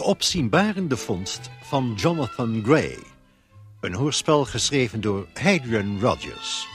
De 0.00 0.06
opzienbarende 0.06 0.96
vondst 0.96 1.50
van 1.62 1.94
Jonathan 1.96 2.62
Gray. 2.64 2.98
Een 3.80 3.94
hoorspel 3.94 4.44
geschreven 4.44 5.00
door 5.00 5.26
Hadrian 5.34 6.00
Rogers. 6.00 6.66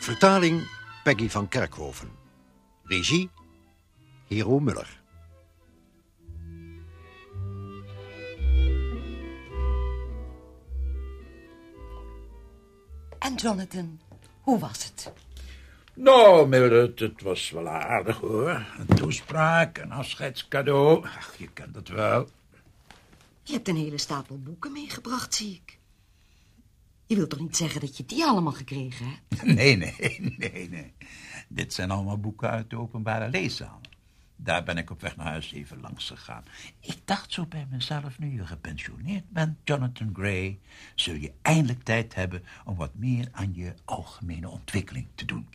Vertaling 0.00 0.68
Peggy 1.04 1.28
van 1.28 1.48
Kerkhoven. 1.48 2.10
Regie 2.84 3.30
Hero 4.28 4.58
Muller. 4.58 5.00
En 13.18 13.34
Jonathan, 13.34 14.00
hoe 14.40 14.58
was 14.58 14.84
het? 14.84 15.12
Nou, 15.94 16.48
Mildred, 16.48 16.98
het 16.98 17.22
was 17.22 17.50
wel 17.50 17.68
aardig 17.68 18.18
hoor. 18.18 18.66
Een 18.78 18.96
toespraak, 18.96 19.78
een 19.78 19.92
afscheidscadeau. 19.92 21.04
Ach, 21.04 21.34
je 21.38 21.48
kent 21.48 21.74
het 21.74 21.88
wel. 21.88 22.28
Je 23.46 23.52
hebt 23.52 23.68
een 23.68 23.76
hele 23.76 23.98
stapel 23.98 24.38
boeken 24.38 24.72
meegebracht, 24.72 25.34
zie 25.34 25.54
ik. 25.54 25.78
Je 27.06 27.16
wilt 27.16 27.30
toch 27.30 27.40
niet 27.40 27.56
zeggen 27.56 27.80
dat 27.80 27.96
je 27.96 28.04
die 28.04 28.24
allemaal 28.24 28.52
gekregen 28.52 29.06
hebt? 29.06 29.42
Nee, 29.54 29.76
nee, 29.76 30.34
nee, 30.38 30.68
nee. 30.68 30.92
Dit 31.48 31.72
zijn 31.72 31.90
allemaal 31.90 32.18
boeken 32.18 32.50
uit 32.50 32.70
de 32.70 32.78
openbare 32.78 33.30
leeszaal. 33.30 33.80
Daar 34.36 34.64
ben 34.64 34.76
ik 34.76 34.90
op 34.90 35.00
weg 35.00 35.16
naar 35.16 35.26
huis 35.26 35.52
even 35.52 35.80
langs 35.80 36.08
gegaan. 36.08 36.44
Ik 36.80 36.98
dacht 37.04 37.32
zo 37.32 37.46
bij 37.46 37.66
mezelf, 37.70 38.18
nu 38.18 38.32
je 38.32 38.46
gepensioneerd 38.46 39.30
bent, 39.30 39.58
Jonathan 39.64 40.10
Gray... 40.12 40.58
zul 40.94 41.14
je 41.14 41.32
eindelijk 41.42 41.82
tijd 41.82 42.14
hebben 42.14 42.42
om 42.64 42.76
wat 42.76 42.94
meer 42.94 43.28
aan 43.32 43.54
je 43.54 43.74
algemene 43.84 44.48
ontwikkeling 44.48 45.06
te 45.14 45.24
doen. 45.24 45.48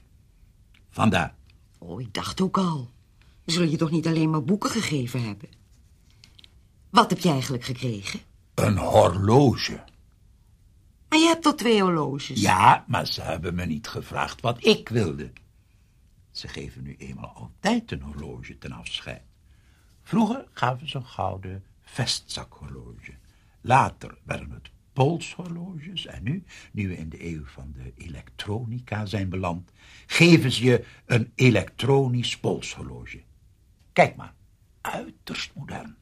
Vandaar. 0.90 1.36
Oh, 1.78 2.02
ik 2.02 2.14
dacht 2.14 2.42
ook 2.42 2.58
al. 2.58 2.92
Zul 3.46 3.64
je 3.64 3.78
toch 3.78 3.92
niet 3.92 4.08
alleen 4.08 4.30
maar 4.30 4.44
boeken 4.44 4.70
gegeven 4.70 5.24
hebben? 5.24 5.61
Wat 6.92 7.10
heb 7.10 7.20
je 7.20 7.30
eigenlijk 7.30 7.64
gekregen? 7.64 8.20
Een 8.54 8.78
horloge. 8.78 9.84
Maar 11.10 11.20
je 11.20 11.28
hebt 11.28 11.44
toch 11.44 11.56
twee 11.56 11.82
horloges? 11.82 12.42
Ja, 12.42 12.86
maar 12.88 13.08
ze 13.08 13.22
hebben 13.22 13.56
me 13.56 13.66
niet 13.66 13.88
gevraagd 13.88 14.42
wat 14.42 14.66
ik 14.66 14.90
wilde. 14.90 15.32
Ze 16.32 16.48
geven 16.48 16.84
nu 16.84 16.96
eenmaal 16.98 17.34
altijd 17.36 17.92
een 17.92 18.02
horloge 18.02 18.58
ten 18.58 18.72
afscheid. 18.72 19.22
Vroeger 20.04 20.48
gaven 20.54 20.90
ze 20.90 20.98
een 20.98 21.06
gouden 21.06 21.64
vestzakhorloge. 21.82 23.14
Later 23.62 24.18
werden 24.24 24.52
het 24.52 24.72
polshorloges. 24.94 26.06
En 26.06 26.24
nu, 26.24 26.44
nu 26.72 26.88
we 26.88 26.98
in 26.98 27.10
de 27.10 27.26
eeuw 27.26 27.46
van 27.46 27.74
de 27.76 27.94
elektronica 27.98 29.06
zijn 29.06 29.30
beland, 29.30 29.72
geven 30.06 30.52
ze 30.52 30.64
je 30.64 30.86
een 31.06 31.32
elektronisch 31.36 32.38
polshorloge. 32.38 33.22
Kijk 33.94 34.16
maar, 34.16 34.34
uiterst 34.82 35.54
modern. 35.56 35.96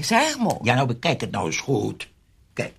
Erg 0.00 0.38
mooi. 0.38 0.56
Ja, 0.62 0.74
nou 0.74 0.86
bekijk 0.86 1.20
het 1.20 1.30
nou 1.30 1.46
eens 1.46 1.60
goed. 1.60 2.10
Kijk, 2.52 2.74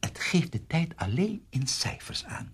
het 0.00 0.18
geeft 0.18 0.52
de 0.52 0.66
tijd 0.66 0.92
alleen 0.96 1.42
in 1.50 1.66
cijfers 1.66 2.24
aan. 2.24 2.52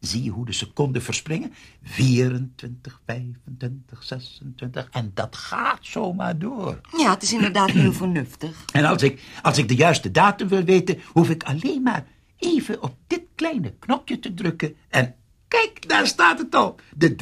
Zie 0.00 0.22
je 0.22 0.30
hoe 0.30 0.44
de 0.46 0.52
seconden 0.52 1.02
verspringen? 1.02 1.54
24, 1.82 3.00
25, 3.06 4.02
26. 4.02 4.88
En 4.90 5.10
dat 5.14 5.36
gaat 5.36 5.78
zomaar 5.80 6.38
door. 6.38 6.80
Ja, 6.96 7.10
het 7.10 7.22
is 7.22 7.32
inderdaad 7.32 7.70
heel 7.70 7.92
vernuftig. 8.02 8.64
En 8.72 8.84
als 8.84 9.02
ik, 9.02 9.22
als 9.42 9.58
ik 9.58 9.68
de 9.68 9.74
juiste 9.74 10.10
datum 10.10 10.48
wil 10.48 10.64
weten, 10.64 11.00
hoef 11.12 11.30
ik 11.30 11.42
alleen 11.42 11.82
maar 11.82 12.06
even 12.38 12.82
op 12.82 12.96
dit 13.06 13.22
kleine 13.34 13.72
knopje 13.78 14.18
te 14.18 14.34
drukken. 14.34 14.74
En 14.88 15.14
kijk, 15.48 15.88
daar 15.88 16.06
staat 16.06 16.38
het 16.38 16.54
al. 16.54 16.76
De 16.96 17.14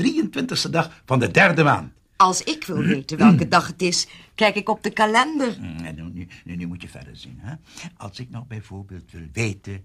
23e 0.67 0.71
dag 0.71 1.03
van 1.05 1.19
de 1.19 1.31
derde 1.31 1.63
maand. 1.63 1.93
Als 2.23 2.43
ik 2.43 2.65
wil 2.65 2.83
weten 2.83 3.19
welke 3.19 3.49
dag 3.57 3.67
het 3.67 3.83
is, 3.83 4.07
kijk 4.35 4.55
ik 4.55 4.69
op 4.69 4.83
de 4.83 4.91
kalender. 4.91 5.57
Mm, 5.61 6.13
nu, 6.13 6.29
nu 6.45 6.67
moet 6.67 6.83
je 6.83 6.89
verder 6.89 7.17
zien. 7.17 7.39
Hè? 7.41 7.55
Als 7.97 8.19
ik 8.19 8.31
nou 8.31 8.45
bijvoorbeeld 8.45 9.11
wil 9.11 9.27
weten 9.33 9.85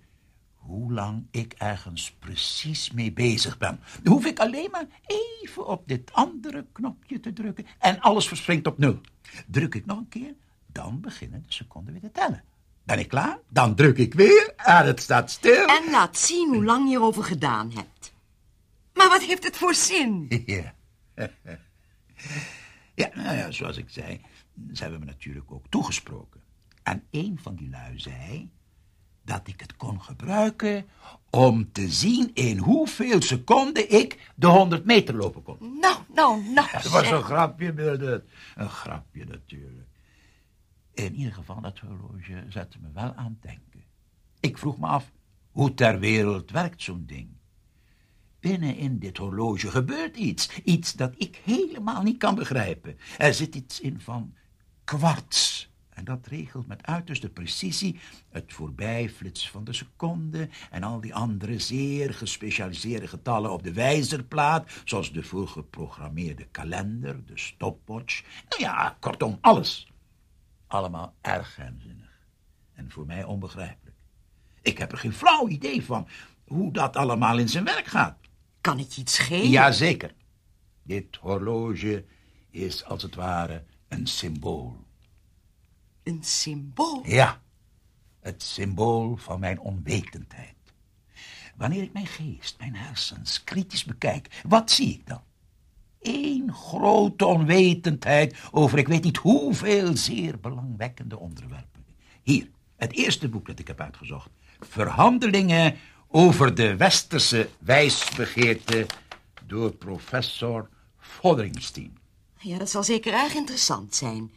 hoe 0.56 0.94
lang 0.94 1.28
ik 1.32 1.54
ergens 1.58 2.12
precies 2.20 2.92
mee 2.92 3.12
bezig 3.12 3.58
ben, 3.58 3.80
dan 4.04 4.14
hoef 4.14 4.26
ik 4.26 4.40
alleen 4.40 4.68
maar 4.72 4.86
even 5.06 5.68
op 5.68 5.88
dit 5.88 6.14
andere 6.14 6.66
knopje 6.72 7.20
te 7.20 7.34
drukken 7.34 7.66
en 7.80 8.00
alles 8.00 8.28
verspringt 8.28 8.68
op 8.68 8.78
nul. 8.78 9.02
Druk 9.48 9.76
ik 9.76 9.86
nog 9.86 9.98
een 9.98 10.10
keer, 10.10 10.34
dan 10.66 11.02
beginnen 11.02 11.44
de 11.48 11.54
seconden 11.54 11.94
weer 11.94 12.02
te 12.02 12.12
tellen. 12.12 12.44
Ben 12.84 13.00
ik 13.00 13.08
klaar? 13.08 13.40
Dan 13.50 13.76
druk 13.76 13.98
ik 13.98 14.14
weer 14.14 14.54
en 14.56 14.86
het 14.86 15.02
staat 15.02 15.32
stil. 15.32 15.66
En 15.66 15.92
laat 15.92 16.18
zien 16.18 16.54
hoe 16.54 16.64
lang 16.64 16.90
je 16.90 16.96
erover 16.96 17.24
gedaan 17.24 17.72
hebt. 17.72 18.14
Maar 18.94 19.10
wat 19.10 19.24
heeft 19.24 19.44
het 19.44 19.58
voor 19.58 19.76
zin? 19.76 20.28
Ja. 20.46 20.76
Ja, 22.96 23.10
nou 23.14 23.38
ja, 23.38 23.52
zoals 23.52 23.78
ik 23.78 23.90
zei, 23.90 24.22
ze 24.74 24.82
hebben 24.82 25.00
me 25.00 25.06
natuurlijk 25.06 25.52
ook 25.52 25.66
toegesproken. 25.70 26.42
En 26.84 27.04
een 27.12 27.40
van 27.42 27.56
die 27.56 27.70
lui 27.70 28.00
zei 28.00 28.50
dat 29.24 29.48
ik 29.48 29.60
het 29.60 29.76
kon 29.76 30.02
gebruiken 30.02 30.86
om 31.30 31.72
te 31.72 31.90
zien 31.90 32.32
in 32.34 32.58
hoeveel 32.58 33.22
seconden 33.22 33.92
ik 33.92 34.32
de 34.36 34.48
100 34.48 34.86
meter 34.86 35.16
lopen 35.16 35.44
kon. 35.44 35.58
Nou, 35.60 35.98
nou, 36.14 36.44
nou. 36.44 36.68
Dat 36.72 36.88
was 36.88 37.12
een 37.12 37.24
grapje, 37.24 37.74
Mildred. 37.74 38.24
Een 38.56 38.70
grapje 38.70 39.26
natuurlijk. 39.26 39.88
In 40.94 41.16
ieder 41.16 41.34
geval, 41.34 41.62
dat 41.62 41.80
horloge 41.80 42.46
zette 42.50 42.78
me 42.82 42.88
wel 42.94 43.14
aan 43.14 43.38
het 43.42 43.42
denken. 43.42 43.84
Ik 44.40 44.58
vroeg 44.58 44.78
me 44.78 44.88
af, 44.88 45.12
hoe 45.52 45.74
ter 45.74 46.00
wereld 46.00 46.52
werkt 46.52 46.82
zo'n 46.82 47.04
ding? 47.06 47.37
Binnen 48.40 48.76
in 48.76 49.00
dit 49.00 49.18
horloge 49.18 49.72
gebeurt 49.72 50.18
iets. 50.18 50.50
Iets 50.64 50.94
dat 50.94 51.14
ik 51.18 51.42
helemaal 51.44 52.02
niet 52.02 52.18
kan 52.18 52.36
begrijpen. 52.36 52.98
Er 53.18 53.34
zit 53.34 53.56
iets 53.56 53.80
in 53.80 54.02
van 54.02 54.34
kwarts. 54.84 55.70
En 55.98 56.04
dat 56.04 56.28
regelt 56.28 56.68
met 56.68 56.86
uiterste 56.86 57.30
precisie 57.30 58.00
het 58.30 58.54
voorbijflitsen 58.54 59.52
van 59.52 59.64
de 59.64 59.74
seconde 59.74 60.50
en 60.70 60.84
al 60.84 61.02
die 61.02 61.16
andere 61.16 61.60
zeer 61.60 62.14
gespecialiseerde 62.14 63.08
getallen 63.08 63.52
op 63.52 63.64
de 63.64 63.74
wijzerplaat, 63.74 64.72
zoals 64.86 65.12
de 65.12 65.24
voorgeprogrammeerde 65.24 66.48
kalender, 66.52 67.26
de 67.26 67.38
stopwatch. 67.38 68.24
Nou 68.50 68.62
ja, 68.62 68.98
kortom, 69.00 69.38
alles. 69.42 69.92
Allemaal 70.68 71.16
erg 71.22 71.54
geheimzinnig. 71.54 72.20
En 72.74 72.92
voor 72.92 73.06
mij 73.06 73.24
onbegrijpelijk. 73.24 73.98
Ik 74.62 74.78
heb 74.78 74.92
er 74.92 74.98
geen 74.98 75.14
flauw 75.14 75.48
idee 75.48 75.84
van 75.84 76.08
hoe 76.48 76.72
dat 76.72 76.96
allemaal 76.96 77.38
in 77.38 77.50
zijn 77.50 77.64
werk 77.64 77.86
gaat. 77.86 78.18
Kan 78.62 78.78
het 78.78 78.96
je 78.96 79.02
iets 79.02 79.16
schelen? 79.16 79.50
Jazeker. 79.50 80.14
Dit 80.84 81.16
horloge 81.16 82.06
is 82.50 82.86
als 82.86 83.04
het 83.04 83.16
ware 83.16 83.64
een 83.88 84.08
symbool. 84.08 84.86
Een 86.04 86.24
symbool? 86.24 87.02
Ja, 87.06 87.42
het 88.20 88.44
symbool 88.44 89.16
van 89.16 89.40
mijn 89.40 89.60
onwetendheid. 89.60 90.56
Wanneer 91.56 91.84
ik 91.84 91.94
mijn 91.94 92.08
geest, 92.08 92.58
mijn 92.60 92.76
hersens 92.76 93.44
kritisch 93.44 93.84
bekijk, 93.84 94.42
wat 94.48 94.72
zie 94.72 94.94
ik 94.94 95.08
dan? 95.08 95.22
Eén 96.02 96.54
grote 96.54 97.26
onwetendheid 97.26 98.36
over 98.52 98.78
ik 98.78 98.88
weet 98.88 99.04
niet 99.04 99.18
hoeveel 99.18 99.98
zeer 99.98 100.40
belangwekkende 100.40 101.20
onderwerpen. 101.20 101.86
Hier, 102.24 102.50
het 102.76 102.92
eerste 102.92 103.30
boek 103.30 103.46
dat 103.48 103.60
ik 103.60 103.68
heb 103.68 103.82
uitgezocht. 103.82 104.30
Verhandelingen 104.60 105.76
over 106.08 106.56
de 106.56 106.76
westerse 106.76 107.50
wijsbegeerte 107.60 108.86
door 109.46 109.72
professor 109.72 110.70
Fotheringstein. 110.98 111.98
Ja, 112.40 112.58
dat 112.58 112.70
zal 112.70 112.84
zeker 112.84 113.14
erg 113.14 113.34
interessant 113.34 113.96
zijn. 113.96 114.32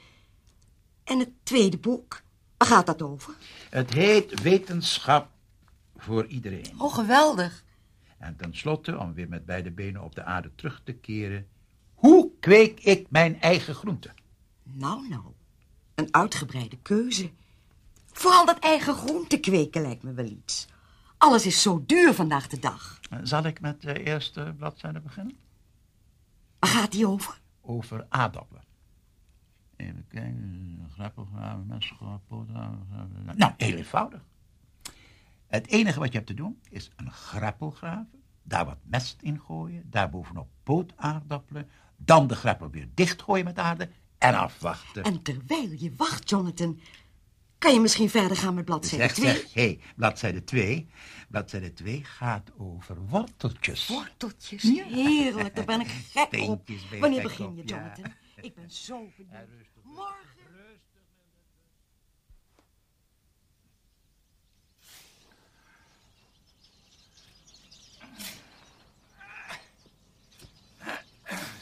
En 1.05 1.19
het 1.19 1.31
tweede 1.43 1.78
boek? 1.78 2.22
Waar 2.56 2.69
gaat 2.69 2.87
dat 2.87 3.02
over? 3.02 3.34
Het 3.70 3.94
heet 3.94 4.43
Wetenschap 4.43 5.28
voor 5.96 6.26
iedereen. 6.26 6.75
Oh, 6.78 6.94
geweldig. 6.94 7.64
En 8.19 8.37
tenslotte, 8.37 8.99
om 8.99 9.14
weer 9.14 9.28
met 9.28 9.46
beide 9.46 9.70
benen 9.70 10.02
op 10.02 10.14
de 10.14 10.25
aarde 10.25 10.50
terug 10.55 10.81
te 10.84 10.93
keren... 10.93 11.46
Hoe 11.94 12.31
kweek 12.40 12.81
ik 12.81 13.06
mijn 13.11 13.40
eigen 13.40 13.75
groenten? 13.75 14.14
Nou, 14.62 15.08
nou. 15.08 15.22
Een 15.94 16.14
uitgebreide 16.14 16.78
keuze. 16.82 17.31
Vooral 18.12 18.46
dat 18.46 18.58
eigen 18.58 18.94
groente 18.94 19.40
kweken 19.40 19.82
lijkt 19.82 20.02
me 20.02 20.12
wel 20.12 20.25
iets. 20.25 20.67
Alles 21.20 21.46
is 21.46 21.62
zo 21.62 21.82
duur 21.87 22.14
vandaag 22.14 22.49
de 22.49 22.58
dag. 22.58 23.00
Zal 23.22 23.44
ik 23.44 23.61
met 23.61 23.82
de 23.82 24.02
eerste 24.02 24.55
bladzijde 24.56 25.00
beginnen? 25.00 25.37
Waar 26.58 26.70
gaat 26.70 26.93
die 26.93 27.06
over? 27.06 27.40
Over 27.61 28.06
aardappelen. 28.08 28.62
Even 29.76 30.06
kijken, 30.08 30.88
grappelgraven, 30.93 31.67
messengraven, 31.67 32.20
pootgraven. 32.26 33.28
Nou, 33.37 33.52
heel 33.56 33.76
eenvoudig. 33.76 34.20
Het 35.46 35.67
enige 35.67 35.99
wat 35.99 36.08
je 36.08 36.14
hebt 36.14 36.26
te 36.26 36.34
doen 36.34 36.61
is 36.69 36.90
een 36.96 37.11
greppel 37.11 37.70
graven, 37.70 38.22
daar 38.43 38.64
wat 38.64 38.78
mest 38.82 39.22
in 39.22 39.40
gooien, 39.40 39.90
daar 39.90 40.11
bovenop 40.11 40.49
pootaardappelen, 40.62 41.69
dan 41.96 42.26
de 42.26 42.34
greppel 42.34 42.70
weer 42.70 42.88
dichtgooien 42.94 43.44
met 43.44 43.58
aarde 43.58 43.88
en 44.19 44.34
afwachten. 44.34 45.02
En 45.02 45.22
terwijl 45.22 45.70
je 45.70 45.93
wacht, 45.96 46.31
Jonathan, 46.31 46.81
kan 47.60 47.72
je 47.74 47.80
misschien 47.80 48.10
verder 48.10 48.36
gaan 48.36 48.54
met 48.54 48.64
bladzijde 48.64 49.14
2? 49.14 49.26
Zeg, 49.26 49.36
zeg, 49.36 49.54
hé, 49.54 49.78
bladzijde 49.96 50.44
2. 50.44 50.88
Bladzijde 51.28 51.72
2 51.72 52.04
gaat 52.04 52.50
over 52.58 53.06
worteltjes. 53.06 53.88
Worteltjes, 53.88 54.62
heerlijk, 54.62 55.54
daar 55.56 55.64
ben 55.64 55.80
ik 55.80 55.88
gek 56.12 56.48
op. 56.48 56.68
Wanneer 57.00 57.22
begin 57.22 57.56
je, 57.56 57.64
Jonathan? 57.64 58.04
Ik 58.40 58.54
ben 58.54 58.70
zo 58.70 58.94
benieuwd. 59.16 59.48
Rustig, 59.56 59.82
Morgen. 59.82 60.26
Rustig. 60.56 61.02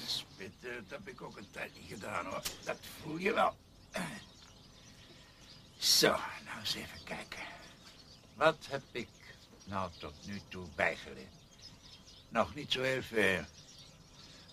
Spitten, 0.07 0.71
eh, 0.71 0.77
dat 0.89 0.99
heb 0.99 1.09
ik 1.09 1.23
ook 1.23 1.37
een 1.37 1.51
tijd 1.51 1.73
niet 1.75 1.89
gedaan 1.89 2.25
hoor. 2.25 2.43
Dat 2.65 2.79
voel 3.03 3.17
je 3.17 3.33
wel. 3.35 3.55
Zo, 5.99 6.09
nou 6.45 6.59
eens 6.61 6.75
even 6.75 7.05
kijken. 7.05 7.43
Wat 8.35 8.57
heb 8.69 8.83
ik 8.93 9.09
nou 9.65 9.91
tot 9.99 10.15
nu 10.27 10.41
toe 10.49 10.67
bijgeleerd? 10.75 11.35
Nog 12.29 12.55
niet 12.55 12.73
zo 12.73 12.83
heel 12.83 13.03
veel. 13.03 13.41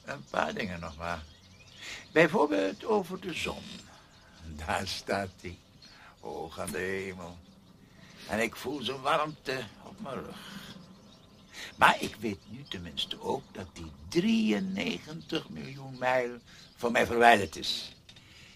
Een 0.06 0.24
paar 0.30 0.54
dingen 0.54 0.80
nog 0.80 0.98
maar. 0.98 1.24
Bijvoorbeeld 2.12 2.86
over 2.86 3.20
de 3.20 3.34
zon. 3.34 3.64
Daar 4.46 4.88
staat 4.88 5.30
hij, 5.42 5.58
hoog 6.20 6.60
aan 6.60 6.72
de 6.72 6.78
hemel. 6.78 7.38
En 8.28 8.40
ik 8.40 8.56
voel 8.56 8.82
zijn 8.82 9.02
warmte 9.02 9.64
op 9.84 10.00
mijn 10.00 10.24
rug. 10.24 10.76
Maar 11.76 12.02
ik 12.02 12.16
weet 12.16 12.52
nu 12.52 12.64
tenminste 12.64 13.22
ook 13.22 13.44
dat 13.52 13.68
die 13.74 13.92
93 14.08 15.50
miljoen 15.50 15.98
mijl 15.98 16.40
van 16.76 16.92
mij 16.92 17.06
verwijderd 17.06 17.56
is. 17.56 17.95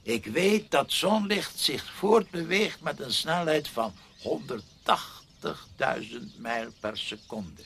Ik 0.09 0.25
weet 0.25 0.71
dat 0.71 0.91
zonlicht 0.91 1.59
zich 1.59 1.91
voortbeweegt 1.93 2.81
met 2.81 2.99
een 2.99 3.13
snelheid 3.13 3.67
van 3.67 3.93
180.000 4.17 4.27
mijl 6.37 6.71
per 6.79 6.97
seconde. 6.97 7.61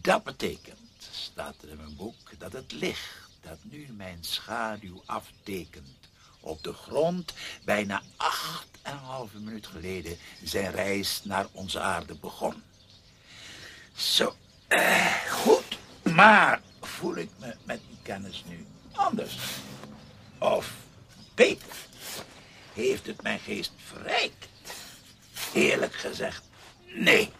Dat 0.00 0.24
betekent, 0.24 0.78
staat 1.10 1.54
er 1.62 1.68
in 1.68 1.76
mijn 1.76 1.96
boek, 1.96 2.38
dat 2.38 2.52
het 2.52 2.72
licht 2.72 3.14
dat 3.40 3.58
nu 3.62 3.86
mijn 3.96 4.18
schaduw 4.20 5.02
aftekent 5.04 5.98
op 6.40 6.62
de 6.62 6.72
grond 6.72 7.32
bijna 7.64 8.02
acht 8.16 8.68
en 8.82 8.92
een 8.92 8.98
halve 8.98 9.38
minuut 9.38 9.66
geleden 9.66 10.18
zijn 10.42 10.70
reis 10.70 11.20
naar 11.24 11.46
onze 11.52 11.80
aarde 11.80 12.14
begon. 12.14 12.62
Zo, 13.96 14.36
eh, 14.66 15.14
goed, 15.30 15.78
maar 16.02 16.60
voel 16.80 17.16
ik 17.16 17.30
me 17.38 17.54
met 17.64 17.80
die 17.88 17.98
kennis 18.02 18.44
nu 18.46 18.66
anders? 18.92 19.38
Of 20.38 20.84
beter? 21.36 21.76
Heeft 22.72 23.06
het 23.06 23.22
mijn 23.22 23.38
geest 23.38 23.72
verrijkt? 23.92 24.48
Eerlijk 25.52 25.94
gezegd, 25.94 26.42
nee. 26.84 27.30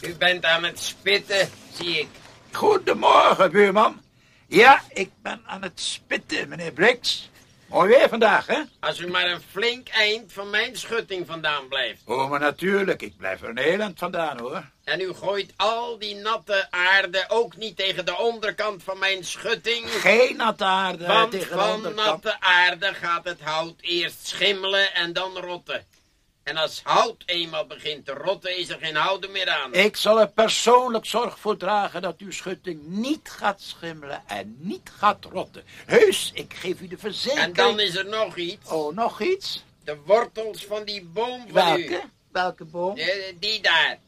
U 0.00 0.14
bent 0.14 0.44
aan 0.44 0.64
het 0.64 0.80
spitten, 0.80 1.48
zie 1.72 1.98
ik. 1.98 2.08
Goedemorgen, 2.52 3.50
buurman. 3.50 4.00
Ja, 4.46 4.82
ik 4.92 5.10
ben 5.22 5.42
aan 5.46 5.62
het 5.62 5.80
spitten, 5.80 6.48
meneer 6.48 6.72
Briggs. 6.72 7.30
Mooi 7.66 7.88
weer 7.88 8.08
vandaag, 8.08 8.46
hè? 8.46 8.62
Als 8.80 8.98
u 8.98 9.08
maar 9.08 9.30
een 9.30 9.40
flink 9.50 9.88
eind 9.88 10.32
van 10.32 10.50
mijn 10.50 10.76
schutting 10.76 11.26
vandaan 11.26 11.68
blijft. 11.68 12.02
Oh, 12.04 12.30
maar 12.30 12.40
natuurlijk. 12.40 13.02
Ik 13.02 13.16
blijf 13.16 13.42
er 13.42 13.48
een 13.48 13.58
heel 13.58 13.80
eind 13.80 13.98
vandaan, 13.98 14.38
hoor. 14.38 14.64
En 14.88 15.00
u 15.00 15.12
gooit 15.14 15.52
al 15.56 15.98
die 15.98 16.14
natte 16.14 16.66
aarde 16.70 17.24
ook 17.28 17.56
niet 17.56 17.76
tegen 17.76 18.04
de 18.06 18.16
onderkant 18.18 18.82
van 18.82 18.98
mijn 18.98 19.24
schutting. 19.24 19.90
Geen 19.90 20.36
natte 20.36 20.64
aarde 20.64 21.06
Want 21.06 21.30
tegen 21.30 21.48
de 21.48 21.54
van 21.62 21.74
onderkant. 21.74 22.06
natte 22.24 22.40
aarde 22.40 22.94
gaat 22.94 23.24
het 23.24 23.40
hout 23.40 23.80
eerst 23.80 24.26
schimmelen 24.26 24.94
en 24.94 25.12
dan 25.12 25.36
rotten. 25.38 25.86
En 26.42 26.56
als 26.56 26.80
hout 26.84 27.22
eenmaal 27.26 27.66
begint 27.66 28.04
te 28.06 28.12
rotten, 28.12 28.56
is 28.58 28.68
er 28.68 28.78
geen 28.78 28.96
houden 28.96 29.30
meer 29.32 29.48
aan. 29.48 29.74
Ik 29.74 29.96
zal 29.96 30.20
er 30.20 30.28
persoonlijk 30.28 31.06
zorg 31.06 31.38
voor 31.38 31.56
dragen 31.56 32.02
dat 32.02 32.18
uw 32.18 32.32
schutting 32.32 32.80
niet 32.86 33.28
gaat 33.30 33.60
schimmelen 33.60 34.22
en 34.26 34.56
niet 34.58 34.90
gaat 34.98 35.24
rotten. 35.32 35.62
Heus, 35.86 36.30
ik 36.34 36.54
geef 36.54 36.80
u 36.80 36.88
de 36.88 36.98
verzekering. 36.98 37.46
En 37.46 37.52
dan 37.52 37.80
is 37.80 37.94
er 37.96 38.06
nog 38.08 38.36
iets. 38.36 38.70
Oh, 38.70 38.94
nog 38.94 39.20
iets? 39.20 39.64
De 39.84 39.96
wortels 40.04 40.64
van 40.64 40.84
die 40.84 41.04
boom 41.04 41.40
van 41.40 41.78
u. 41.80 41.88
Welke? 41.88 42.02
Welke 42.32 42.64
boom? 42.64 42.96
Eh, 42.96 43.06
Die 43.38 43.60
daar. 43.60 43.98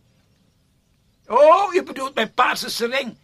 Oh, 1.30 1.72
je 1.72 1.82
bedoelt 1.82 2.14
mijn 2.14 2.34
paarse 2.34 2.70
sering. 2.70 3.18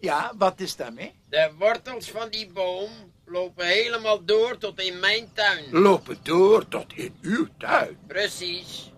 Ja, 0.00 0.32
wat 0.38 0.60
is 0.60 0.76
daarmee? 0.76 1.14
De 1.28 1.52
wortels 1.58 2.10
van 2.10 2.28
die 2.28 2.50
boom 2.50 2.90
lopen 3.24 3.66
helemaal 3.66 4.24
door 4.24 4.58
tot 4.58 4.80
in 4.80 5.00
mijn 5.00 5.32
tuin. 5.32 5.64
Lopen 5.70 6.18
door 6.22 6.68
tot 6.68 6.92
in 6.92 7.16
uw 7.20 7.48
tuin. 7.58 7.98
Precies. 8.06 8.90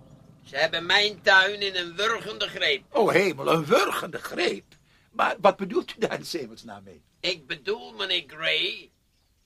Ze 0.45 0.57
hebben 0.57 0.87
mijn 0.87 1.23
tuin 1.23 1.61
in 1.61 1.77
een 1.77 1.97
wurgende 1.97 2.49
greep. 2.49 2.83
Oh 2.97 3.13
hemel, 3.13 3.53
een 3.53 3.65
wurgende 3.65 4.19
greep. 4.19 4.65
Maar 5.13 5.37
wat 5.41 5.57
bedoelt 5.57 5.97
u 5.97 5.99
daar 5.99 6.19
in 6.19 6.27
zemelsnaam 6.27 6.83
mee? 6.83 7.03
Ik 7.21 7.47
bedoel, 7.47 7.93
meneer 7.93 8.25
Gray, 8.27 8.91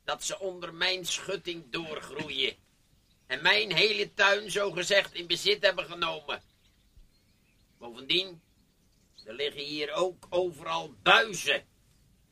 dat 0.04 0.24
ze 0.24 0.38
onder 0.38 0.74
mijn 0.74 1.06
schutting 1.06 1.64
doorgroeien. 1.70 2.54
En 3.26 3.42
mijn 3.42 3.72
hele 3.72 4.14
tuin 4.14 4.50
zogezegd 4.50 5.14
in 5.14 5.26
bezit 5.26 5.64
hebben 5.64 5.84
genomen. 5.84 6.42
Bovendien, 7.78 8.40
er 9.31 9.37
liggen 9.37 9.62
hier 9.62 9.93
ook 9.93 10.27
overal 10.29 10.94
buizen. 11.03 11.62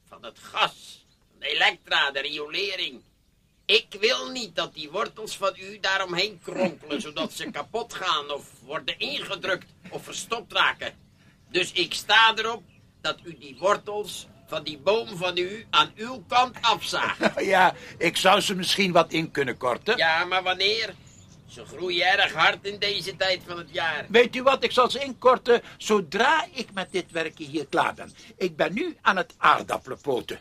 Van 0.08 0.24
het 0.24 0.38
gas, 0.38 1.06
van 1.30 1.40
de 1.40 1.46
elektra, 1.46 2.10
de 2.10 2.20
riolering. 2.20 3.02
Ik 3.64 3.96
wil 4.00 4.30
niet 4.30 4.56
dat 4.56 4.74
die 4.74 4.90
wortels 4.90 5.36
van 5.36 5.52
u 5.56 5.80
daaromheen 5.80 6.40
kronkelen, 6.42 7.00
zodat 7.00 7.32
ze 7.32 7.50
kapot 7.50 7.94
gaan 7.94 8.30
of 8.30 8.50
worden 8.62 8.98
ingedrukt 8.98 9.66
of 9.90 10.04
verstopt 10.04 10.52
raken. 10.52 10.94
Dus 11.50 11.72
ik 11.72 11.94
sta 11.94 12.34
erop 12.36 12.62
dat 13.00 13.18
u 13.24 13.38
die 13.38 13.56
wortels 13.58 14.26
van 14.46 14.62
die 14.62 14.78
boom 14.78 15.16
van 15.16 15.36
u 15.36 15.66
aan 15.70 15.92
uw 15.96 16.24
kant 16.28 16.56
afzaagt. 16.60 17.40
Ja, 17.44 17.74
ik 17.98 18.16
zou 18.16 18.40
ze 18.40 18.54
misschien 18.54 18.92
wat 18.92 19.12
in 19.12 19.30
kunnen 19.30 19.56
korten. 19.56 19.96
Ja, 19.96 20.24
maar 20.24 20.42
wanneer? 20.42 20.94
Ze 21.48 21.64
groeien 21.64 22.06
erg 22.06 22.32
hard 22.32 22.64
in 22.64 22.78
deze 22.78 23.16
tijd 23.16 23.42
van 23.46 23.58
het 23.58 23.68
jaar. 23.70 24.06
Weet 24.08 24.36
u 24.36 24.42
wat, 24.42 24.64
ik 24.64 24.72
zal 24.72 24.90
ze 24.90 24.98
inkorten 24.98 25.62
zodra 25.76 26.46
ik 26.52 26.72
met 26.72 26.92
dit 26.92 27.10
werkje 27.10 27.44
hier 27.44 27.66
klaar 27.66 27.94
ben. 27.94 28.14
Ik 28.36 28.56
ben 28.56 28.72
nu 28.72 28.96
aan 29.02 29.16
het 29.16 29.34
aardappelenpoten. 29.38 30.40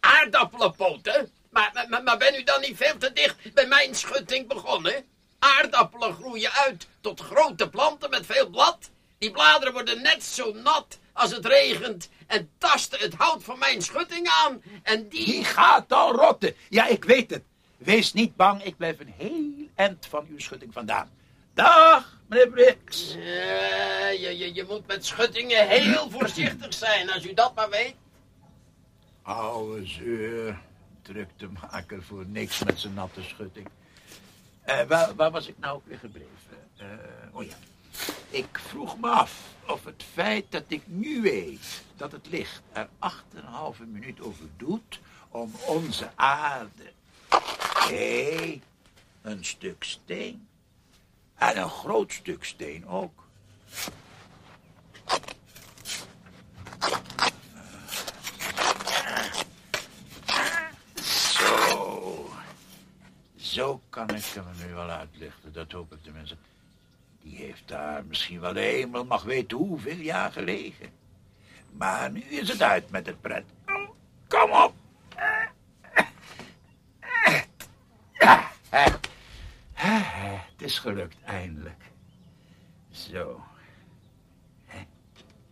Aardappelenpoten? 0.00 1.30
Maar, 1.50 1.86
maar, 1.88 2.02
maar 2.02 2.18
ben 2.18 2.34
u 2.34 2.42
dan 2.42 2.60
niet 2.60 2.76
veel 2.76 2.96
te 2.98 3.12
dicht 3.12 3.54
bij 3.54 3.66
mijn 3.66 3.94
schutting 3.94 4.48
begonnen? 4.48 5.04
Aardappelen 5.38 6.14
groeien 6.14 6.52
uit 6.52 6.88
tot 7.00 7.20
grote 7.20 7.68
planten 7.68 8.10
met 8.10 8.26
veel 8.26 8.48
blad. 8.48 8.90
Die 9.18 9.30
bladeren 9.30 9.72
worden 9.72 10.02
net 10.02 10.24
zo 10.24 10.52
nat 10.52 10.98
als 11.12 11.30
het 11.30 11.46
regent 11.46 12.08
en 12.26 12.50
tasten 12.58 12.98
het 12.98 13.14
hout 13.14 13.44
van 13.44 13.58
mijn 13.58 13.82
schutting 13.82 14.28
aan. 14.28 14.62
En 14.82 15.08
die... 15.08 15.24
Die 15.24 15.44
gaat 15.44 15.92
al 15.92 16.12
rotten. 16.12 16.54
Ja, 16.68 16.86
ik 16.86 17.04
weet 17.04 17.30
het. 17.30 17.42
Wees 17.76 18.12
niet 18.12 18.36
bang, 18.36 18.64
ik 18.64 18.76
blijf 18.76 19.00
een 19.00 19.14
heel 19.16 19.55
eind 19.76 20.06
van 20.06 20.26
uw 20.28 20.38
schutting 20.38 20.72
vandaan. 20.72 21.10
Dag, 21.54 22.18
meneer 22.26 22.48
Briggs. 22.48 23.14
Eh, 23.14 24.20
je, 24.20 24.38
je, 24.38 24.54
je 24.54 24.64
moet 24.68 24.86
met 24.86 25.06
schuttingen 25.06 25.68
heel 25.68 26.10
voorzichtig 26.18 26.74
zijn, 26.74 27.10
als 27.10 27.26
u 27.26 27.34
dat 27.34 27.54
maar 27.54 27.70
weet. 27.70 27.94
Oude 29.22 29.86
zeur, 29.86 30.58
druktemaker 31.02 32.02
voor 32.02 32.24
niks 32.26 32.64
met 32.64 32.80
zijn 32.80 32.94
natte 32.94 33.22
schutting. 33.22 33.68
Eh, 34.62 34.82
waar, 34.86 35.14
waar 35.14 35.30
was 35.30 35.48
ik 35.48 35.58
nou 35.58 35.76
ook 35.76 35.86
weer 35.86 35.98
gebleven? 35.98 36.30
Eh, 36.76 36.86
oh 37.32 37.44
ja. 37.44 37.54
Ik 38.30 38.58
vroeg 38.68 38.98
me 39.00 39.08
af 39.08 39.40
of 39.66 39.84
het 39.84 40.04
feit 40.12 40.44
dat 40.50 40.64
ik 40.68 40.82
nu 40.84 41.20
weet 41.20 41.82
dat 41.96 42.12
het 42.12 42.26
licht 42.30 42.62
er 42.72 42.88
acht 42.98 43.24
en 43.34 43.38
een 43.38 43.52
halve 43.52 43.84
minuut 43.84 44.20
over 44.20 44.44
doet 44.56 45.00
om 45.28 45.52
onze 45.66 46.10
aarde. 46.14 46.92
Hé, 47.88 48.60
een 49.26 49.44
stuk 49.44 49.84
steen. 49.84 50.48
En 51.34 51.58
een 51.58 51.70
groot 51.70 52.12
stuk 52.12 52.44
steen 52.44 52.86
ook. 52.86 53.24
Zo. 61.04 62.30
Zo 63.36 63.80
kan 63.90 64.08
ik 64.08 64.24
hem 64.24 64.44
nu 64.66 64.74
wel 64.74 64.88
uitlichten, 64.88 65.52
dat 65.52 65.72
hoop 65.72 65.92
ik 65.92 66.02
tenminste. 66.02 66.36
Die 67.22 67.36
heeft 67.36 67.68
daar 67.68 68.04
misschien 68.04 68.40
wel 68.40 68.54
hemel 68.54 69.04
mag 69.04 69.22
weten 69.22 69.56
hoeveel 69.56 69.96
jaar 69.96 70.32
gelegen. 70.32 70.90
Maar 71.70 72.10
nu 72.10 72.20
is 72.20 72.48
het 72.48 72.62
uit 72.62 72.90
met 72.90 73.06
het 73.06 73.20
pret. 73.20 73.44
Kom 74.28 74.52
op. 74.52 74.75
is 80.66 80.78
gelukt, 80.78 81.16
eindelijk. 81.24 81.92
Zo. 82.90 83.44
Hè? 84.64 84.78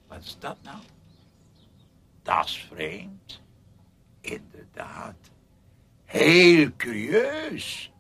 Wat 0.07 0.23
is 0.23 0.37
dat 0.39 0.57
nou? 0.63 0.79
Dat 2.23 2.45
is 2.45 2.67
vreemd. 2.73 3.43
Inderdaad. 4.21 5.17
Heel 6.05 6.71
curieus. 6.77 7.93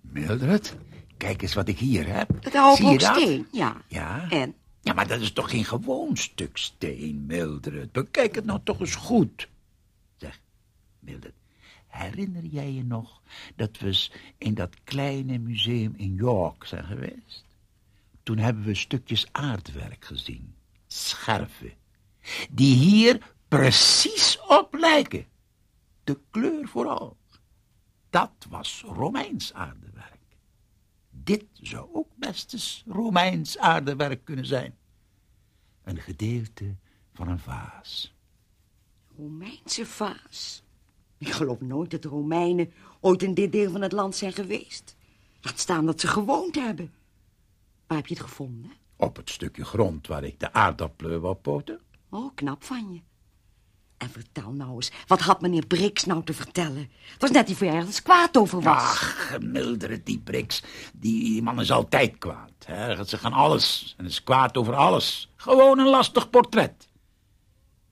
Mildred, 0.00 0.76
kijk 1.16 1.42
eens 1.42 1.54
wat 1.54 1.68
ik 1.68 1.78
hier 1.78 2.06
heb. 2.06 2.44
Het 2.44 2.54
oude 2.54 3.00
steen, 3.00 3.48
ja. 3.52 3.82
Ja. 3.86 4.30
En? 4.30 4.54
Ja, 4.80 4.92
maar 4.92 5.08
dat 5.08 5.20
is 5.20 5.32
toch 5.32 5.50
geen 5.50 5.64
gewoon 5.64 6.16
stuk 6.16 6.56
steen, 6.56 7.26
Mildred. 7.26 7.92
Bekijk 7.92 8.34
het 8.34 8.44
nou 8.44 8.60
toch 8.62 8.80
eens 8.80 8.94
goed. 8.94 9.48
Zeg, 10.16 10.40
Mildred, 10.98 11.34
herinner 11.98 12.44
jij 12.44 12.72
je 12.72 12.84
nog 12.84 13.22
dat 13.56 13.78
we 13.78 14.10
in 14.38 14.54
dat 14.54 14.84
kleine 14.84 15.38
museum 15.38 15.94
in 15.96 16.14
York 16.14 16.64
zijn 16.64 16.84
geweest? 16.84 17.44
Toen 18.22 18.38
hebben 18.38 18.64
we 18.64 18.74
stukjes 18.74 19.32
aardwerk 19.32 20.04
gezien. 20.04 20.54
Scherven. 20.86 21.72
Die 22.50 22.74
hier 22.74 23.34
precies 23.48 24.38
op 24.46 24.74
lijken. 24.74 25.26
De 26.04 26.20
kleur 26.30 26.68
vooral. 26.68 27.16
Dat 28.10 28.46
was 28.48 28.82
Romeins 28.86 29.52
aardewerk. 29.52 30.18
Dit 31.10 31.44
zou 31.52 31.88
ook 31.92 32.08
best 32.16 32.82
Romeins 32.86 33.58
aardewerk 33.58 34.24
kunnen 34.24 34.46
zijn. 34.46 34.76
Een 35.82 35.98
gedeelte 35.98 36.76
van 37.12 37.28
een 37.28 37.38
vaas. 37.38 38.14
Romeinse 39.16 39.86
vaas. 39.86 40.62
Ik 41.18 41.30
geloof 41.30 41.60
nooit 41.60 41.90
dat 41.90 42.02
de 42.02 42.08
Romeinen 42.08 42.72
ooit 43.00 43.22
in 43.22 43.34
dit 43.34 43.52
deel 43.52 43.70
van 43.70 43.82
het 43.82 43.92
land 43.92 44.16
zijn 44.16 44.32
geweest. 44.32 44.96
Laat 45.40 45.58
staan 45.58 45.86
dat 45.86 46.00
ze 46.00 46.06
gewoond 46.06 46.54
hebben. 46.54 46.92
Waar 47.86 47.96
heb 47.96 48.06
je 48.06 48.14
het 48.14 48.22
gevonden? 48.22 48.72
Op 48.96 49.16
het 49.16 49.30
stukje 49.30 49.64
grond 49.64 50.06
waar 50.06 50.24
ik 50.24 50.40
de 50.40 50.52
aardappelen 50.52 51.20
wou 51.20 51.34
poten. 51.34 51.80
Oh, 52.10 52.34
knap 52.34 52.64
van 52.64 52.92
je. 52.92 53.00
En 53.96 54.10
vertel 54.10 54.52
nou 54.52 54.74
eens, 54.74 54.90
wat 55.06 55.20
had 55.20 55.40
meneer 55.40 55.66
Brix 55.66 56.04
nou 56.04 56.24
te 56.24 56.34
vertellen? 56.34 56.90
Het 57.12 57.20
was 57.20 57.30
net 57.30 57.46
die 57.46 57.56
hij 57.56 57.68
ergens 57.68 58.02
kwaad 58.02 58.36
over 58.36 58.60
was. 58.60 58.76
Ach, 58.76 59.36
Mildred, 59.40 60.06
die 60.06 60.18
Brix. 60.18 60.62
Die 60.92 61.42
man 61.42 61.60
is 61.60 61.70
altijd 61.70 62.18
kwaad. 62.18 62.52
Hij 62.64 62.96
gaat 62.96 63.08
zich 63.08 63.22
aan 63.22 63.32
alles 63.32 63.94
en 63.96 64.04
is 64.04 64.22
kwaad 64.22 64.56
over 64.56 64.74
alles. 64.74 65.32
Gewoon 65.36 65.78
een 65.78 65.88
lastig 65.88 66.30
portret. 66.30 66.87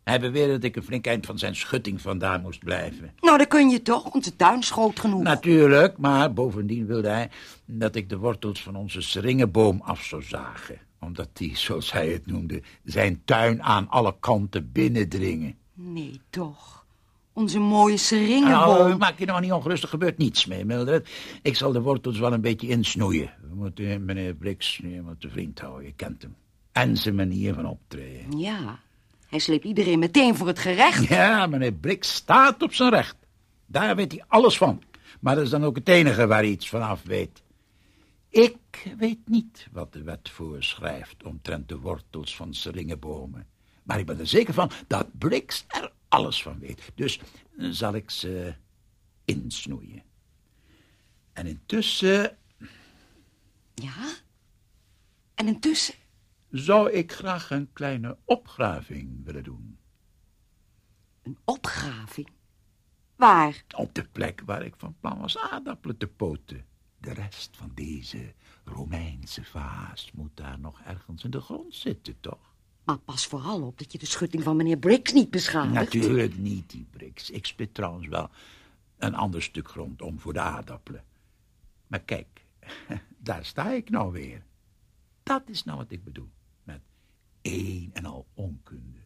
Hij 0.09 0.21
beweerde 0.21 0.53
dat 0.53 0.65
ik 0.65 0.77
een 0.77 0.83
flink 0.83 1.07
eind 1.07 1.27
van 1.27 1.39
zijn 1.39 1.57
schutting 1.57 2.01
vandaan 2.01 2.43
moest 2.43 2.65
blijven. 2.65 3.13
Nou, 3.21 3.39
dan 3.39 3.47
kun 3.47 3.69
je 3.69 3.83
toch. 3.83 4.15
Onze 4.15 4.37
tuin 4.37 4.59
is 4.59 4.71
groot 4.71 5.01
genoeg. 5.01 5.23
Natuurlijk, 5.23 5.99
maar 5.99 6.33
bovendien 6.33 6.87
wilde 6.87 7.09
hij 7.09 7.31
dat 7.65 7.95
ik 7.95 8.09
de 8.09 8.17
wortels 8.17 8.63
van 8.63 8.77
onze 8.77 9.01
seringenboom 9.01 9.81
af 9.85 10.05
zou 10.05 10.23
zagen. 10.23 10.79
Omdat 11.01 11.29
die, 11.33 11.57
zoals 11.57 11.93
hij 11.93 12.09
het 12.09 12.27
noemde, 12.27 12.63
zijn 12.85 13.23
tuin 13.25 13.63
aan 13.63 13.89
alle 13.89 14.17
kanten 14.21 14.73
binnendringen. 14.73 15.57
Nee, 15.75 16.21
toch. 16.31 16.87
Onze 17.33 17.59
mooie 17.59 17.97
seringenboom. 17.97 18.89
Nou, 18.89 18.97
maak 18.97 19.19
je 19.19 19.27
nou 19.27 19.41
niet 19.41 19.53
ongerustig, 19.53 19.91
gebeurt 19.91 20.19
niets 20.19 20.47
mee, 20.47 20.65
Mildred. 20.65 21.09
Ik 21.43 21.57
zal 21.57 21.73
de 21.73 21.81
wortels 21.81 22.19
wel 22.19 22.33
een 22.33 22.41
beetje 22.41 22.69
insnoeien. 22.69 23.31
We 23.41 23.55
moeten 23.55 24.05
meneer 24.05 24.35
Brix 24.35 24.79
nu 24.83 24.95
eenmaal 24.95 25.17
te 25.19 25.29
vriend 25.29 25.61
houden, 25.61 25.87
je 25.87 25.93
kent 25.93 26.23
hem. 26.23 26.37
En 26.73 26.97
zijn 26.97 27.15
manier 27.15 27.55
van 27.55 27.67
optreden. 27.67 28.39
Ja, 28.39 28.85
hij 29.27 29.39
sleept 29.39 29.65
iedereen 29.65 29.99
meteen 29.99 30.37
voor 30.37 30.47
het 30.47 30.59
gerecht. 30.59 31.09
Ja, 31.09 31.47
meneer 31.47 31.73
Brix 31.73 32.15
staat 32.15 32.63
op 32.63 32.75
zijn 32.75 32.91
recht. 32.91 33.17
Daar 33.67 33.97
weet 33.97 34.13
hij 34.13 34.25
alles 34.29 34.57
van. 34.57 34.83
Maar 35.21 35.35
dat 35.35 35.45
is 35.45 35.51
dan 35.51 35.65
ook 35.65 35.77
het 35.77 35.89
enige 35.89 36.27
waar 36.27 36.39
hij 36.39 36.51
iets 36.51 36.69
vanaf 36.69 37.03
weet. 37.03 37.43
Ik 38.29 38.95
weet 38.99 39.29
niet 39.29 39.67
wat 39.73 39.93
de 39.93 40.03
wet 40.03 40.29
voorschrijft 40.29 41.23
omtrent 41.23 41.69
de 41.69 41.79
wortels 41.79 42.37
van 42.37 42.55
seringenbomen. 42.55 43.47
Maar 43.83 43.99
ik 43.99 44.07
ben 44.07 44.19
er 44.19 44.27
zeker 44.27 44.55
van 44.55 44.71
dat 44.87 45.19
Brix 45.19 45.65
er 45.69 45.93
alles 46.09 46.43
van 46.43 46.59
weet. 46.59 46.93
Dus 46.95 47.21
zal 47.57 47.95
ik 47.95 48.11
ze 48.11 48.55
insnoeien. 49.25 50.03
En 51.33 51.47
intussen 51.47 52.37
Ja? 53.75 54.15
En 55.35 55.47
intussen? 55.47 55.95
Zou 56.51 56.91
ik 56.91 57.13
graag 57.13 57.51
een 57.51 57.73
kleine 57.73 58.17
opgraving 58.25 59.25
willen 59.25 59.45
doen. 59.45 59.79
Een 61.23 61.39
opgraving? 61.45 62.29
Waar? 63.17 63.65
Op 63.77 63.95
de 63.95 64.05
plek 64.13 64.43
waar 64.45 64.65
ik 64.65 64.75
van 64.77 64.97
plan 65.01 65.19
was 65.21 65.39
aardappelen 65.39 65.97
te 65.97 66.07
poten. 66.07 66.65
De 66.99 67.13
rest 67.13 67.57
van 67.57 67.71
deze 67.75 68.33
Romeinse 68.65 69.45
vaas 69.45 70.11
moet 70.15 70.31
daar 70.37 70.59
nog 70.59 70.81
ergens 70.81 71.25
in 71.25 71.31
de 71.31 71.41
grond 71.41 71.75
zitten, 71.75 72.21
toch? 72.21 72.55
Maar 72.85 72.99
pas 72.99 73.27
vooral 73.27 73.63
op 73.63 73.79
dat 73.79 73.93
je 73.93 73.99
de 73.99 74.07
schutting 74.07 74.43
van 74.43 74.57
meneer 74.57 74.77
Briggs 74.77 75.13
niet 75.13 75.31
beschadigt. 75.31 75.75
Natuurlijk 75.75 76.37
niet, 76.37 76.71
die 76.71 76.87
Brix. 76.91 77.31
Ik 77.31 77.47
spit 77.47 77.75
trouwens 77.75 78.07
wel 78.07 78.31
een 78.99 79.15
ander 79.15 79.43
stuk 79.43 79.69
grond 79.69 80.03
om 80.03 80.21
voor 80.21 80.33
de 80.33 80.41
aardappelen. 80.41 81.05
Maar 81.87 82.01
kijk, 82.01 82.45
daar 83.19 83.45
sta 83.45 83.71
ik 83.71 83.91
nou 83.91 84.13
weer. 84.13 84.43
Dat 85.27 85.49
is 85.49 85.65
nou 85.65 85.79
wat 85.79 85.91
ik 85.91 86.05
bedoel 86.05 86.31
met 86.63 86.81
een 87.43 87.91
en 87.93 88.05
al 88.05 88.27
onkunde. 88.35 89.01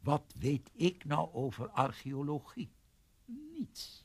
Wat 0.00 0.34
weet 0.38 0.70
ik 0.74 1.04
nou 1.04 1.32
over 1.32 1.68
archeologie? 1.68 2.70
Niets. 3.24 4.04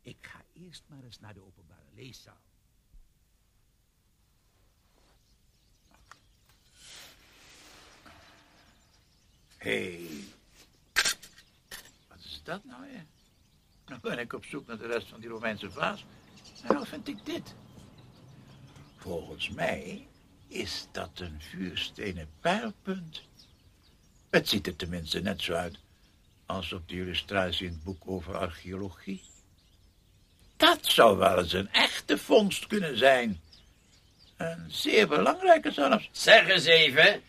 Ik 0.00 0.16
ga 0.20 0.42
eerst 0.52 0.82
maar 0.86 1.02
eens 1.02 1.20
naar 1.20 1.34
de 1.34 1.44
openbare 1.44 1.90
leeszaal. 1.94 2.40
Hé, 9.56 9.94
hey. 9.94 10.24
wat 12.08 12.18
is 12.18 12.40
dat 12.44 12.64
nou 12.64 12.82
weer? 12.82 13.06
Nou 13.86 14.00
ben 14.00 14.18
ik 14.18 14.32
op 14.32 14.44
zoek 14.44 14.66
naar 14.66 14.78
de 14.78 14.86
rest 14.86 15.08
van 15.08 15.20
die 15.20 15.28
Romeinse 15.28 15.70
vaas. 15.70 16.06
En 16.62 16.74
nou 16.74 16.86
vind 16.86 17.08
ik 17.08 17.24
dit. 17.24 17.54
Volgens 19.08 19.48
mij 19.48 20.06
is 20.48 20.86
dat 20.92 21.10
een 21.14 21.40
vuurstenen 21.50 22.28
pijlpunt. 22.40 23.22
Het 24.30 24.48
ziet 24.48 24.66
er 24.66 24.76
tenminste 24.76 25.20
net 25.20 25.42
zo 25.42 25.52
uit 25.52 25.78
als 26.46 26.72
op 26.72 26.88
de 26.88 26.96
illustratie 26.96 27.66
in 27.66 27.72
het 27.72 27.84
boek 27.84 28.02
over 28.06 28.36
archeologie. 28.36 29.22
Dat 30.56 30.78
zou 30.86 31.18
wel 31.18 31.38
eens 31.38 31.52
een 31.52 31.72
echte 31.72 32.18
vondst 32.18 32.66
kunnen 32.66 32.98
zijn. 32.98 33.40
Een 34.36 34.64
zeer 34.68 35.08
belangrijke 35.08 35.72
zelfs. 35.72 36.08
Zeg 36.12 36.48
eens 36.48 36.64
even. 36.64 37.22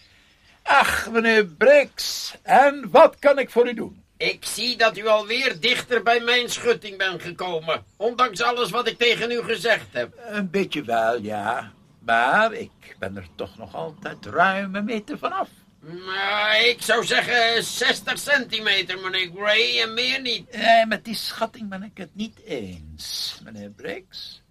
Ach, 0.61 1.11
meneer 1.11 1.45
Brix, 1.45 2.33
en 2.41 2.89
wat 2.89 3.19
kan 3.19 3.39
ik 3.39 3.49
voor 3.49 3.69
u 3.69 3.73
doen? 3.73 4.03
Ik 4.19 4.45
zie 4.45 4.77
dat 4.77 4.97
u 4.97 5.07
alweer 5.07 5.59
dichter 5.59 6.03
bij 6.03 6.19
mijn 6.19 6.49
schutting 6.49 6.97
bent 6.97 7.21
gekomen. 7.21 7.83
Ondanks 7.97 8.41
alles 8.41 8.69
wat 8.69 8.87
ik 8.87 8.97
tegen 8.97 9.31
u 9.31 9.41
gezegd 9.43 9.85
heb. 9.91 10.19
Een 10.27 10.49
beetje 10.49 10.83
wel, 10.83 11.21
ja. 11.21 11.71
Maar 11.99 12.53
ik 12.53 12.95
ben 12.99 13.17
er 13.17 13.27
toch 13.35 13.57
nog 13.57 13.75
altijd 13.75 14.25
ruim 14.25 14.75
een 14.75 14.85
meter 14.85 15.17
vanaf. 15.17 15.49
Maar 15.79 16.61
ik 16.65 16.81
zou 16.81 17.05
zeggen 17.05 17.63
60 17.63 18.19
centimeter, 18.19 18.99
meneer 18.99 19.31
Gray, 19.35 19.81
en 19.81 19.93
meer 19.93 20.21
niet. 20.21 20.51
Nee, 20.51 20.85
met 20.85 21.05
die 21.05 21.15
schatting 21.15 21.69
ben 21.69 21.83
ik 21.83 21.97
het 21.97 22.15
niet 22.15 22.39
eens, 22.43 23.39
meneer 23.43 23.69
Briggs. 23.69 24.41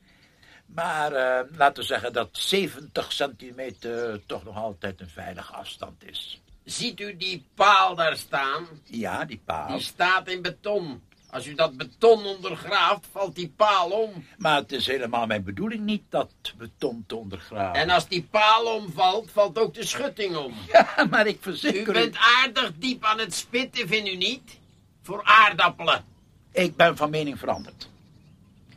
Maar 0.67 1.13
eh, 1.13 1.57
laten 1.57 1.83
we 1.83 1.89
zeggen 1.89 2.13
dat 2.13 2.29
70 2.33 3.13
centimeter 3.13 4.27
toch 4.27 4.45
nog 4.45 4.57
altijd 4.57 5.01
een 5.01 5.11
veilige 5.11 5.53
afstand 5.53 6.05
is. 6.05 6.41
Ziet 6.71 7.01
u 7.01 7.17
die 7.17 7.45
paal 7.55 7.95
daar 7.95 8.17
staan? 8.17 8.67
Ja, 8.85 9.25
die 9.25 9.41
paal. 9.45 9.69
Die 9.69 9.81
staat 9.81 10.29
in 10.29 10.43
beton. 10.43 11.03
Als 11.31 11.47
u 11.47 11.55
dat 11.55 11.77
beton 11.77 12.25
ondergraaft, 12.27 13.07
valt 13.13 13.35
die 13.35 13.53
paal 13.57 13.91
om. 13.91 14.25
Maar 14.39 14.57
het 14.57 14.73
is 14.73 14.87
helemaal 14.87 15.27
mijn 15.27 15.45
bedoeling 15.45 15.85
niet 15.85 16.03
dat 16.09 16.31
beton 16.57 17.05
te 17.07 17.17
ondergraven. 17.17 17.81
En 17.81 17.91
als 17.91 18.09
die 18.09 18.23
paal 18.31 18.75
omvalt, 18.77 19.31
valt 19.31 19.59
ook 19.59 19.75
de 19.75 19.87
schutting 19.87 20.37
om. 20.37 20.55
Ja, 20.73 21.07
maar 21.11 21.27
ik 21.27 21.37
U 21.37 21.43
verzeker 21.43 21.93
bent 21.93 22.17
aardig 22.17 22.73
diep 22.77 23.05
aan 23.05 23.19
het 23.19 23.35
spitten, 23.35 23.89
vindt 23.89 24.09
u 24.09 24.17
niet? 24.17 24.59
Voor 25.03 25.23
aardappelen. 25.25 26.05
Ik 26.53 26.77
ben 26.77 26.97
van 26.97 27.11
mening 27.11 27.39
veranderd. 27.39 27.89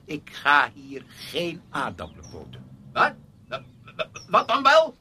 Ik 0.05 0.29
ga 0.33 0.69
hier 0.73 1.03
geen 1.07 1.61
aardappelen 1.69 2.29
poten. 2.31 2.63
Wat- 2.93 3.13
wat- 3.47 3.61
Wat 4.27 4.47
dan 4.47 4.63
wel? 4.63 4.95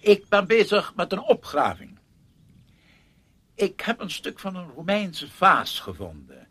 Ik 0.00 0.28
ben 0.28 0.46
bezig 0.46 0.92
met 0.96 1.12
een 1.12 1.22
opgraving. 1.22 1.97
Ik 3.58 3.80
heb 3.80 4.00
een 4.00 4.10
stuk 4.10 4.38
van 4.38 4.56
een 4.56 4.70
Romeinse 4.74 5.28
vaas 5.30 5.80
gevonden. 5.80 6.46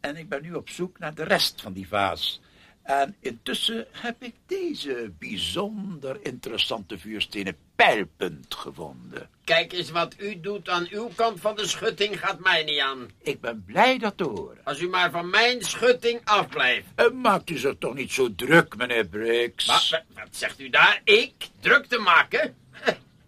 En 0.00 0.16
ik 0.16 0.28
ben 0.28 0.42
nu 0.42 0.54
op 0.54 0.68
zoek 0.68 0.98
naar 0.98 1.14
de 1.14 1.24
rest 1.24 1.60
van 1.60 1.72
die 1.72 1.88
vaas. 1.88 2.40
En 2.82 3.16
intussen 3.20 3.86
heb 3.90 4.22
ik 4.22 4.34
deze 4.46 5.12
bijzonder 5.18 6.18
interessante 6.22 6.98
vuurstenen 6.98 7.56
pijlpunt 7.76 8.54
gevonden. 8.54 9.28
Kijk 9.44 9.72
eens 9.72 9.90
wat 9.90 10.14
u 10.18 10.40
doet 10.40 10.68
aan 10.68 10.86
uw 10.90 11.10
kant 11.14 11.40
van 11.40 11.56
de 11.56 11.66
schutting 11.66 12.18
gaat 12.20 12.38
mij 12.40 12.64
niet 12.64 12.80
aan. 12.80 13.10
Ik 13.22 13.40
ben 13.40 13.64
blij 13.66 13.98
dat 13.98 14.16
te 14.16 14.24
horen. 14.24 14.58
Als 14.64 14.80
u 14.80 14.88
maar 14.88 15.10
van 15.10 15.30
mijn 15.30 15.62
schutting 15.62 16.20
afblijft. 16.24 16.86
Eh, 16.94 17.10
Maakt 17.10 17.50
u 17.50 17.56
zich 17.58 17.74
toch 17.78 17.94
niet 17.94 18.12
zo 18.12 18.34
druk, 18.34 18.76
meneer 18.76 19.06
Briggs? 19.06 19.66
Wat, 19.66 19.88
wat, 19.88 20.02
wat 20.14 20.28
zegt 20.36 20.60
u 20.60 20.68
daar? 20.70 21.00
Ik? 21.04 21.32
Druk 21.60 21.86
te 21.86 21.98
maken? 21.98 22.56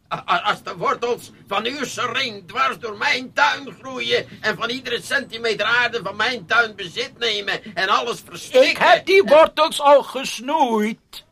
Als 0.08 0.62
de 0.62 0.76
wortels 0.76 1.30
van 1.46 1.64
uw 1.66 1.84
sering 1.84 2.48
dwars 2.48 2.78
door 2.78 2.96
mijn 2.96 3.32
tuin 3.32 3.72
groeien... 3.72 4.26
en 4.40 4.56
van 4.56 4.70
iedere 4.70 5.02
centimeter 5.02 5.66
aarde 5.66 6.02
van 6.02 6.16
mijn 6.16 6.46
tuin 6.46 6.74
bezit 6.76 7.18
nemen... 7.18 7.74
en 7.74 7.88
alles 7.88 8.20
verstikken... 8.20 8.70
Ik 8.70 8.76
heb 8.76 9.06
die 9.06 9.22
wortels 9.22 9.80
al 9.80 10.02
gesnoeid. 10.02 11.24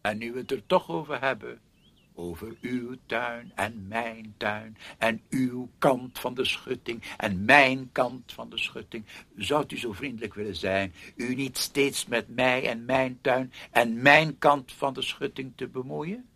En 0.00 0.18
nu 0.18 0.32
we 0.32 0.38
het 0.38 0.50
er 0.50 0.66
toch 0.66 0.88
over 0.88 1.20
hebben. 1.20 1.60
Over 2.14 2.56
uw 2.60 2.96
tuin 3.06 3.52
en 3.54 3.86
mijn 3.88 4.34
tuin. 4.36 4.76
En 4.98 5.22
uw 5.30 5.68
kant 5.78 6.18
van 6.18 6.34
de 6.34 6.44
schutting. 6.44 7.02
En 7.16 7.44
mijn 7.44 7.88
kant 7.92 8.32
van 8.32 8.50
de 8.50 8.58
schutting. 8.58 9.04
Zou 9.36 9.64
u 9.68 9.78
zo 9.78 9.92
vriendelijk 9.92 10.34
willen 10.34 10.56
zijn. 10.56 10.94
U 11.16 11.34
niet 11.34 11.58
steeds 11.58 12.06
met 12.06 12.28
mij 12.28 12.68
en 12.68 12.84
mijn 12.84 13.18
tuin. 13.20 13.52
En 13.70 14.02
mijn 14.02 14.38
kant 14.38 14.72
van 14.72 14.94
de 14.94 15.02
schutting 15.02 15.52
te 15.56 15.66
bemoeien? 15.66 16.28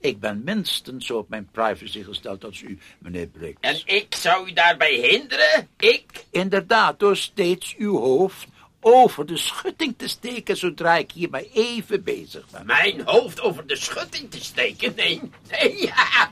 Ik 0.00 0.20
ben 0.20 0.42
minstens 0.44 1.06
zo 1.06 1.16
op 1.16 1.28
mijn 1.28 1.48
privacy 1.52 2.02
gesteld 2.02 2.44
als 2.44 2.60
u, 2.60 2.78
meneer 2.98 3.26
Briggs. 3.26 3.58
En 3.60 3.80
ik 3.84 4.14
zou 4.14 4.48
u 4.48 4.52
daarbij 4.52 4.94
hinderen? 4.94 5.68
Ik? 5.76 6.24
Inderdaad, 6.30 6.98
door 6.98 7.16
steeds 7.16 7.74
uw 7.76 7.98
hoofd 7.98 8.46
over 8.80 9.26
de 9.26 9.36
schutting 9.36 9.94
te 9.96 10.08
steken 10.08 10.56
zodra 10.56 10.96
ik 10.96 11.12
hier 11.12 11.30
maar 11.30 11.44
even 11.52 12.02
bezig 12.04 12.50
ben. 12.50 12.66
Mijn 12.66 13.00
hoofd 13.04 13.40
over 13.40 13.66
de 13.66 13.76
schutting 13.76 14.30
te 14.30 14.40
steken? 14.40 14.92
Nee, 14.96 15.20
nee, 15.50 15.86
ja, 15.86 16.30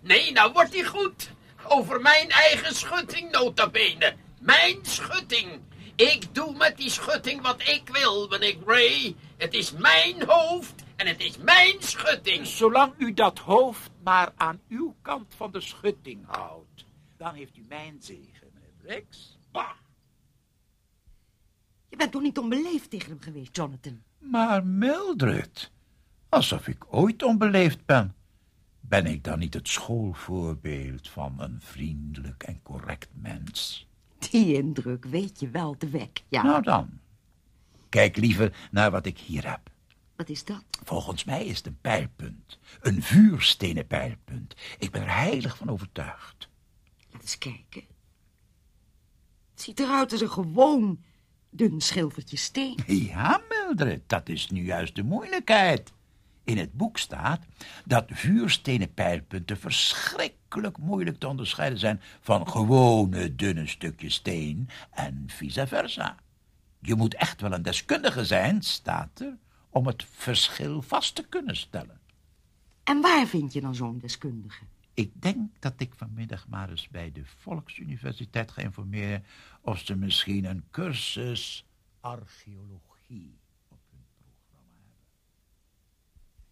nee, 0.00 0.32
nou 0.32 0.52
wordt 0.52 0.74
hij 0.74 0.84
goed. 0.84 1.30
Over 1.68 2.00
mijn 2.00 2.30
eigen 2.30 2.74
schutting, 2.74 3.30
nota 3.30 3.68
bene. 3.68 4.14
Mijn 4.40 4.78
schutting. 4.82 5.60
Ik 5.96 6.34
doe 6.34 6.56
met 6.56 6.76
die 6.76 6.90
schutting 6.90 7.42
wat 7.42 7.60
ik 7.68 7.82
wil, 7.92 8.28
meneer 8.28 8.56
Gray. 8.66 9.14
Het 9.36 9.54
is 9.54 9.72
mijn 9.72 10.22
hoofd 10.26 10.74
en 10.98 11.06
het 11.06 11.20
is 11.20 11.38
mijn 11.38 11.76
schutting. 11.78 12.46
Zolang 12.46 12.92
u 12.98 13.14
dat 13.14 13.38
hoofd 13.38 13.90
maar 14.02 14.32
aan 14.36 14.60
uw 14.68 14.94
kant 15.02 15.34
van 15.34 15.52
de 15.52 15.60
schutting 15.60 16.26
houdt, 16.26 16.84
dan 17.16 17.34
heeft 17.34 17.56
u 17.56 17.64
mijn 17.68 17.96
zegen, 18.00 18.48
meneer 18.54 18.72
Briggs. 18.82 19.38
Bah. 19.52 19.70
Je 21.88 21.96
bent 21.96 22.12
toch 22.12 22.22
niet 22.22 22.38
onbeleefd 22.38 22.90
tegen 22.90 23.08
hem 23.08 23.20
geweest, 23.20 23.56
Jonathan? 23.56 24.02
Maar 24.18 24.66
Mildred, 24.66 25.70
alsof 26.28 26.68
ik 26.68 26.94
ooit 26.94 27.22
onbeleefd 27.22 27.84
ben. 27.86 28.14
Ben 28.80 29.06
ik 29.06 29.24
dan 29.24 29.38
niet 29.38 29.54
het 29.54 29.68
schoolvoorbeeld 29.68 31.08
van 31.08 31.40
een 31.40 31.60
vriendelijk 31.60 32.42
en 32.42 32.62
correct 32.62 33.08
mens? 33.12 33.86
Die 34.18 34.54
indruk 34.54 35.04
weet 35.04 35.40
je 35.40 35.50
wel 35.50 35.76
te 35.76 35.88
wekken, 35.88 36.24
ja. 36.28 36.42
Nou 36.42 36.62
dan, 36.62 37.00
kijk 37.88 38.16
liever 38.16 38.68
naar 38.70 38.90
wat 38.90 39.06
ik 39.06 39.18
hier 39.18 39.50
heb. 39.50 39.70
Wat 40.18 40.28
is 40.28 40.44
dat? 40.44 40.64
Volgens 40.84 41.24
mij 41.24 41.46
is 41.46 41.56
het 41.56 41.66
een 41.66 41.80
pijlpunt. 41.80 42.58
Een 42.80 43.02
vuurstenen 43.02 43.86
pijlpunt. 43.86 44.54
Ik 44.78 44.90
ben 44.90 45.02
er 45.02 45.14
heilig 45.14 45.56
van 45.56 45.70
overtuigd. 45.70 46.48
Laat 47.10 47.22
eens 47.22 47.38
kijken. 47.38 47.82
Het 49.50 49.62
ziet 49.62 49.80
eruit 49.80 50.12
als 50.12 50.20
een 50.20 50.30
gewoon 50.30 51.04
dun 51.50 51.80
schilfertje 51.80 52.36
steen. 52.36 52.78
Ja, 52.86 53.40
Mildred, 53.48 54.08
dat 54.08 54.28
is 54.28 54.50
nu 54.50 54.64
juist 54.64 54.94
de 54.94 55.02
moeilijkheid. 55.02 55.92
In 56.44 56.58
het 56.58 56.72
boek 56.72 56.98
staat 56.98 57.44
dat 57.84 58.04
vuurstenen 58.08 58.94
pijlpunten 58.94 59.58
verschrikkelijk 59.58 60.78
moeilijk 60.78 61.18
te 61.18 61.28
onderscheiden 61.28 61.78
zijn 61.78 62.00
van 62.20 62.48
gewone 62.48 63.34
dunne 63.34 63.66
stukjes 63.66 64.14
steen 64.14 64.68
en 64.90 65.24
vice 65.26 65.66
versa. 65.66 66.16
Je 66.80 66.94
moet 66.94 67.14
echt 67.14 67.40
wel 67.40 67.52
een 67.52 67.62
deskundige 67.62 68.24
zijn, 68.24 68.62
staat 68.62 69.20
er, 69.20 69.36
om 69.78 69.86
het 69.86 70.06
verschil 70.10 70.82
vast 70.82 71.14
te 71.14 71.24
kunnen 71.28 71.56
stellen. 71.56 72.00
En 72.84 73.00
waar 73.00 73.26
vind 73.26 73.52
je 73.52 73.60
dan 73.60 73.74
zo'n 73.74 73.98
deskundige? 73.98 74.64
Ik 74.94 75.10
denk 75.14 75.50
dat 75.58 75.72
ik 75.76 75.92
vanmiddag 75.96 76.48
maar 76.48 76.70
eens 76.70 76.88
bij 76.88 77.12
de 77.12 77.22
Volksuniversiteit 77.24 78.50
ga 78.50 78.62
informeren 78.62 79.24
of 79.60 79.78
ze 79.78 79.96
misschien 79.96 80.44
een 80.44 80.64
cursus 80.70 81.66
archeologie 82.00 83.38
op 83.68 83.78
hun 83.90 84.04
programma 84.12 84.72
hebben. 84.76 84.98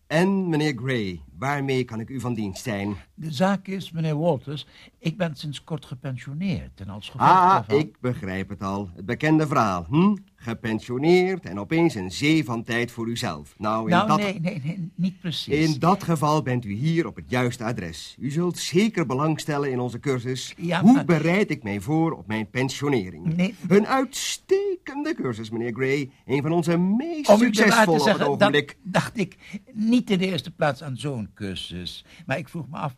En, 0.07 0.48
meneer 0.48 0.74
Gray, 0.77 1.22
waarmee 1.38 1.85
kan 1.85 2.00
ik 2.00 2.09
u 2.09 2.20
van 2.20 2.35
dienst 2.35 2.62
zijn? 2.62 2.96
De 3.14 3.33
zaak 3.33 3.66
is, 3.66 3.90
meneer 3.90 4.18
Walters, 4.18 4.66
ik 4.98 5.16
ben 5.16 5.37
sinds 5.37 5.64
kort 5.64 5.85
gepensioneerd 5.85 6.81
en 6.81 6.88
als 6.88 7.09
gevolg 7.09 7.31
Ah, 7.31 7.53
daarvan... 7.53 7.79
ik 7.79 8.00
begrijp 8.00 8.48
het 8.48 8.62
al. 8.62 8.90
Het 8.94 9.07
bekende 9.07 9.46
verhaal, 9.46 9.85
hm? 9.85 10.16
Gepensioneerd 10.46 11.44
en 11.46 11.59
opeens 11.61 11.94
een 11.94 12.11
zee 12.11 12.44
van 12.44 12.62
tijd 12.62 12.90
voor 12.90 13.06
uzelf. 13.09 13.54
Nou, 13.59 13.82
in, 13.85 13.90
Nou, 13.90 14.09
dat, 14.09 14.18
nee, 14.18 14.40
nee, 14.40 14.61
nee, 14.64 14.90
niet 14.94 15.20
precies. 15.20 15.54
in 15.72 15.78
dat 15.78 16.02
geval 16.02 16.42
bent 16.42 16.64
u 16.64 16.72
hier 16.72 17.06
op 17.06 17.16
het 17.16 17.24
juiste 17.28 17.64
adres. 17.64 18.16
U 18.18 18.30
zult 18.30 18.59
zeker 18.59 19.06
belangstellen 19.06 19.70
in 19.70 19.80
onze 19.80 20.00
cursus. 20.00 20.54
Ja, 20.56 20.80
Hoe 20.80 20.92
maar- 20.92 21.04
bereid 21.04 21.50
ik 21.50 21.62
mij 21.62 21.80
voor 21.80 22.12
op 22.12 22.26
mijn 22.26 22.50
pensionering? 22.50 23.37
Nee. 23.37 23.54
Een 23.68 23.87
uitstekende 23.87 25.14
cursus, 25.14 25.50
meneer 25.50 25.72
Gray. 25.74 26.11
Een 26.26 26.42
van 26.42 26.52
onze 26.52 26.76
meest 26.78 27.28
Om 27.28 27.38
succesvolle 27.38 27.87
op 27.88 27.94
het 27.94 28.02
zeggen, 28.02 28.26
ogenblik. 28.28 28.76
dacht 28.82 29.18
ik 29.18 29.37
niet 29.72 30.11
in 30.11 30.18
de 30.18 30.26
eerste 30.26 30.50
plaats 30.50 30.82
aan 30.82 30.96
zo'n 30.96 31.28
cursus. 31.35 32.04
Maar 32.26 32.38
ik 32.38 32.48
vroeg 32.48 32.68
me 32.68 32.76
af 32.76 32.94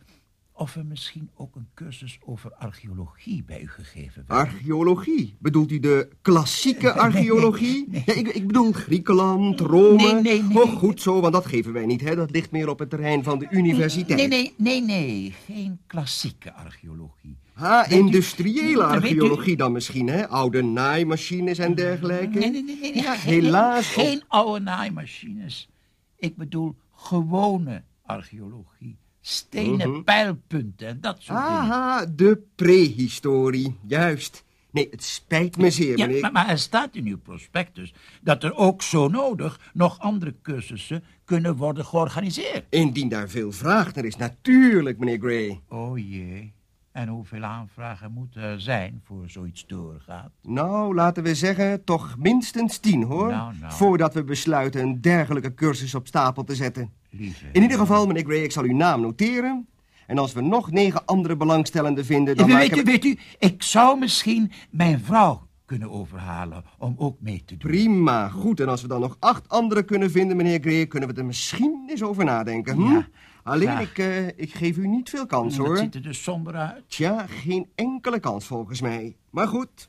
of 0.59 0.77
er 0.77 0.87
misschien 0.87 1.31
ook 1.35 1.57
een 1.57 1.69
cursus 1.75 2.19
over 2.25 2.55
archeologie 2.55 3.45
bij 3.45 3.61
u 3.63 3.69
gegeven 3.69 4.25
werd. 4.27 4.41
Archeologie? 4.49 5.37
Bedoelt 5.39 5.71
u 5.73 5.79
de 5.81 6.09
klassieke 6.23 6.93
archeologie? 7.07 7.85
nee. 7.89 8.03
Ja, 8.07 8.13
ik, 8.15 8.29
ik 8.29 8.47
bedoel 8.47 8.73
Griekenland, 8.73 9.61
Rome. 9.61 9.97
Nee, 9.97 10.13
nee, 10.15 10.43
nee. 10.43 10.63
Oh, 10.63 10.73
goed 10.77 11.01
zo, 11.01 11.21
want 11.21 11.33
dat 11.33 11.47
geven 11.47 11.73
wij 11.73 11.87
niet, 11.87 12.01
hè. 12.01 12.15
Dat 12.17 12.31
ligt 12.31 12.51
meer 12.51 12.69
op 12.69 12.79
het 12.79 12.91
terrein 12.91 13.23
van 13.25 13.39
de 13.39 13.47
universiteit. 13.51 14.19
Nee, 14.19 14.29
nee, 14.29 14.55
nee, 14.57 14.83
nee, 14.83 15.35
geen 15.47 15.79
klassieke 15.87 16.53
archeologie. 16.53 17.37
Ha, 17.53 17.91
u- 17.91 17.95
industriële 17.95 18.85
archeologie 18.85 19.57
dan 19.57 19.73
misschien, 19.73 20.09
hè? 20.09 20.29
Oude 20.29 20.63
naaimachines 20.63 21.59
en 21.59 21.75
dergelijke. 21.75 22.39
Nee, 22.39 22.51
nee, 22.51 22.63
nee, 22.63 22.93
nee, 22.95 23.17
helaas. 23.19 23.87
Geen 23.93 24.23
oude 24.29 24.61
naaimachines. 24.65 25.69
Ik 26.17 26.37
bedoel 26.37 26.77
gewone 26.95 27.83
archeologie. 28.03 28.97
Stenen 29.31 29.91
Mhm. 29.91 30.03
pijlpunten 30.03 30.89
en 30.89 31.01
dat 31.01 31.17
soort 31.21 31.39
dingen. 31.39 31.53
Aha, 31.61 32.07
de 32.07 32.43
prehistorie, 32.55 33.77
juist. 33.87 34.45
Nee, 34.71 34.89
het 34.91 35.05
spijt 35.05 35.57
me 35.57 35.71
zeer, 35.71 35.99
Ja, 35.99 36.07
meneer. 36.07 36.21
maar, 36.23 36.33
maar 36.33 36.49
er 36.49 36.59
staat 36.59 36.95
in 36.95 37.07
uw 37.07 37.19
prospectus 37.19 37.95
dat 38.23 38.45
er 38.45 38.55
ook 38.55 38.83
zo 38.83 39.09
nodig 39.09 39.61
nog 39.73 39.99
andere 39.99 40.35
cursussen 40.43 41.05
kunnen 41.25 41.57
worden 41.57 41.85
georganiseerd. 41.85 42.65
Indien 42.71 43.09
daar 43.09 43.29
veel 43.29 43.53
vraag 43.53 43.95
naar 43.95 44.05
is, 44.05 44.17
natuurlijk, 44.17 44.99
meneer 44.99 45.19
Gray. 45.19 45.61
Oh 45.69 45.99
jee. 45.99 46.53
En 46.99 47.09
hoeveel 47.09 47.43
aanvragen 47.43 48.13
moeten 48.13 48.43
er 48.43 48.61
zijn 48.61 49.01
voor 49.05 49.31
zoiets 49.31 49.67
doorgaat? 49.67 50.31
Nou, 50.43 50.95
laten 50.95 51.23
we 51.23 51.35
zeggen, 51.35 51.85
toch 51.85 52.17
minstens 52.19 52.79
tien, 52.79 53.03
hoor. 53.03 53.29
Nou, 53.29 53.53
nou. 53.61 53.73
Voordat 53.73 54.15
we 54.15 54.25
besluiten 54.25 54.83
een 54.83 55.01
dergelijke 55.01 55.55
cursus 55.55 55.95
op 55.95 56.07
stapel 56.07 56.45
te 56.45 56.55
zetten. 56.55 56.93
Lieve. 57.11 57.47
In 57.53 57.63
ieder 57.63 57.79
geval, 57.79 58.07
meneer 58.07 58.25
Gray, 58.25 58.43
ik 58.43 58.53
zal 58.53 58.65
uw 58.65 58.77
naam 58.77 59.01
noteren. 59.01 59.69
En 60.07 60.19
als 60.19 60.33
we 60.33 60.41
nog 60.41 60.71
negen 60.71 61.05
andere 61.05 61.37
belangstellenden 61.37 62.05
vinden, 62.05 62.37
dan 62.37 62.47
weet, 62.47 62.57
maken 62.57 62.79
u, 62.79 62.83
we... 62.83 62.91
weet 62.91 63.05
u, 63.05 63.19
ik 63.39 63.63
zou 63.63 63.99
misschien 63.99 64.53
mijn 64.71 65.01
vrouw 65.01 65.49
kunnen 65.65 65.91
overhalen 65.91 66.65
om 66.79 66.95
ook 66.97 67.21
mee 67.21 67.43
te 67.45 67.57
doen. 67.57 67.71
Prima, 67.71 68.29
goed. 68.29 68.61
En 68.61 68.69
als 68.69 68.83
we 68.83 68.89
dan 68.89 69.01
nog 69.01 69.17
acht 69.19 69.49
anderen 69.49 69.85
kunnen 69.85 70.11
vinden, 70.11 70.37
meneer 70.37 70.61
Gray, 70.61 70.87
kunnen 70.87 71.09
we 71.09 71.15
er 71.15 71.25
misschien 71.25 71.87
eens 71.89 72.03
over 72.03 72.25
nadenken. 72.25 72.75
Hm? 72.75 72.93
Ja, 72.93 73.09
Alleen, 73.49 73.79
ik, 73.79 73.99
eh, 73.99 74.27
ik 74.27 74.55
geef 74.55 74.77
u 74.77 74.87
niet 74.89 75.11
veel 75.11 75.27
kans, 75.27 75.57
Dat 75.57 75.67
hoor. 75.67 75.77
ziet 75.77 75.95
er 75.95 76.03
dus 76.03 76.23
somber 76.23 76.55
uit. 76.55 76.85
Tja, 76.91 77.27
geen 77.27 77.71
enkele 77.75 78.21
kans 78.21 78.47
volgens 78.47 78.81
mij. 78.81 79.17
Maar 79.31 79.49
goed, 79.49 79.89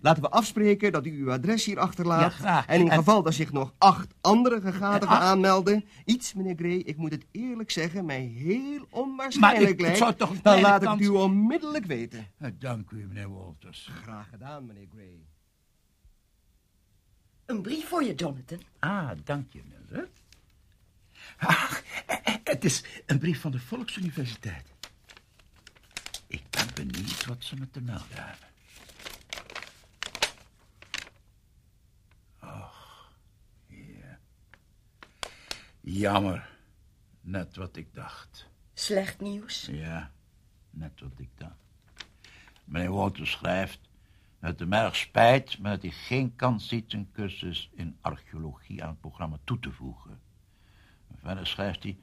laten 0.00 0.22
we 0.22 0.28
afspreken 0.30 0.92
dat 0.92 1.06
u 1.06 1.10
uw 1.20 1.30
adres 1.32 1.64
hier 1.64 1.78
achterlaat. 1.78 2.20
Ja, 2.20 2.28
graag. 2.28 2.66
En 2.66 2.80
in 2.80 2.88
En- 2.90 2.96
geval 2.98 3.22
dat 3.22 3.34
zich 3.34 3.52
nog 3.52 3.72
acht 3.78 4.14
andere 4.20 4.60
gegadigden 4.60 5.08
Acht? 5.08 5.22
aanmelden... 5.22 5.84
iets, 6.04 6.34
meneer 6.34 6.54
Gray, 6.56 6.76
ik 6.76 6.96
moet 6.96 7.12
het 7.12 7.24
eerlijk 7.30 7.70
zeggen, 7.70 8.04
mij 8.04 8.20
heel 8.20 8.58
Maar 8.60 8.80
ik- 8.80 8.86
onwaarschijnlijk 8.90 9.68
het 9.70 9.80
lijkt... 9.80 9.98
zou 9.98 10.14
toch 10.14 10.40
dan 10.42 10.60
laat 10.60 10.82
ik 10.82 10.88
het 10.88 11.00
u 11.00 11.08
onmiddellijk 11.08 11.84
weten. 11.86 12.26
Eh, 12.38 12.50
Dank 12.58 12.90
u, 12.90 13.06
meneer 13.06 13.32
Walters. 13.32 13.90
Graag 14.02 14.28
gedaan, 14.28 14.66
meneer 14.66 14.86
Gray. 14.94 15.18
Een 17.46 17.62
brief 17.62 17.88
voor 17.88 18.04
je, 18.04 18.14
Jonathan. 18.14 18.58
Ah, 18.78 19.10
dank 19.24 19.52
je, 19.52 19.60
Mildred. 19.68 20.08
Ach, 21.38 21.82
het 22.58 22.66
is 22.66 22.84
een 23.06 23.18
brief 23.18 23.40
van 23.40 23.50
de 23.50 23.60
Volksuniversiteit. 23.60 24.74
Ik 26.26 26.42
ben 26.50 26.66
benieuwd 26.74 27.24
wat 27.24 27.44
ze 27.44 27.56
me 27.56 27.70
te 27.70 27.80
melden 27.80 28.06
hebben. 28.10 28.48
Och, 32.40 33.12
ja. 33.66 34.18
Jammer. 35.80 36.56
Net 37.20 37.56
wat 37.56 37.76
ik 37.76 37.94
dacht. 37.94 38.48
Slecht 38.74 39.20
nieuws. 39.20 39.66
Ja, 39.70 40.12
net 40.70 41.00
wat 41.00 41.18
ik 41.18 41.30
dacht. 41.34 41.56
Meneer 42.64 42.92
Walters 42.92 43.30
schrijft 43.30 43.80
dat 44.40 44.50
het 44.50 44.58
hem 44.58 44.72
erg 44.72 44.96
spijt, 44.96 45.58
maar 45.58 45.72
dat 45.72 45.82
hij 45.82 45.90
geen 45.90 46.36
kans 46.36 46.68
ziet 46.68 46.92
een 46.92 47.10
cursus 47.12 47.70
in 47.74 47.98
archeologie 48.00 48.82
aan 48.82 48.90
het 48.90 49.00
programma 49.00 49.38
toe 49.44 49.58
te 49.58 49.72
voegen. 49.72 50.20
Verder 51.20 51.46
schrijft 51.46 51.82
hij, 51.82 51.98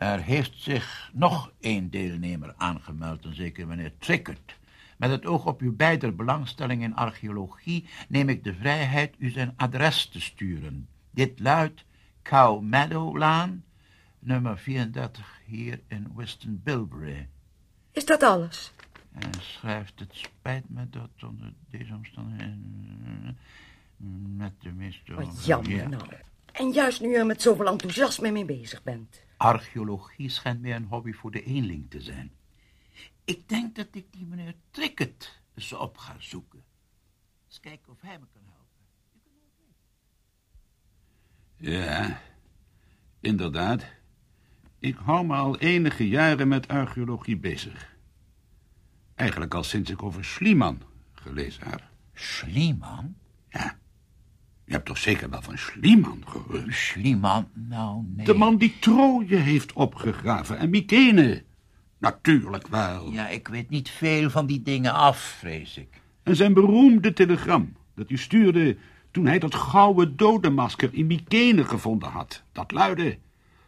er 0.00 0.22
heeft 0.22 0.52
zich 0.62 1.10
nog 1.12 1.52
één 1.60 1.90
deelnemer 1.90 2.54
aangemeld, 2.56 3.24
een 3.24 3.34
zeker 3.34 3.66
meneer 3.66 3.92
Trickert. 3.98 4.58
Met 4.96 5.10
het 5.10 5.26
oog 5.26 5.46
op 5.46 5.60
uw 5.60 5.76
beider 5.76 6.14
belangstelling 6.14 6.82
in 6.82 6.94
archeologie 6.94 7.88
neem 8.08 8.28
ik 8.28 8.44
de 8.44 8.54
vrijheid 8.54 9.14
u 9.18 9.30
zijn 9.30 9.52
adres 9.56 10.06
te 10.06 10.20
sturen. 10.20 10.88
Dit 11.10 11.40
luidt 11.40 11.84
Cow 12.22 12.62
Meadow 12.62 13.16
Laan, 13.16 13.64
nummer 14.18 14.58
34 14.58 15.40
hier 15.44 15.80
in 15.88 16.12
Weston 16.14 16.60
Bilbury. 16.64 17.28
Is 17.92 18.04
dat 18.04 18.22
alles? 18.22 18.72
En 19.12 19.20
hij 19.20 19.40
schrijft, 19.40 20.00
het 20.00 20.14
spijt 20.14 20.64
me 20.68 20.88
dat 20.90 21.10
onder 21.22 21.52
deze 21.70 21.94
omstandigheden... 21.94 23.38
Met 24.36 24.52
de 24.58 24.72
meeste... 24.72 25.14
Wat 25.14 25.44
jammer 25.44 25.70
Ja. 25.70 25.88
nou. 25.88 26.02
En 26.52 26.70
juist 26.70 27.00
nu 27.00 27.08
je 27.08 27.16
er 27.16 27.26
met 27.26 27.42
zoveel 27.42 27.66
enthousiasme 27.66 28.30
mee 28.30 28.44
bezig 28.44 28.82
bent. 28.82 29.28
Archeologie 29.40 30.28
schijnt 30.28 30.60
mij 30.60 30.74
een 30.74 30.84
hobby 30.84 31.12
voor 31.12 31.30
de 31.30 31.42
eenling 31.42 31.90
te 31.90 32.00
zijn. 32.00 32.32
Ik 33.24 33.48
denk 33.48 33.74
dat 33.74 33.88
ik 33.90 34.12
die 34.12 34.26
meneer 34.26 34.54
Trickett 34.70 35.40
eens 35.54 35.72
op 35.72 35.98
ga 35.98 36.16
zoeken. 36.18 36.64
Eens 37.46 37.60
kijken 37.60 37.92
of 37.92 38.00
hij 38.00 38.18
me 38.18 38.26
kan 38.32 38.42
helpen. 38.44 38.86
Ja, 41.56 42.20
inderdaad. 43.20 43.84
Ik 44.78 44.96
hou 44.96 45.26
me 45.26 45.34
al 45.34 45.58
enige 45.58 46.08
jaren 46.08 46.48
met 46.48 46.68
archeologie 46.68 47.36
bezig. 47.36 47.96
Eigenlijk 49.14 49.54
al 49.54 49.64
sinds 49.64 49.90
ik 49.90 50.02
over 50.02 50.24
Schliemann 50.24 50.82
gelezen 51.12 51.68
heb. 51.68 51.82
Schliemann? 52.14 53.16
Ja. 53.48 53.79
Je 54.70 54.76
hebt 54.76 54.88
toch 54.88 54.98
zeker 54.98 55.30
wel 55.30 55.42
van 55.42 55.58
Schliemann 55.58 56.22
gehoord? 56.26 56.74
Schliemann? 56.74 57.48
Nou, 57.54 58.04
nee. 58.16 58.26
De 58.26 58.34
man 58.34 58.56
die 58.56 58.78
Troje 58.80 59.36
heeft 59.36 59.72
opgegraven 59.72 60.58
en 60.58 60.70
Mykene. 60.70 61.42
Natuurlijk 61.98 62.66
wel. 62.66 63.10
Ja, 63.12 63.28
ik 63.28 63.48
weet 63.48 63.70
niet 63.70 63.90
veel 63.90 64.30
van 64.30 64.46
die 64.46 64.62
dingen 64.62 64.94
af, 64.94 65.18
vrees 65.18 65.76
ik. 65.76 66.00
En 66.22 66.36
zijn 66.36 66.52
beroemde 66.52 67.12
telegram 67.12 67.76
dat 67.94 68.08
hij 68.08 68.18
stuurde 68.18 68.76
toen 69.10 69.26
hij 69.26 69.38
dat 69.38 69.54
gouden 69.54 70.16
dodenmasker 70.16 70.94
in 70.94 71.06
Mykene 71.06 71.64
gevonden 71.64 72.08
had. 72.08 72.42
Dat 72.52 72.72
luidde... 72.72 73.18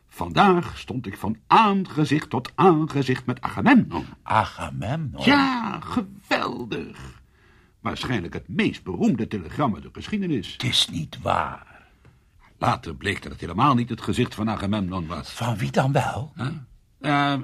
Vandaag 0.09 0.79
stond 0.79 1.07
ik 1.07 1.17
van 1.17 1.37
aangezicht 1.47 2.31
tot 2.31 2.53
aangezicht 2.55 3.27
met 3.27 3.41
Agamemnon. 3.41 4.05
Agamemnon? 4.23 5.25
Ja, 5.25 5.81
geweldig. 5.81 7.22
Waarschijnlijk 7.83 8.35
het 8.35 8.49
meest 8.49 8.83
beroemde 8.83 9.29
telegram 9.29 9.75
uit 9.75 9.83
de 9.83 9.91
geschiedenis. 9.93 10.53
Het 10.53 10.63
is 10.63 10.89
niet 10.89 11.19
waar. 11.23 11.67
Later 12.59 12.95
bleek 12.95 13.23
dat 13.23 13.33
het 13.33 13.41
helemaal 13.41 13.75
niet 13.75 13.89
het 13.89 14.01
gezicht 14.01 14.35
van 14.35 14.51
Agamemnon 14.51 15.07
was. 15.07 15.31
Van 15.31 15.57
wie 15.57 15.71
dan 15.71 15.93
wel? 15.93 16.33
Huh? 16.37 16.47
Uh, 17.01 17.35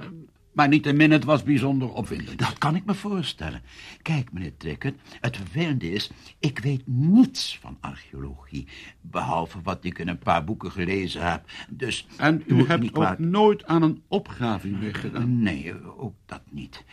maar 0.53 0.69
niettemin, 0.69 1.11
het 1.11 1.25
was 1.25 1.43
bijzonder 1.43 1.93
opwindend. 1.93 2.39
Dat 2.39 2.59
kan 2.59 2.77
ik 2.77 2.85
me 2.85 2.95
voorstellen. 2.95 3.63
Kijk, 4.03 4.33
meneer 4.33 4.57
Trekker, 4.57 4.95
het 5.21 5.37
vervelende 5.37 5.91
is... 5.91 6.11
ik 6.39 6.59
weet 6.59 6.83
niets 6.87 7.59
van 7.61 7.77
archeologie... 7.81 8.69
behalve 9.01 9.59
wat 9.63 9.85
ik 9.85 9.99
in 9.99 10.09
een 10.09 10.19
paar 10.19 10.45
boeken 10.45 10.71
gelezen 10.71 11.31
heb. 11.31 11.45
Dus... 11.69 12.07
En 12.17 12.43
u 12.47 12.67
hebt 12.67 12.95
ook 12.95 13.19
nooit 13.19 13.65
aan 13.67 13.83
een 13.83 14.03
opgraving 14.09 14.81
meegedaan? 14.81 15.43
Nee, 15.43 15.75
ook 15.97 16.15
dat 16.27 16.43
niet. 16.51 16.85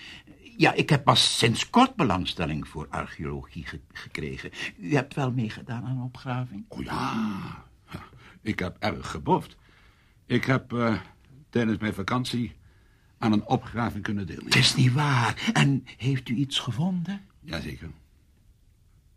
Ja, 0.58 0.74
ik 0.74 0.90
heb 0.90 1.04
pas 1.04 1.38
sinds 1.38 1.70
kort 1.70 1.96
belangstelling 1.96 2.68
voor 2.68 2.88
archeologie 2.90 3.66
ge 3.66 3.80
gekregen. 3.92 4.52
U 4.78 4.96
hebt 4.96 5.14
wel 5.14 5.32
meegedaan 5.32 5.86
aan 5.86 5.98
een 5.98 6.04
opgraving? 6.04 6.66
Oh 6.68 6.84
ja, 6.84 7.66
ik 8.42 8.60
heb 8.60 8.78
erg 8.80 9.10
geboft. 9.12 9.58
Ik 10.26 10.46
heb 10.46 10.74
uh, 10.74 11.00
tijdens 11.50 11.78
mijn 11.78 11.94
vakantie 11.94 12.56
aan 13.18 13.32
een 13.32 13.46
opgraving 13.46 14.04
kunnen 14.04 14.28
deelnemen. 14.28 14.54
Het 14.54 14.64
is 14.64 14.76
niet 14.76 14.94
waar. 14.94 15.52
En 15.54 15.84
heeft 15.98 16.30
u 16.30 16.36
iets 16.36 16.60
gevonden? 16.60 17.22
Jazeker. 17.40 17.90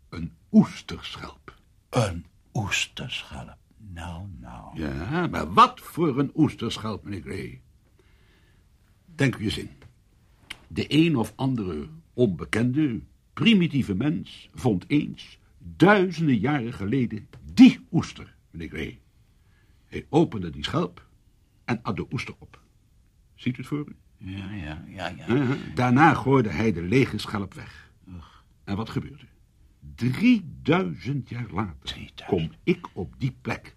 Een 0.09 0.33
oesterschelp. 0.51 1.55
Een 1.89 2.25
oesterschelp? 2.53 3.57
Nou, 3.77 4.27
nou. 4.39 4.79
Ja, 4.79 5.27
maar 5.27 5.53
wat 5.53 5.79
voor 5.79 6.19
een 6.19 6.31
oesterschelp, 6.35 7.03
meneer 7.03 7.21
Gray. 7.21 7.61
Denk 9.05 9.35
u 9.35 9.43
eens 9.43 9.57
in. 9.57 9.78
De 10.71 10.85
een 10.87 11.15
of 11.15 11.33
andere 11.35 11.87
onbekende, 12.13 13.01
primitieve 13.33 13.95
mens 13.95 14.49
vond 14.53 14.85
eens, 14.87 15.39
duizenden 15.57 16.37
jaren 16.37 16.73
geleden, 16.73 17.27
die 17.53 17.79
oester, 17.91 18.35
meneer 18.51 18.69
Gray. 18.69 18.99
Hij 19.85 20.05
opende 20.09 20.49
die 20.49 20.63
schelp 20.63 21.07
en 21.65 21.79
at 21.81 21.95
de 21.95 22.05
oester 22.11 22.35
op. 22.39 22.61
Ziet 23.35 23.53
u 23.53 23.57
het 23.57 23.67
voor 23.67 23.85
u? 23.87 23.95
Ja, 24.17 24.51
ja, 24.51 24.83
ja, 24.87 25.07
ja. 25.07 25.27
Uh, 25.27 25.49
daarna 25.75 26.13
gooide 26.13 26.49
hij 26.49 26.71
de 26.71 26.81
lege 26.81 27.17
schelp 27.17 27.53
weg. 27.53 27.91
Ugh. 28.07 28.27
En 28.63 28.75
wat 28.75 28.89
gebeurde? 28.89 29.25
3000 29.95 31.29
jaar 31.29 31.47
later 31.51 31.75
3000. 31.81 32.25
kom 32.25 32.51
ik 32.63 32.87
op 32.93 33.13
die 33.17 33.35
plek 33.41 33.75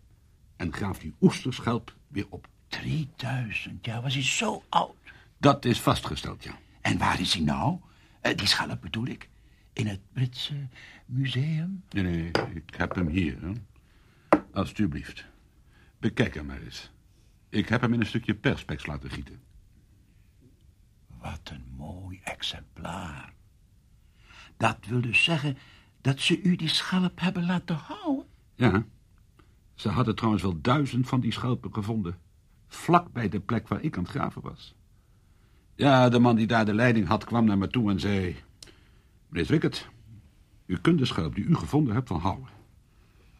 en 0.56 0.72
graaf 0.72 0.98
die 0.98 1.14
oesterschelp 1.20 1.96
weer 2.08 2.26
op. 2.28 2.48
3000 2.68 3.86
jaar, 3.86 4.02
was 4.02 4.14
hij 4.14 4.22
zo 4.22 4.62
oud? 4.68 4.94
Dat 5.38 5.64
is 5.64 5.80
vastgesteld, 5.80 6.44
ja. 6.44 6.58
En 6.82 6.98
waar 6.98 7.20
is 7.20 7.34
hij 7.34 7.42
nou? 7.42 7.80
Uh, 8.22 8.36
die 8.36 8.46
schelp 8.46 8.80
bedoel 8.80 9.06
ik. 9.06 9.28
In 9.72 9.86
het 9.86 10.00
Britse 10.12 10.68
museum? 11.06 11.84
Nee, 11.90 12.02
nee, 12.02 12.30
ik 12.54 12.74
heb 12.76 12.94
hem 12.94 13.08
hier. 13.08 13.38
Hè? 13.42 13.52
Alsjeblieft. 14.52 15.24
Bekijk 15.98 16.34
hem 16.34 16.46
maar 16.46 16.60
eens. 16.62 16.90
Ik 17.48 17.68
heb 17.68 17.80
hem 17.80 17.92
in 17.92 18.00
een 18.00 18.06
stukje 18.06 18.34
perspex 18.34 18.86
laten 18.86 19.10
gieten. 19.10 19.40
Wat 21.06 21.40
een 21.44 21.64
mooi 21.76 22.20
exemplaar. 22.24 23.32
Dat 24.56 24.78
wil 24.86 25.00
dus 25.00 25.24
zeggen 25.24 25.58
dat 26.00 26.20
ze 26.20 26.42
u 26.42 26.56
die 26.56 26.68
schelp 26.68 27.20
hebben 27.20 27.46
laten 27.46 27.76
houden? 27.76 28.26
Ja. 28.54 28.84
Ze 29.74 29.88
hadden 29.88 30.14
trouwens 30.14 30.42
wel 30.42 30.60
duizend 30.60 31.08
van 31.08 31.20
die 31.20 31.32
schelpen 31.32 31.74
gevonden. 31.74 32.18
Vlak 32.68 33.12
bij 33.12 33.28
de 33.28 33.40
plek 33.40 33.68
waar 33.68 33.82
ik 33.82 33.96
aan 33.96 34.02
het 34.02 34.12
graven 34.12 34.42
was. 34.42 34.74
Ja, 35.74 36.08
de 36.08 36.18
man 36.18 36.36
die 36.36 36.46
daar 36.46 36.64
de 36.64 36.74
leiding 36.74 37.06
had 37.06 37.24
kwam 37.24 37.44
naar 37.44 37.58
me 37.58 37.68
toe 37.68 37.90
en 37.90 38.00
zei... 38.00 38.36
Meneer 39.28 39.46
Zwickert, 39.46 39.88
u 40.66 40.78
kunt 40.78 40.98
de 40.98 41.04
schelp 41.04 41.34
die 41.34 41.44
u 41.44 41.54
gevonden 41.54 41.94
hebt 41.94 42.08
van 42.08 42.20
houden. 42.20 42.48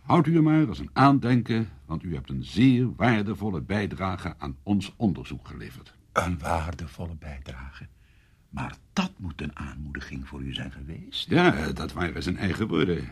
Houd 0.02 0.26
u 0.26 0.36
er 0.36 0.42
maar 0.42 0.68
als 0.68 0.78
een 0.78 0.90
aandenken, 0.92 1.68
want 1.86 2.02
u 2.02 2.14
hebt 2.14 2.30
een 2.30 2.44
zeer 2.44 2.94
waardevolle 2.96 3.60
bijdrage 3.60 4.34
aan 4.38 4.56
ons 4.62 4.92
onderzoek 4.96 5.48
geleverd. 5.48 5.94
Een 6.12 6.38
waardevolle 6.38 7.14
bijdrage? 7.18 7.86
Maar 8.48 8.76
dat 8.92 9.12
moet 9.16 9.42
een 9.42 9.56
aanmoediging 9.56 10.28
voor 10.28 10.42
u 10.42 10.54
zijn 10.54 10.72
geweest. 10.72 11.30
Ja, 11.30 11.72
dat 11.72 11.92
waren 11.92 12.22
zijn 12.22 12.36
eigen 12.36 12.68
woorden. 12.68 13.08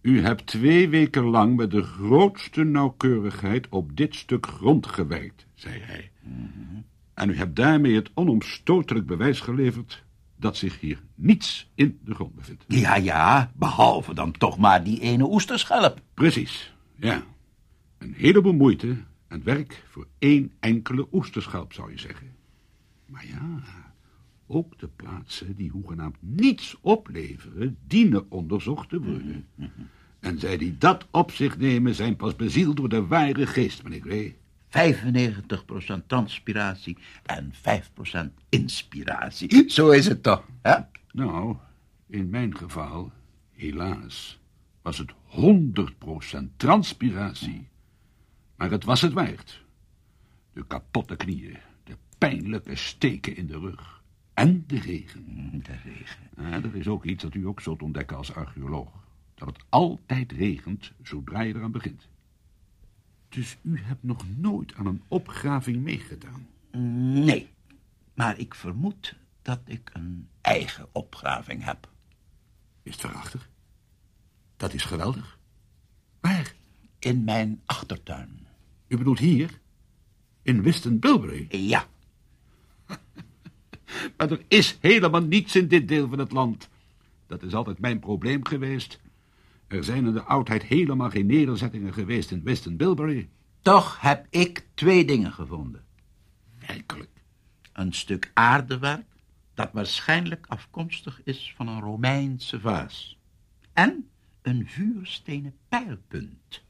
U 0.00 0.20
hebt 0.22 0.46
twee 0.46 0.88
weken 0.88 1.24
lang 1.24 1.56
met 1.56 1.70
de 1.70 1.82
grootste 1.82 2.64
nauwkeurigheid 2.64 3.68
op 3.68 3.96
dit 3.96 4.14
stuk 4.14 4.46
grond 4.46 4.86
gewerkt, 4.86 5.46
zei 5.54 5.80
hij. 5.80 6.10
Mhm. 6.22 6.34
Mm 6.34 6.50
-hmm. 6.54 6.84
En 7.18 7.30
u 7.30 7.36
hebt 7.36 7.56
daarmee 7.56 7.94
het 7.94 8.10
onomstotelijk 8.14 9.06
bewijs 9.06 9.40
geleverd 9.40 10.04
dat 10.36 10.56
zich 10.56 10.80
hier 10.80 11.02
niets 11.14 11.70
in 11.74 11.98
de 12.04 12.14
grond 12.14 12.34
bevindt. 12.34 12.64
Ja, 12.68 12.96
ja, 12.96 13.52
behalve 13.56 14.14
dan 14.14 14.32
toch 14.32 14.58
maar 14.58 14.84
die 14.84 15.00
ene 15.00 15.30
oesterschelp. 15.30 16.00
Precies, 16.14 16.74
ja. 16.96 17.22
Een 17.98 18.14
heleboel 18.16 18.52
moeite 18.52 18.96
en 19.28 19.44
werk 19.44 19.84
voor 19.88 20.06
één 20.18 20.52
enkele 20.60 21.08
oesterschelp, 21.12 21.72
zou 21.72 21.90
je 21.90 21.98
zeggen. 21.98 22.34
Maar 23.06 23.26
ja, 23.26 23.62
ook 24.46 24.78
de 24.78 24.88
plaatsen 24.96 25.56
die 25.56 25.70
hoegenaamd 25.70 26.16
niets 26.20 26.76
opleveren, 26.80 27.76
dienen 27.86 28.30
onderzocht 28.30 28.88
te 28.88 29.00
worden. 29.00 29.46
En 30.20 30.38
zij 30.38 30.56
die 30.56 30.78
dat 30.78 31.06
op 31.10 31.30
zich 31.30 31.58
nemen, 31.58 31.94
zijn 31.94 32.16
pas 32.16 32.36
bezield 32.36 32.76
door 32.76 32.88
de 32.88 33.06
ware 33.06 33.46
geest, 33.46 33.82
meneer 33.82 34.00
Gray. 34.00 34.36
95% 34.68 36.06
transpiratie 36.06 36.98
en 37.24 37.52
5% 37.54 37.58
inspiratie. 38.48 39.70
Zo 39.70 39.90
is 39.90 40.06
het 40.06 40.22
toch, 40.22 40.44
hè? 40.62 40.74
Nou, 41.12 41.56
in 42.06 42.30
mijn 42.30 42.56
geval, 42.56 43.12
helaas, 43.52 44.38
was 44.82 44.98
het 44.98 45.12
100% 46.40 46.56
transpiratie. 46.56 47.68
Maar 48.56 48.70
het 48.70 48.84
was 48.84 49.00
het 49.00 49.12
waard. 49.12 49.64
De 50.52 50.66
kapotte 50.66 51.16
knieën, 51.16 51.58
de 51.84 51.96
pijnlijke 52.18 52.76
steken 52.76 53.36
in 53.36 53.46
de 53.46 53.58
rug 53.58 54.02
en 54.34 54.64
de 54.66 54.78
regen. 54.80 55.60
De 55.62 55.76
regen. 55.84 56.30
Ja, 56.36 56.60
dat 56.60 56.74
is 56.74 56.88
ook 56.88 57.04
iets 57.04 57.22
dat 57.22 57.34
u 57.34 57.46
ook 57.46 57.60
zult 57.60 57.82
ontdekken 57.82 58.16
als 58.16 58.34
archeoloog. 58.34 58.90
Dat 59.34 59.48
het 59.48 59.64
altijd 59.68 60.32
regent 60.32 60.92
zodra 61.02 61.40
je 61.40 61.54
eraan 61.54 61.72
begint. 61.72 62.08
Dus 63.28 63.56
u 63.62 63.80
hebt 63.82 64.02
nog 64.02 64.24
nooit 64.36 64.74
aan 64.74 64.86
een 64.86 65.02
opgraving 65.08 65.82
meegedaan? 65.82 66.46
Nee, 67.22 67.50
maar 68.14 68.38
ik 68.38 68.54
vermoed 68.54 69.14
dat 69.42 69.60
ik 69.64 69.90
een 69.92 70.28
eigen 70.40 70.88
opgraving 70.92 71.64
heb. 71.64 71.88
Is 72.82 72.92
het 72.92 73.02
waarachtig? 73.02 73.50
Dat 74.56 74.72
is 74.72 74.82
geweldig. 74.82 75.38
Waar? 76.20 76.54
In 76.98 77.24
mijn 77.24 77.60
achtertuin. 77.64 78.46
U 78.86 78.96
bedoelt 78.96 79.18
hier? 79.18 79.60
In 80.42 80.62
Wiston 80.62 80.98
Bilbury? 80.98 81.46
Ja. 81.50 81.86
maar 84.16 84.30
er 84.30 84.44
is 84.48 84.78
helemaal 84.80 85.22
niets 85.22 85.56
in 85.56 85.68
dit 85.68 85.88
deel 85.88 86.08
van 86.08 86.18
het 86.18 86.32
land. 86.32 86.68
Dat 87.26 87.42
is 87.42 87.54
altijd 87.54 87.78
mijn 87.78 87.98
probleem 87.98 88.46
geweest. 88.46 89.00
Er 89.68 89.84
zijn 89.84 90.06
in 90.06 90.12
de 90.12 90.22
oudheid 90.22 90.62
helemaal 90.62 91.10
geen 91.10 91.26
nederzettingen 91.26 91.92
geweest 91.92 92.30
in 92.30 92.42
Weston 92.42 92.76
Bilbury. 92.76 93.28
Toch 93.62 94.00
heb 94.00 94.26
ik 94.30 94.66
twee 94.74 95.04
dingen 95.04 95.32
gevonden. 95.32 95.84
Werkelijk? 96.66 97.22
Een 97.72 97.92
stuk 97.92 98.30
aardewerk 98.34 99.06
dat 99.54 99.72
waarschijnlijk 99.72 100.46
afkomstig 100.46 101.20
is 101.24 101.52
van 101.56 101.68
een 101.68 101.80
Romeinse 101.80 102.60
vaas. 102.60 103.18
En 103.72 104.08
een 104.42 104.68
vuurstenen 104.68 105.54
pijlpunt. 105.68 106.62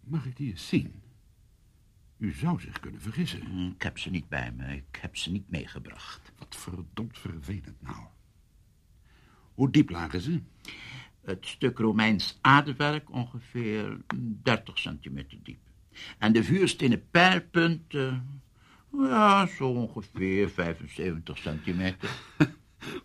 Mag 0.00 0.26
ik 0.26 0.36
die 0.36 0.50
eens 0.50 0.68
zien? 0.68 1.02
U 2.18 2.32
zou 2.32 2.60
zich 2.60 2.80
kunnen 2.80 3.00
vergissen. 3.00 3.40
Hm, 3.46 3.66
Ik 3.66 3.82
heb 3.82 3.98
ze 3.98 4.10
niet 4.10 4.28
bij 4.28 4.52
me. 4.52 4.76
Ik 4.76 4.98
heb 5.00 5.16
ze 5.16 5.30
niet 5.30 5.50
meegebracht. 5.50 6.32
Wat 6.38 6.56
verdomd 6.56 7.18
vervelend 7.18 7.82
nou. 7.82 8.04
Hoe 9.54 9.70
diep 9.70 9.90
lagen 9.90 10.20
ze? 10.20 10.40
Het 11.24 11.46
stuk 11.46 11.78
Romeins 11.78 12.38
aardewerk 12.40 13.12
ongeveer 13.12 13.98
30 14.42 14.78
centimeter 14.78 15.38
diep. 15.42 15.58
En 16.18 16.32
de 16.32 16.44
vuurstenen 16.44 17.10
pijlpunt, 17.10 17.94
eh, 17.94 18.16
ja, 18.92 19.46
zo 19.46 19.68
ongeveer 19.68 20.50
75 20.50 21.38
centimeter. 21.38 22.10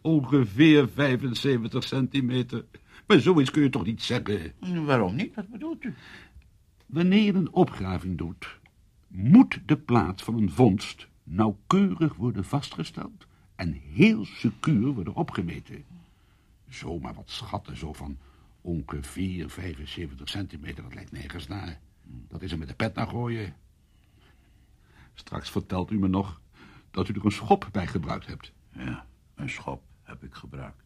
Ongeveer 0.02 0.90
75 0.90 1.84
centimeter. 1.84 2.66
Maar 3.08 3.20
zoiets 3.20 3.52
kun 3.52 3.62
je 3.62 3.70
toch 3.70 3.86
niet 3.86 4.04
zeggen? 4.04 4.54
Waarom 4.86 5.16
niet? 5.16 5.36
Wat 5.36 5.48
bedoelt 5.48 5.84
u? 5.84 5.94
Wanneer 6.86 7.24
je 7.24 7.34
een 7.34 7.54
opgraving 7.54 8.18
doet, 8.18 8.60
moet 9.08 9.60
de 9.66 9.78
plaats 9.78 10.24
van 10.24 10.38
een 10.38 10.52
vondst 10.52 11.08
nauwkeurig 11.24 12.16
worden 12.16 12.44
vastgesteld 12.44 13.28
en 13.56 13.72
heel 13.74 14.26
secuur 14.26 14.94
worden 14.94 15.16
opgemeten. 15.16 15.84
Zomaar 16.70 17.14
wat 17.14 17.30
schatten, 17.30 17.78
zo 17.78 17.94
van 17.94 18.18
ongeveer 18.62 19.50
75 19.50 20.30
centimeter, 20.30 20.84
dat 20.84 20.94
lijkt 20.94 21.12
nergens 21.12 21.48
naar. 21.48 21.80
Dat 22.04 22.42
is 22.42 22.52
er 22.52 22.58
met 22.58 22.68
de 22.68 22.74
pet 22.74 22.96
naar 22.96 23.08
gooien. 23.08 23.56
Straks 25.14 25.50
vertelt 25.50 25.92
u 25.92 26.00
me 26.00 26.08
nog 26.08 26.42
dat 26.92 27.08
u 27.10 27.14
er 27.14 27.26
een 27.26 27.32
schop 27.32 27.70
bij 27.72 27.88
gebruikt 27.88 28.26
hebt. 28.26 28.52
Ja, 28.72 29.06
een 29.36 29.50
schop 29.50 29.84
heb 30.04 30.24
ik 30.24 30.34
gebruikt. 30.34 30.84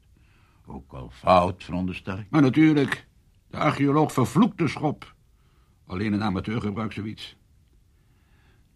Ook 0.66 0.94
al 0.94 1.10
fout, 1.10 1.64
veronderstel 1.64 2.18
ik. 2.18 2.30
Maar 2.30 2.42
natuurlijk, 2.42 3.08
de 3.48 3.58
archeoloog 3.58 4.14
vervloekt 4.14 4.58
de 4.58 4.68
schop. 4.68 5.16
Alleen 5.86 6.14
een 6.14 6.24
amateur 6.24 6.62
gebruikt 6.62 6.94
zoiets. 6.94 7.36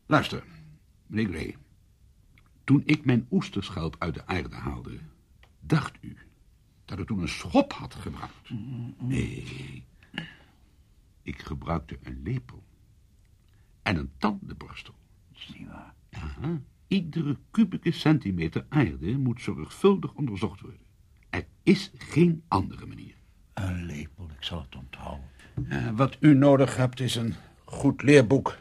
Luister, 0.06 0.44
meneer 1.08 1.28
Gray. 1.28 1.58
Toen 2.64 2.84
ik 2.86 3.06
mijn 3.06 3.28
oesterschelp 3.32 3.96
uit 4.00 4.14
de 4.14 4.26
aarde 4.26 4.56
haalde, 4.56 5.00
dacht 5.60 5.98
u 6.02 6.15
dat 6.86 7.00
ik 7.00 7.08
toen 7.08 7.22
een 7.22 7.28
schop 7.28 7.74
had 7.74 7.96
gebruikt. 7.96 8.50
Nee, 9.00 9.86
ik 11.22 11.40
gebruikte 11.40 11.98
een 12.04 12.22
lepel 12.24 12.64
en 13.82 13.98
een 13.98 14.12
tandenborstel. 14.18 14.96
Dat 15.32 15.42
is 15.42 15.56
niet 15.58 15.68
waar. 15.68 15.94
Aha. 16.10 16.62
Iedere 16.88 17.38
kubieke 17.52 17.92
centimeter 17.92 18.66
aarde 18.70 19.18
moet 19.18 19.42
zorgvuldig 19.42 20.14
onderzocht 20.14 20.62
worden. 20.62 20.80
Er 21.30 21.46
is 21.64 21.92
geen 21.98 22.44
andere 22.48 22.86
manier. 22.86 23.16
Een 23.54 23.86
lepel, 23.86 24.30
ik 24.38 24.44
zal 24.44 24.62
het 24.62 24.76
onthouden. 24.76 25.30
Eh, 25.70 25.90
wat 25.90 26.18
u 26.20 26.34
nodig 26.34 26.76
hebt 26.76 27.00
is 27.00 27.16
een 27.16 27.36
goed 27.64 28.02
leerboek. 28.02 28.58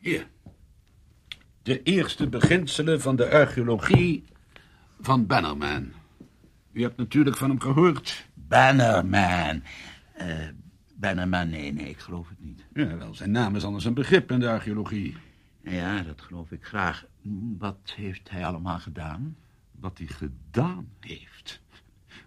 Hier. 0.00 0.28
De 1.62 1.82
eerste 1.82 2.28
beginselen 2.28 3.00
van 3.00 3.16
de 3.16 3.30
archeologie 3.30 4.24
van 5.00 5.26
Bannerman. 5.26 5.92
U 6.72 6.82
hebt 6.82 6.96
natuurlijk 6.96 7.36
van 7.36 7.48
hem 7.48 7.60
gehoord. 7.60 8.26
Bannerman. 8.34 9.62
Eh, 10.14 10.48
Bannerman, 10.94 11.50
nee, 11.50 11.72
nee, 11.72 11.88
ik 11.88 11.98
geloof 11.98 12.28
het 12.28 12.40
niet. 12.40 12.64
Ja, 12.74 12.96
wel, 12.96 13.14
zijn 13.14 13.30
naam 13.30 13.56
is 13.56 13.64
anders 13.64 13.84
een 13.84 13.94
begrip 13.94 14.30
in 14.30 14.40
de 14.40 14.48
archeologie. 14.48 15.16
Ja, 15.62 16.02
dat 16.02 16.20
geloof 16.20 16.50
ik 16.50 16.64
graag. 16.64 17.06
Wat 17.58 17.92
heeft 17.96 18.30
hij 18.30 18.46
allemaal 18.46 18.78
gedaan? 18.78 19.36
Wat 19.80 19.98
hij 19.98 20.06
gedaan 20.06 20.88
heeft. 21.00 21.60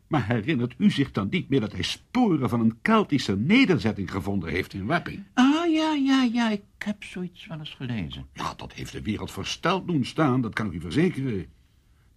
Maar 0.08 0.28
herinnert 0.28 0.76
u 0.78 0.92
zich 0.92 1.12
dan 1.12 1.28
niet 1.30 1.50
meer 1.50 1.60
dat 1.60 1.72
hij 1.72 1.82
sporen 1.82 2.50
van 2.50 2.60
een 2.60 2.78
Keltische 2.82 3.38
nederzetting 3.38 4.12
gevonden 4.12 4.50
heeft 4.50 4.74
in 4.74 4.86
Wapping? 4.86 5.24
Ah, 5.34 5.72
ja, 5.72 5.94
ja, 5.94 6.24
ja, 6.24 6.50
ik 6.50 6.64
heb 6.78 7.04
zoiets 7.04 7.48
wel 7.48 7.60
eens 7.60 7.74
gelezen. 7.74 8.26
Ja, 8.34 8.54
dat 8.58 8.74
heeft 8.74 8.92
de 8.92 9.02
wereld 9.02 9.32
versteld 9.32 9.88
doen 9.88 10.06
staan, 10.06 10.42
dat 10.42 10.54
kan 10.54 10.66
ik 10.66 10.74
u 10.74 10.80
verzekeren. 10.80 11.46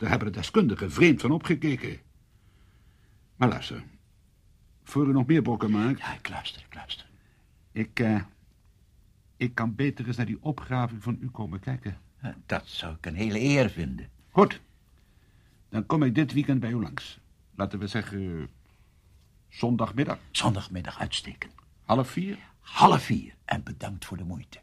Daar 0.02 0.10
hebben 0.10 0.32
de 0.32 0.38
deskundigen 0.38 0.92
vreemd 0.92 1.20
van 1.20 1.30
opgekeken. 1.30 2.00
Maar 3.36 3.48
luister, 3.48 3.84
voor 4.82 5.06
u 5.08 5.12
nog 5.12 5.26
meer 5.26 5.42
brokken 5.42 5.70
maakt, 5.70 5.98
Ja, 5.98 6.14
ik 6.14 6.28
luister, 6.28 6.62
ik 6.68 6.74
luister. 6.74 7.06
ik, 7.72 8.00
eh, 8.00 8.22
ik 9.36 9.54
kan 9.54 9.74
beter 9.74 10.06
eens 10.06 10.16
naar 10.16 10.26
die 10.26 10.42
opgraving 10.42 11.02
van 11.02 11.18
u 11.20 11.30
komen 11.30 11.60
kijken. 11.60 12.00
Eh, 12.20 12.30
Dat 12.46 12.66
zou 12.68 12.94
ik 12.94 13.06
een 13.06 13.14
hele 13.14 13.40
eer 13.40 13.70
vinden. 13.70 14.10
Goed, 14.30 14.60
dan 15.68 15.86
kom 15.86 16.02
ik 16.02 16.14
dit 16.14 16.32
weekend 16.32 16.60
bij 16.60 16.70
u 16.70 16.80
langs. 16.80 17.18
Laten 17.54 17.78
we 17.78 17.86
zeggen, 17.86 18.48
zondagmiddag, 19.48 20.18
Zondagmiddag 20.30 20.98
uitsteken. 20.98 21.50
half 21.82 22.10
vier. 22.10 22.38
Half 22.60 23.02
vier. 23.02 23.34
En 23.44 23.62
bedankt 23.62 24.04
voor 24.04 24.16
de 24.16 24.24
moeite. 24.24 24.60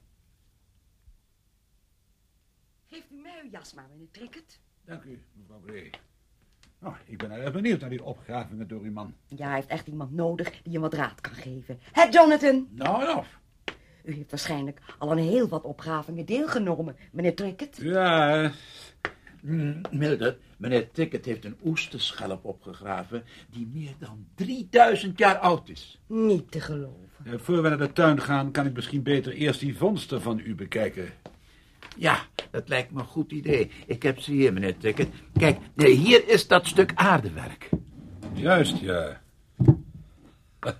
Geeft 2.89 3.11
u 3.11 3.15
mij 3.15 3.41
uw 3.43 3.49
jas 3.49 3.73
maar, 3.73 3.87
meneer 3.89 4.11
Trickett. 4.11 4.59
Dank 4.89 5.03
u, 5.03 5.19
mevrouw 5.33 5.61
Gray. 5.65 5.89
Nou, 6.79 6.93
ik 7.05 7.17
ben 7.17 7.31
erg 7.31 7.51
benieuwd 7.51 7.79
naar 7.79 7.89
die 7.89 8.03
opgravingen 8.03 8.67
door 8.67 8.81
uw 8.81 8.91
man. 8.91 9.13
Ja, 9.27 9.45
hij 9.45 9.55
heeft 9.55 9.67
echt 9.67 9.87
iemand 9.87 10.11
nodig 10.11 10.61
die 10.61 10.73
hem 10.73 10.81
wat 10.81 10.93
raad 10.93 11.21
kan 11.21 11.33
geven. 11.33 11.79
Hé, 11.91 12.03
Jonathan? 12.03 12.67
Nou, 12.71 13.03
nou. 13.03 13.23
U 14.03 14.13
heeft 14.13 14.29
waarschijnlijk 14.29 14.79
al 14.97 15.11
aan 15.11 15.17
heel 15.17 15.47
wat 15.47 15.63
opgravingen 15.63 16.25
deelgenomen, 16.25 16.95
meneer 17.11 17.35
Trickett. 17.35 17.77
Ja, 17.81 18.51
Mm, 19.41 19.81
Mildred, 19.91 20.37
meneer 20.57 20.91
Ticket 20.91 21.25
heeft 21.25 21.45
een 21.45 21.57
oesterschelp 21.63 22.45
opgegraven 22.45 23.23
die 23.49 23.67
meer 23.73 23.93
dan 23.99 24.27
3000 24.35 25.17
jaar 25.17 25.37
oud 25.37 25.69
is. 25.69 25.99
Niet 26.07 26.51
te 26.51 26.61
geloven. 26.61 27.09
eh, 27.25 27.33
voor 27.37 27.61
we 27.61 27.69
naar 27.69 27.77
de 27.77 27.93
tuin 27.93 28.21
gaan, 28.21 28.51
kan 28.51 28.65
ik 28.65 28.73
misschien 28.73 29.03
beter 29.03 29.33
eerst 29.33 29.59
die 29.59 29.77
vondsten 29.77 30.21
van 30.21 30.39
u 30.39 30.55
bekijken. 30.55 31.09
Ja, 31.97 32.19
dat 32.51 32.69
lijkt 32.69 32.91
me 32.91 32.99
een 32.99 33.05
goed 33.05 33.31
idee. 33.31 33.71
Ik 33.85 34.03
heb 34.03 34.19
ze 34.19 34.31
hier, 34.31 34.53
meneer 34.53 34.77
Ticket. 34.77 35.07
Kijk, 35.33 35.57
hier 35.75 36.29
is 36.29 36.47
dat 36.47 36.67
stuk 36.67 36.91
aardewerk. 36.95 37.69
Juist, 38.33 38.77
ja. 38.77 39.21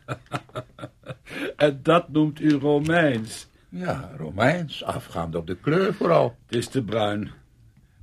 en 1.56 1.80
dat 1.84 2.10
noemt 2.10 2.40
u 2.40 2.52
Romeins. 2.52 3.48
Ja, 3.70 4.12
Romeins, 4.18 4.84
afgaand 4.84 5.36
op 5.36 5.48
de 5.48 5.56
kleur 5.56 5.94
vooral. 5.94 6.36
Het 6.46 6.56
is 6.56 6.68
te 6.68 6.84
bruin. 6.84 7.32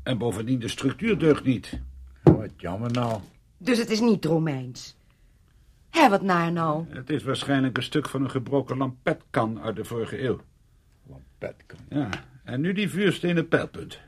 En 0.03 0.19
bovendien, 0.19 0.59
de 0.59 0.69
structuur 0.69 1.19
deugt 1.19 1.45
niet. 1.45 1.81
Wat 2.23 2.51
jammer 2.57 2.93
nou. 2.93 3.21
Dus 3.59 3.79
het 3.79 3.91
is 3.91 4.01
niet 4.01 4.25
Romeins. 4.25 4.97
Hé, 5.91 6.09
wat 6.09 6.23
naar 6.23 6.53
nou? 6.53 6.85
Het 6.89 7.11
is 7.11 7.23
waarschijnlijk 7.23 7.77
een 7.77 7.83
stuk 7.83 8.09
van 8.09 8.23
een 8.23 8.31
gebroken 8.31 8.77
lampetkan 8.77 9.61
uit 9.61 9.77
de 9.77 9.85
vorige 9.85 10.23
eeuw. 10.23 10.41
Lampetkan. 11.07 11.79
Ja, 11.89 12.09
en 12.47 12.61
nu 12.61 12.73
die 12.73 12.89
vuurstenen 12.89 13.49
pijlpunt. 13.49 14.01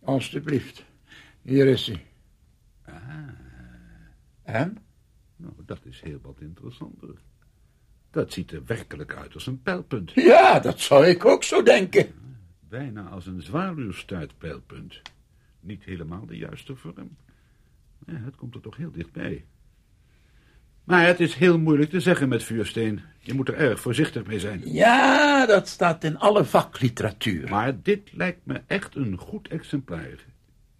Alsjeblieft. 0.00 0.84
Hier 1.42 1.66
is 1.66 1.86
hij. 1.86 2.06
En? 4.42 4.78
Nou, 5.36 5.52
dat 5.66 5.78
is 5.82 6.00
heel 6.00 6.18
wat 6.22 6.40
interessanter. 6.40 7.14
Dat 8.10 8.32
ziet 8.32 8.52
er 8.52 8.64
werkelijk 8.64 9.14
uit 9.14 9.34
als 9.34 9.46
een 9.46 9.62
pijlpunt. 9.62 10.12
Ja, 10.14 10.60
dat 10.60 10.80
zou 10.80 11.06
ik 11.06 11.24
ook 11.24 11.42
zo 11.42 11.62
denken. 11.62 12.12
Bijna 12.68 13.08
als 13.08 13.26
een 13.26 13.42
zwaluwstuitpijlpunt. 13.42 15.02
Niet 15.60 15.84
helemaal 15.84 16.26
de 16.26 16.36
juiste 16.36 16.76
vorm. 16.76 17.16
Ja, 18.06 18.14
het 18.14 18.36
komt 18.36 18.54
er 18.54 18.60
toch 18.60 18.76
heel 18.76 18.90
dichtbij. 18.90 19.44
Maar 20.90 21.06
het 21.06 21.20
is 21.20 21.34
heel 21.34 21.58
moeilijk 21.58 21.90
te 21.90 22.00
zeggen 22.00 22.28
met 22.28 22.42
vuursteen. 22.42 23.00
Je 23.20 23.34
moet 23.34 23.48
er 23.48 23.54
erg 23.54 23.80
voorzichtig 23.80 24.26
mee 24.26 24.40
zijn. 24.40 24.62
Ja, 24.64 25.46
dat 25.46 25.68
staat 25.68 26.04
in 26.04 26.18
alle 26.18 26.44
vakliteratuur. 26.44 27.48
Maar 27.48 27.82
dit 27.82 28.10
lijkt 28.12 28.40
me 28.46 28.60
echt 28.66 28.96
een 28.96 29.16
goed 29.18 29.48
exemplaar. 29.48 30.26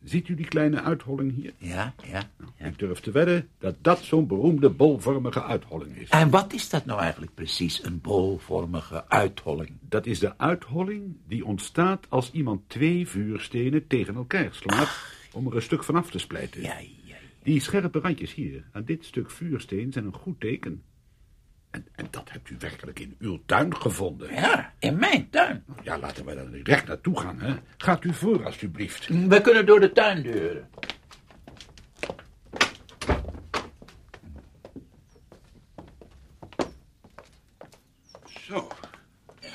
Ziet 0.05 0.29
u 0.29 0.35
die 0.35 0.47
kleine 0.47 0.83
uitholling 0.83 1.35
hier? 1.35 1.53
Ja, 1.59 1.95
ja, 2.11 2.23
ja. 2.59 2.67
Ik 2.67 2.79
durf 2.79 3.01
te 3.01 3.11
wedden 3.11 3.49
dat 3.59 3.75
dat 3.81 3.99
zo'n 3.99 4.27
beroemde 4.27 4.71
bolvormige 4.71 5.43
uitholling 5.43 5.97
is. 5.97 6.09
En 6.09 6.31
wat 6.31 6.53
is 6.53 6.69
dat 6.69 6.85
nou 6.85 7.01
eigenlijk 7.01 7.35
precies, 7.35 7.85
een 7.85 8.01
bolvormige 8.01 9.09
uitholling? 9.09 9.71
Dat 9.81 10.07
is 10.07 10.19
de 10.19 10.39
uitholling 10.39 11.17
die 11.29 11.45
ontstaat 11.45 12.07
als 12.09 12.31
iemand 12.31 12.61
twee 12.67 13.09
vuurstenen 13.09 13.87
tegen 13.87 14.15
elkaar 14.15 14.49
slaat 14.51 14.91
om 15.33 15.47
er 15.47 15.55
een 15.55 15.63
stuk 15.63 15.85
van 15.85 15.95
af 15.95 16.11
te 16.11 16.19
splijten. 16.19 16.63
Ja. 16.63 16.77
Die 17.43 17.61
scherpe 17.61 17.99
randjes 17.99 18.35
hier 18.35 18.65
aan 18.73 18.85
dit 18.85 19.05
stuk 19.05 19.31
vuursteen 19.31 19.93
zijn 19.93 20.05
een 20.05 20.15
goed 20.15 20.41
teken. 20.41 20.83
En, 21.71 21.87
en 21.95 22.07
dat 22.11 22.31
hebt 22.31 22.51
u 22.51 22.57
werkelijk 22.59 22.99
in 22.99 23.17
uw 23.19 23.43
tuin 23.47 23.77
gevonden. 23.77 24.35
Ja, 24.35 24.75
in 24.79 24.99
mijn 24.99 25.31
tuin. 25.31 25.65
Ja, 25.83 25.99
laten 25.99 26.25
we 26.25 26.33
er 26.33 26.53
direct 26.53 26.87
naartoe 26.87 27.21
gaan, 27.21 27.41
hè. 27.41 27.55
Gaat 27.77 28.05
u 28.05 28.13
voor, 28.13 28.45
alstublieft. 28.45 29.09
We 29.29 29.41
kunnen 29.41 29.67
door 29.67 29.81
de 29.81 29.93
tuindeuren. 29.93 30.69
Zo. 38.25 38.69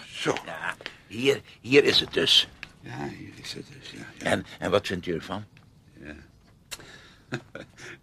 Zo. 0.05 0.33
Ja, 0.45 0.75
hier, 1.07 1.41
hier 1.61 1.83
is 1.83 1.99
het 1.99 2.13
dus. 2.13 2.47
Ja, 2.79 3.07
hier 3.07 3.33
is 3.41 3.53
het 3.53 3.67
dus, 3.79 3.91
ja. 3.91 4.05
ja. 4.17 4.25
En, 4.25 4.45
en 4.59 4.71
wat 4.71 4.87
vindt 4.87 5.05
u 5.05 5.13
ervan? 5.13 5.43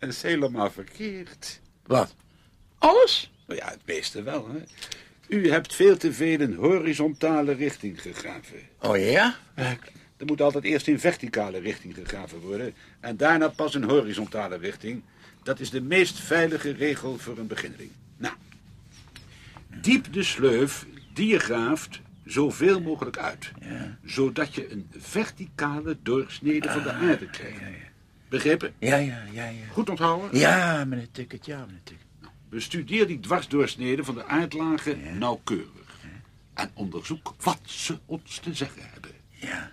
Het 0.03 0.11
is 0.11 0.23
helemaal 0.23 0.71
verkeerd. 0.71 1.61
Wat? 1.87 2.15
Alles? 2.79 3.31
Nou 3.47 3.61
ja, 3.61 3.69
het 3.69 3.81
meeste 3.87 4.23
wel, 4.23 4.49
hè. 4.49 4.59
U 5.29 5.51
hebt 5.51 5.75
veel 5.75 5.97
te 5.97 6.13
veel 6.13 6.41
in 6.41 6.55
horizontale 6.55 7.53
richting 7.53 8.03
gegraven. 8.03 8.59
Oh 8.81 8.99
ja? 8.99 9.37
Er 9.55 10.27
moet 10.27 10.41
altijd 10.41 10.65
eerst 10.65 10.87
in 10.89 11.01
verticale 11.01 11.59
richting 11.59 11.95
gegraven 11.95 12.39
worden... 12.41 12.75
en 13.01 13.17
daarna 13.17 13.49
pas 13.49 13.75
in 13.75 13.83
horizontale 13.83 14.57
richting. 14.57 15.03
Dat 15.43 15.61
is 15.61 15.71
de 15.71 15.81
meest 15.81 16.19
veilige 16.19 16.71
regel 16.73 17.19
voor 17.19 17.39
een 17.39 17.47
beginneling. 17.47 17.91
Nou, 18.17 18.35
diep 19.81 20.13
de 20.13 20.23
sleuf 20.23 20.87
die 21.15 21.29
je 21.29 21.39
graaft 21.39 22.01
zoveel 22.25 22.81
mogelijk 22.81 23.19
uit. 23.19 23.51
Zodat 24.05 24.55
je 24.55 24.73
een 24.73 24.91
verticale 24.97 25.97
doorsnede 26.03 26.71
van 26.71 26.83
de 26.83 26.93
aarde 26.93 27.31
krijgt. 27.31 27.61
Begrepen? 28.33 28.75
Ja, 28.79 28.97
ja, 28.97 29.23
ja, 29.33 29.45
ja. 29.45 29.67
Goed 29.73 29.91
onthouden? 29.91 30.39
Ja, 30.39 30.85
meneer 30.85 31.11
Ticket, 31.11 31.47
ja, 31.47 31.59
meneer 31.59 31.83
Ticket. 31.85 32.07
Bestudeer 32.49 33.07
die 33.07 33.21
dwarsdoorsneden 33.21 34.05
van 34.05 34.15
de 34.15 34.25
aardlagen 34.25 35.19
nauwkeurig. 35.19 35.99
En 36.55 36.71
onderzoek 36.75 37.35
wat 37.41 37.61
ze 37.65 37.99
ons 38.07 38.39
te 38.39 38.55
zeggen 38.55 38.83
hebben. 38.93 39.11
Ja. 39.31 39.73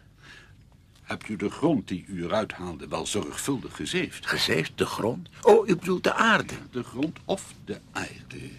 Hebt 1.03 1.29
u 1.29 1.35
de 1.35 1.49
grond 1.49 1.87
die 1.87 2.05
u 2.07 2.23
eruit 2.23 2.51
haalde 2.51 2.87
wel 2.87 3.05
zorgvuldig 3.05 3.75
gezeefd? 3.75 4.27
Gezeefd, 4.27 4.77
de 4.77 4.85
grond? 4.85 5.29
Oh, 5.41 5.67
u 5.67 5.75
bedoelt 5.75 6.03
de 6.03 6.13
aarde? 6.13 6.53
De 6.71 6.83
grond 6.83 7.17
of 7.25 7.53
de 7.65 7.79
aarde? 7.91 8.49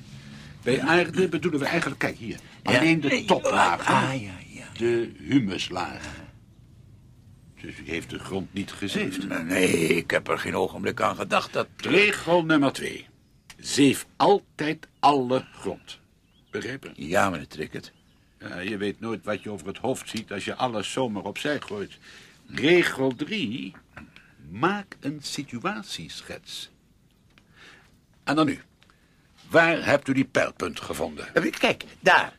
Bij 0.62 0.80
aarde 0.80 1.28
bedoelen 1.28 1.60
we 1.60 1.66
eigenlijk, 1.66 2.00
kijk 2.00 2.16
hier, 2.16 2.38
alleen 2.62 3.00
de 3.00 3.24
toplaag. 3.24 3.86
Ah, 3.86 4.22
ja, 4.22 4.32
ja. 4.46 4.66
De 4.76 5.12
humuslaag. 5.18 6.28
Dus 7.60 7.78
u 7.78 7.82
heeft 7.84 8.10
de 8.10 8.18
grond 8.18 8.52
niet 8.52 8.72
gezeefd. 8.72 9.28
Nee, 9.44 9.72
ik 9.96 10.10
heb 10.10 10.28
er 10.28 10.38
geen 10.38 10.56
ogenblik 10.56 11.00
aan 11.00 11.16
gedacht 11.16 11.52
dat... 11.52 11.68
Regel 11.76 12.44
nummer 12.44 12.72
twee. 12.72 13.06
Zeef 13.58 14.06
altijd 14.16 14.88
alle 14.98 15.44
grond. 15.52 15.98
Begrepen? 16.50 16.92
Ja, 16.96 17.30
meneer 17.30 17.46
Tricket. 17.46 17.92
Ja, 18.38 18.58
je 18.58 18.76
weet 18.76 19.00
nooit 19.00 19.24
wat 19.24 19.42
je 19.42 19.50
over 19.50 19.66
het 19.66 19.78
hoofd 19.78 20.08
ziet 20.08 20.32
als 20.32 20.44
je 20.44 20.54
alles 20.54 20.92
zomaar 20.92 21.24
opzij 21.24 21.60
gooit. 21.60 21.98
Regel 22.46 23.14
3. 23.14 23.74
Maak 24.50 24.96
een 25.00 25.18
situatieschets. 25.22 26.70
En 28.24 28.36
dan 28.36 28.46
nu. 28.46 28.60
Waar 29.48 29.84
hebt 29.84 30.08
u 30.08 30.12
die 30.12 30.24
pijlpunt 30.24 30.80
gevonden? 30.80 31.34
Eh, 31.34 31.52
Kijk, 31.58 31.84
daar. 32.00 32.38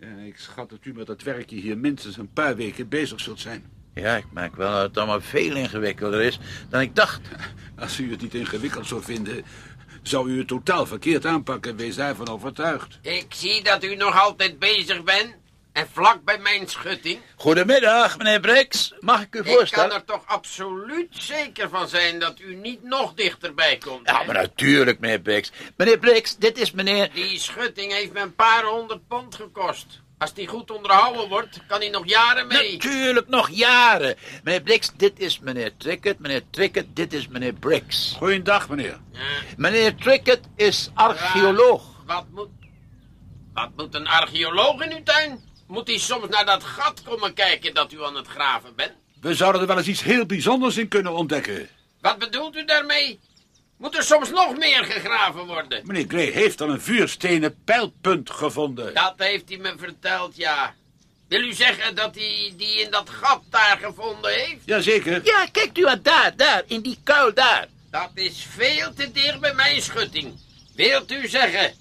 Ja, 0.00 0.24
ik 0.26 0.38
schat 0.38 0.70
dat 0.70 0.84
u 0.84 0.92
met 0.92 1.06
dat 1.06 1.22
werkje 1.22 1.56
hier 1.56 1.78
minstens 1.78 2.16
een 2.16 2.32
paar 2.32 2.56
weken 2.56 2.88
bezig 2.88 3.20
zult 3.20 3.40
zijn. 3.40 3.64
Ja, 3.94 4.16
ik 4.16 4.32
merk 4.32 4.56
wel 4.56 4.72
dat 4.72 4.82
het 4.82 4.96
allemaal 4.96 5.20
veel 5.20 5.56
ingewikkelder 5.56 6.20
is 6.20 6.38
dan 6.68 6.80
ik 6.80 6.94
dacht. 6.94 7.20
Als 7.78 7.98
u 7.98 8.10
het 8.10 8.20
niet 8.20 8.34
ingewikkeld 8.34 8.86
zou 8.86 9.02
vinden, 9.02 9.44
zou 10.02 10.30
u 10.30 10.38
het 10.38 10.48
totaal 10.48 10.86
verkeerd 10.86 11.26
aanpakken. 11.26 11.76
Wees 11.76 11.96
daarvan 11.96 12.28
overtuigd. 12.28 12.98
Ik 13.02 13.26
zie 13.28 13.62
dat 13.62 13.84
u 13.84 13.94
nog 13.94 14.20
altijd 14.20 14.58
bezig 14.58 15.04
bent. 15.04 15.36
En 15.72 15.88
vlak 15.92 16.24
bij 16.24 16.38
mijn 16.38 16.68
schutting. 16.68 17.20
Goedemiddag, 17.36 18.18
meneer 18.18 18.40
Brix. 18.40 18.94
Mag 19.00 19.22
ik 19.22 19.34
u 19.34 19.38
Ik 19.38 19.44
kan 19.44 19.54
voorstellen? 19.54 19.94
er 19.94 20.04
toch 20.04 20.22
absoluut 20.26 21.08
zeker 21.10 21.68
van 21.68 21.88
zijn 21.88 22.18
dat 22.18 22.40
u 22.40 22.54
niet 22.54 22.82
nog 22.82 23.14
dichterbij 23.14 23.76
komt. 23.76 24.08
Ja, 24.08 24.18
hè? 24.20 24.24
maar 24.26 24.34
natuurlijk, 24.34 24.98
meneer 25.00 25.20
Brix. 25.20 25.50
Meneer 25.76 25.98
Brix, 25.98 26.36
dit 26.36 26.58
is 26.58 26.70
meneer... 26.72 27.10
Die 27.14 27.38
schutting 27.38 27.92
heeft 27.92 28.12
me 28.12 28.20
een 28.20 28.34
paar 28.34 28.62
honderd 28.64 29.08
pond 29.08 29.34
gekost. 29.34 30.00
Als 30.18 30.34
die 30.34 30.46
goed 30.46 30.70
onderhouden 30.70 31.28
wordt, 31.28 31.60
kan 31.68 31.80
hij 31.80 31.88
nog 31.88 32.06
jaren 32.08 32.46
mee. 32.46 32.72
Natuurlijk, 32.72 33.28
nog 33.28 33.48
jaren. 33.50 34.16
Meneer 34.44 34.62
Brix, 34.62 34.90
dit 34.96 35.18
is 35.18 35.38
meneer 35.38 35.76
Tricket. 35.76 36.18
Meneer 36.18 36.42
Tricket, 36.50 36.86
dit 36.96 37.12
is 37.12 37.28
meneer 37.28 37.52
Brix. 37.52 38.14
Goeiedag, 38.16 38.68
meneer. 38.68 38.98
Ja, 39.12 39.20
Meneer 39.56 39.94
Tricket 39.96 40.40
is 40.56 40.90
archeoloog. 40.94 41.82
wat 42.06 42.24
moet... 42.30 42.48
Wat 43.54 43.70
moet 43.76 43.94
een 43.94 44.06
archeoloog 44.06 44.80
in 44.82 44.92
uw 44.92 45.02
tuin? 45.02 45.46
Moet 45.68 45.88
hij 45.88 45.98
soms 45.98 46.28
naar 46.28 46.46
dat 46.46 46.64
gat 46.64 47.02
komen 47.02 47.34
kijken 47.34 47.74
dat 47.74 47.92
u 47.92 48.04
aan 48.04 48.16
het 48.16 48.26
graven 48.26 48.74
bent? 48.74 48.92
We 49.20 49.34
zouden 49.34 49.60
er 49.60 49.66
wel 49.66 49.76
eens 49.76 49.86
iets 49.86 50.02
heel 50.02 50.26
bijzonders 50.26 50.76
in 50.76 50.88
kunnen 50.88 51.12
ontdekken. 51.12 51.68
Wat 52.00 52.18
bedoelt 52.18 52.56
u 52.56 52.64
daarmee? 52.64 53.20
Moet 53.76 53.96
er 53.96 54.02
soms 54.02 54.30
nog 54.30 54.56
meer 54.56 54.84
gegraven 54.84 55.46
worden? 55.46 55.86
Meneer 55.86 56.04
Gray 56.08 56.30
heeft 56.30 56.60
al 56.60 56.70
een 56.70 56.80
vuurstenen 56.80 57.62
pijlpunt 57.64 58.30
gevonden. 58.30 58.94
Dat 58.94 59.14
heeft 59.16 59.48
hij 59.48 59.58
me 59.58 59.74
verteld, 59.78 60.36
ja. 60.36 60.74
Wil 61.28 61.40
u 61.40 61.52
zeggen 61.52 61.94
dat 61.94 62.14
hij 62.14 62.54
die 62.56 62.80
in 62.80 62.90
dat 62.90 63.10
gat 63.10 63.42
daar 63.50 63.78
gevonden 63.82 64.32
heeft? 64.32 64.60
Jazeker. 64.64 65.24
Ja, 65.24 65.46
kijkt 65.52 65.78
u 65.78 65.86
aan 65.86 66.00
daar, 66.02 66.36
daar, 66.36 66.62
in 66.66 66.80
die 66.80 66.98
kuil 67.02 67.34
daar. 67.34 67.68
Dat 67.90 68.10
is 68.14 68.46
veel 68.56 68.94
te 68.94 69.12
dicht 69.12 69.40
bij 69.40 69.54
mijn 69.54 69.82
schutting. 69.82 70.40
Wilt 70.74 71.12
u 71.12 71.28
zeggen 71.28 71.74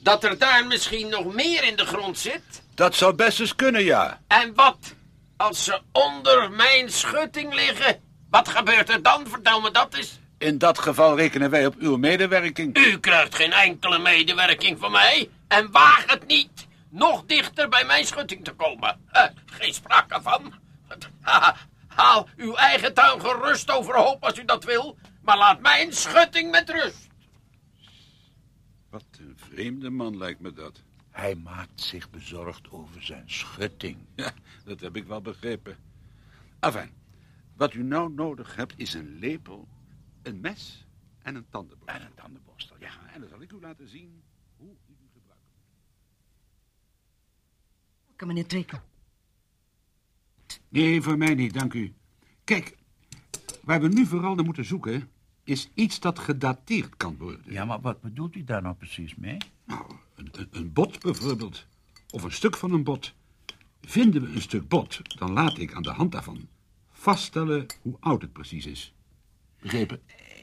dat 0.00 0.24
er 0.24 0.38
daar 0.38 0.66
misschien 0.66 1.08
nog 1.08 1.34
meer 1.34 1.64
in 1.64 1.76
de 1.76 1.86
grond 1.86 2.18
zit? 2.18 2.62
Dat 2.74 2.94
zou 2.94 3.14
best 3.14 3.40
eens 3.40 3.54
kunnen, 3.54 3.84
ja. 3.84 4.20
En 4.26 4.54
wat 4.54 4.94
als 5.36 5.64
ze 5.64 5.80
onder 5.92 6.50
mijn 6.50 6.90
schutting 6.90 7.54
liggen? 7.54 8.00
Wat 8.30 8.48
gebeurt 8.48 8.88
er 8.88 9.02
dan? 9.02 9.26
Vertel 9.28 9.60
me 9.60 9.70
dat 9.70 9.94
eens. 9.94 10.18
In 10.38 10.58
dat 10.58 10.78
geval 10.78 11.16
rekenen 11.16 11.50
wij 11.50 11.66
op 11.66 11.74
uw 11.78 11.96
medewerking. 11.96 12.76
U 12.78 12.98
krijgt 12.98 13.34
geen 13.34 13.52
enkele 13.52 13.98
medewerking 13.98 14.78
van 14.78 14.90
mij. 14.90 15.30
En 15.48 15.70
waag 15.70 16.04
het 16.06 16.26
niet 16.26 16.66
nog 16.90 17.24
dichter 17.26 17.68
bij 17.68 17.84
mijn 17.84 18.06
schutting 18.06 18.44
te 18.44 18.52
komen. 18.52 19.00
Geen 19.46 19.74
sprake 19.74 20.20
van. 20.22 20.54
Ha, 21.20 21.56
Haal 21.94 22.28
uw 22.36 22.54
eigen 22.54 22.94
tuin 22.94 23.20
gerust 23.20 23.70
overhoop 23.70 24.24
als 24.24 24.38
u 24.38 24.44
dat 24.44 24.64
wil. 24.64 24.96
Maar 25.22 25.38
laat 25.38 25.60
mijn 25.60 25.92
schutting 25.92 26.50
met 26.50 26.70
rust. 26.70 27.08
Wat 28.90 29.04
een 29.18 29.38
vreemde 29.50 29.90
man 29.90 30.16
lijkt 30.16 30.40
me 30.40 30.52
dat. 30.52 30.82
Hij 31.14 31.34
maakt 31.34 31.80
zich 31.80 32.10
bezorgd 32.10 32.70
over 32.70 33.02
zijn 33.02 33.30
schutting. 33.30 33.98
Ja, 34.16 34.32
dat 34.64 34.80
heb 34.80 34.96
ik 34.96 35.06
wel 35.06 35.20
begrepen. 35.20 35.76
Enfin, 36.60 36.90
wat 37.56 37.74
u 37.74 37.82
nou 37.82 38.12
nodig 38.12 38.56
hebt 38.56 38.74
is 38.76 38.94
een 38.94 39.18
lepel, 39.18 39.68
een 40.22 40.40
mes 40.40 40.86
en 41.22 41.34
een 41.34 41.46
tandenborstel. 41.50 42.00
En 42.00 42.06
een 42.06 42.14
tandenborstel, 42.14 42.76
ja. 42.80 43.12
En 43.12 43.20
dan 43.20 43.28
zal 43.28 43.42
ik 43.42 43.52
u 43.52 43.60
laten 43.60 43.88
zien 43.88 44.22
hoe 44.56 44.70
u 44.70 44.94
die 44.98 45.08
gebruikt. 45.12 45.42
Kom, 48.16 48.28
meneer 48.28 48.46
Trikker. 48.46 48.82
Nee, 50.68 51.02
voor 51.02 51.18
mij 51.18 51.34
niet, 51.34 51.54
dank 51.54 51.74
u. 51.74 51.94
Kijk, 52.44 52.76
waar 53.62 53.80
we 53.80 53.88
nu 53.88 54.06
vooral 54.06 54.34
naar 54.34 54.44
moeten 54.44 54.64
zoeken... 54.64 55.10
is 55.44 55.70
iets 55.74 56.00
dat 56.00 56.18
gedateerd 56.18 56.96
kan 56.96 57.16
worden. 57.16 57.52
Ja, 57.52 57.64
maar 57.64 57.80
wat 57.80 58.00
bedoelt 58.00 58.34
u 58.34 58.44
daar 58.44 58.62
nou 58.62 58.74
precies 58.74 59.14
mee? 59.14 59.36
Nou, 59.64 59.84
een, 60.50 60.72
bot 60.72 61.00
bijvoorbeeld. 61.00 61.66
Of 62.10 62.22
een 62.22 62.32
stuk 62.32 62.56
van 62.56 62.72
een 62.72 62.84
bot. 62.84 63.14
Vinden 63.80 64.22
we 64.22 64.28
een 64.34 64.42
stuk 64.42 64.68
bot, 64.68 65.00
dan 65.18 65.32
laat 65.32 65.58
ik 65.58 65.74
aan 65.74 65.82
de 65.82 65.90
hand 65.90 66.12
daarvan 66.12 66.48
vaststellen 67.04 67.66
hoe 67.82 67.96
oud 68.00 68.22
het 68.22 68.32
precies 68.32 68.66
is. 68.66 68.94
Begrepen? 69.60 70.00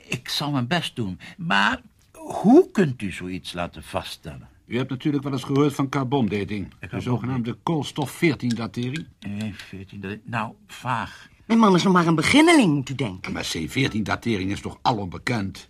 Ik 0.07 0.29
zal 0.29 0.51
mijn 0.51 0.67
best 0.67 0.95
doen, 0.95 1.19
maar 1.37 1.81
hoe 2.11 2.71
kunt 2.71 3.01
u 3.01 3.11
zoiets 3.11 3.53
laten 3.53 3.83
vaststellen? 3.83 4.49
U 4.65 4.77
hebt 4.77 4.89
natuurlijk 4.89 5.23
wel 5.23 5.33
eens 5.33 5.43
gehoord 5.43 5.73
van 5.73 5.89
carbondating. 5.89 6.73
De 6.89 6.99
zogenaamde 6.99 7.53
koolstof-14-datering. 7.53 9.05
Eh, 9.19 9.53
14, 9.53 10.01
dat, 10.01 10.17
nou, 10.23 10.53
vaag. 10.67 11.29
Mijn 11.45 11.59
man 11.59 11.75
is 11.75 11.83
nog 11.83 11.93
maar 11.93 12.07
een 12.07 12.15
beginneling, 12.15 12.73
moet 12.73 12.89
u 12.89 12.95
denken. 12.95 13.33
Maar 13.33 13.51
C14-datering 13.57 14.51
is 14.51 14.61
toch 14.61 14.79
alom 14.81 15.09
bekend? 15.09 15.69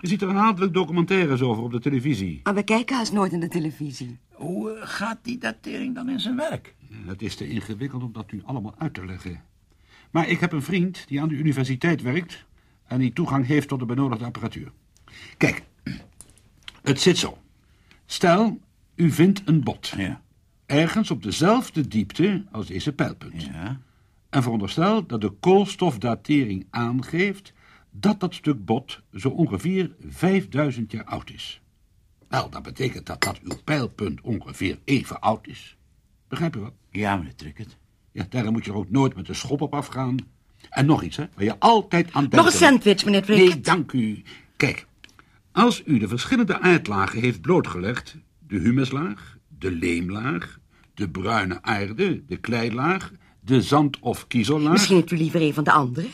Je 0.00 0.08
ziet 0.08 0.22
er 0.22 0.28
een 0.28 0.38
aantal 0.38 0.70
documentaires 0.70 1.40
over 1.40 1.62
op 1.62 1.72
de 1.72 1.80
televisie. 1.80 2.40
Maar 2.42 2.54
we 2.54 2.62
kijken 2.62 2.96
haast 2.96 3.12
nooit 3.12 3.32
in 3.32 3.40
de 3.40 3.48
televisie. 3.48 4.18
Hoe 4.32 4.70
eh, 4.70 4.86
gaat 4.86 5.18
die 5.22 5.38
datering 5.38 5.94
dan 5.94 6.08
in 6.08 6.20
zijn 6.20 6.36
werk? 6.36 6.74
Het 7.06 7.22
is 7.22 7.36
te 7.36 7.48
ingewikkeld 7.48 8.02
om 8.02 8.12
dat 8.12 8.32
u 8.32 8.42
allemaal 8.44 8.74
uit 8.78 8.94
te 8.94 9.06
leggen. 9.06 9.42
Maar 10.10 10.28
ik 10.28 10.40
heb 10.40 10.52
een 10.52 10.62
vriend 10.62 11.08
die 11.08 11.20
aan 11.20 11.28
de 11.28 11.34
universiteit 11.34 12.02
werkt... 12.02 12.44
en 12.86 12.98
die 12.98 13.12
toegang 13.12 13.46
heeft 13.46 13.68
tot 13.68 13.78
de 13.78 13.86
benodigde 13.86 14.24
apparatuur. 14.24 14.72
Kijk, 15.36 15.62
het 16.82 17.00
zit 17.00 17.18
zo. 17.18 17.38
Stel, 18.06 18.58
u 18.94 19.10
vindt 19.10 19.42
een 19.44 19.62
bot. 19.62 19.92
Ja. 19.96 20.22
Ergens 20.66 21.10
op 21.10 21.22
dezelfde 21.22 21.88
diepte 21.88 22.44
als 22.50 22.66
deze 22.66 22.92
pijlpunt. 22.92 23.42
Ja. 23.42 23.80
En 24.30 24.42
veronderstel 24.42 25.06
dat 25.06 25.20
de 25.20 25.30
koolstofdatering 25.30 26.66
aangeeft... 26.70 27.52
dat 27.96 28.20
dat 28.20 28.34
stuk 28.34 28.64
bot 28.64 29.00
zo 29.12 29.28
ongeveer 29.28 29.90
5000 30.00 30.92
jaar 30.92 31.04
oud 31.04 31.30
is. 31.30 31.60
Wel, 32.28 32.50
dat 32.50 32.62
betekent 32.62 33.06
dat 33.06 33.22
dat 33.22 33.40
uw 33.42 33.56
pijlpunt 33.64 34.20
ongeveer 34.20 34.78
even 34.84 35.20
oud 35.20 35.46
is. 35.46 35.76
Begrijp 36.28 36.54
je 36.54 36.60
wat? 36.60 36.72
Ja, 36.90 37.16
meneer 37.16 37.34
Tricket. 37.34 37.76
Ja, 38.12 38.26
daarom 38.28 38.52
moet 38.52 38.64
je 38.64 38.70
er 38.70 38.76
ook 38.76 38.90
nooit 38.90 39.14
met 39.14 39.26
de 39.26 39.34
schop 39.34 39.60
op 39.60 39.74
afgaan. 39.74 40.16
En 40.70 40.86
nog 40.86 41.02
iets, 41.02 41.16
hè, 41.16 41.24
waar 41.34 41.44
je 41.44 41.58
altijd 41.58 42.12
aan 42.12 42.20
denkt. 42.20 42.36
Nog 42.36 42.46
een 42.46 42.52
sandwich, 42.52 43.04
meneer 43.04 43.22
Trikker. 43.22 43.48
Nee, 43.48 43.60
dank 43.60 43.92
u. 43.92 44.22
Kijk, 44.56 44.86
als 45.52 45.82
u 45.86 45.98
de 45.98 46.08
verschillende 46.08 46.60
aardlagen 46.60 47.20
heeft 47.20 47.40
blootgelegd... 47.40 48.16
de 48.38 48.58
humuslaag, 48.58 49.38
de 49.58 49.70
leemlaag, 49.70 50.58
de 50.94 51.10
bruine 51.10 51.62
aarde, 51.62 52.24
de 52.26 52.36
kleilaag... 52.36 53.12
de 53.40 53.62
zand- 53.62 53.98
of 54.00 54.26
kiezellaag... 54.26 54.72
Misschien 54.72 54.96
hebt 54.96 55.10
u 55.10 55.16
liever 55.16 55.42
een 55.42 55.54
van 55.54 55.64
de 55.64 55.72
andere. 55.72 56.08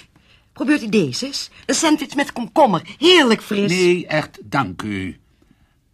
Probeert 0.52 0.82
u 0.82 0.88
deze 0.88 1.26
eens? 1.26 1.50
Een 1.66 1.74
sandwich 1.74 2.14
met 2.14 2.32
komkommer. 2.32 2.94
Heerlijk 2.98 3.42
fris. 3.42 3.70
Nee, 3.70 4.06
echt, 4.06 4.38
dank 4.44 4.82
u. 4.82 5.16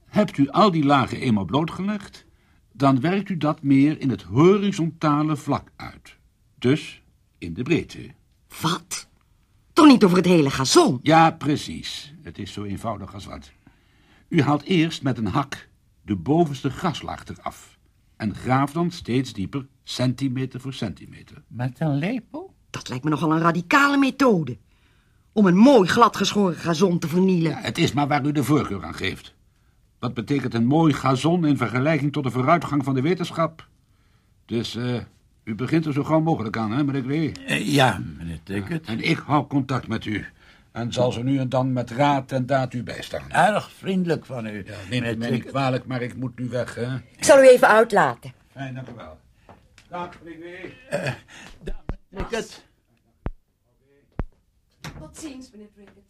Hebt 0.07 0.39
u 0.39 0.49
al 0.49 0.71
die 0.71 0.85
lagen 0.85 1.21
eenmaal 1.21 1.45
blootgelegd, 1.45 2.25
dan 2.73 3.01
werkt 3.01 3.29
u 3.29 3.37
dat 3.37 3.63
meer 3.63 4.01
in 4.01 4.11
het 4.11 4.23
horizontale 4.23 5.37
vlak 5.37 5.71
uit. 5.77 6.17
Dus 6.59 7.03
in 7.39 7.55
de 7.55 7.63
breedte. 7.63 8.15
Wat? 8.61 9.09
Toch 9.73 9.87
niet 9.87 10.05
over 10.05 10.17
het 10.17 10.27
hele 10.27 10.51
gazon? 10.51 10.99
Ja, 11.03 11.31
precies. 11.31 12.15
Het 12.23 12.39
is 12.39 12.53
zo 12.53 12.65
eenvoudig 12.65 13.15
als 13.15 13.25
wat. 13.25 13.53
U 14.29 14.43
haalt 14.43 14.63
eerst 14.63 15.03
met 15.03 15.19
een 15.19 15.27
hak 15.27 15.69
de 16.03 16.17
bovenste 16.17 16.71
graslaag 16.71 17.25
eraf 17.27 17.79
en 18.17 18.35
graaft 18.35 18.75
dan 18.75 18.91
steeds 18.91 19.33
dieper, 19.33 19.67
centimeter 19.85 20.61
voor 20.61 20.73
centimeter. 20.73 21.43
Met 21.49 21.81
een 21.81 21.95
lepel? 21.95 22.55
Dat 22.71 22.89
lijkt 22.89 23.05
me 23.05 23.11
nogal 23.11 23.33
een 23.33 23.41
radicale 23.41 23.97
methode. 23.97 24.57
Om 25.33 25.47
een 25.47 25.57
mooi 25.57 25.89
gladgeschoren 25.89 26.57
gazon 26.57 26.99
te 26.99 27.09
vernielen. 27.09 27.51
Ja, 27.51 27.61
het 27.61 27.79
is 27.79 27.93
maar 27.93 28.09
waar 28.09 28.25
u 28.25 28.33
de 28.33 28.45
voorkeur 28.45 28.85
aan 28.85 28.95
geeft. 28.95 29.35
Wat 29.99 30.14
betekent 30.14 30.55
een 30.55 30.67
mooi 30.67 30.93
gazon 30.93 31.47
in 31.47 31.57
vergelijking 31.57 32.12
tot 32.12 32.25
de 32.25 32.31
vooruitgang 32.31 32.85
van 32.85 32.95
de 32.95 33.01
wetenschap? 33.01 33.67
Dus 34.47 34.77
eh, 34.77 34.97
u 35.45 35.55
begint 35.55 35.87
er 35.87 35.93
zo 35.93 36.05
gauw 36.05 36.21
mogelijk 36.21 36.57
aan, 36.57 36.73
hè, 36.73 36.85
meneer 36.85 37.03
Gray? 37.03 37.35
Eh, 37.47 37.75
ja, 37.75 38.03
meneer 38.19 38.41
Ticket. 38.43 38.87
En 38.87 39.01
ik 39.01 39.19
hou 39.19 39.47
contact 39.47 39.89
met 39.89 40.05
u. 40.05 40.27
En 40.73 40.93
zal 40.93 41.12
ze 41.12 41.23
nu 41.23 41.39
en 41.39 41.49
dan 41.49 41.73
met 41.73 41.91
raad 41.91 42.33
en 42.33 42.47
daad 42.47 42.75
u 42.75 42.83
bijstaan. 42.83 43.31
Erg 43.31 43.71
vriendelijk 43.73 44.27
van 44.27 44.47
u. 44.47 44.64
Ja, 44.67 44.75
neem 44.91 45.03
het 45.03 45.19
mij 45.19 45.31
niet 45.31 45.45
kwalijk, 45.45 45.87
maar 45.87 46.03
ik 46.03 46.17
moet 46.17 46.39
nu 46.39 46.49
weg, 46.49 46.75
hè? 46.75 46.97
Ik 46.97 47.25
zal 47.25 47.43
u 47.43 47.49
even 47.49 47.69
uitlaten. 47.69 48.33
Fijn, 48.53 48.75
dank 48.75 48.89
u 48.89 48.93
wel. 48.97 49.19
Dag, 49.89 50.11
meneer 50.25 50.73
Gray. 50.91 51.17
Dag, 51.62 51.77
Ticket. 52.17 52.64
Tot 54.99 55.17
ziens, 55.19 55.51
meneer 55.51 55.73
Trickett. 55.73 56.07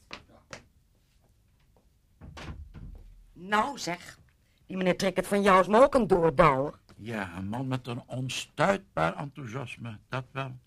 Nou 3.33 3.79
zeg, 3.79 4.19
die 4.67 4.77
meneer 4.77 4.97
Trickett 4.97 5.27
van 5.27 5.43
jou 5.43 5.61
is 5.61 5.67
me 5.67 5.83
ook 5.83 5.95
een 5.95 6.07
doordouwer. 6.07 6.79
Ja, 6.97 7.37
een 7.37 7.49
man 7.49 7.69
met 7.69 7.87
een 7.87 8.03
onstuitbaar 8.07 9.17
enthousiasme, 9.17 9.99
dat 10.09 10.25
wel. 10.31 10.59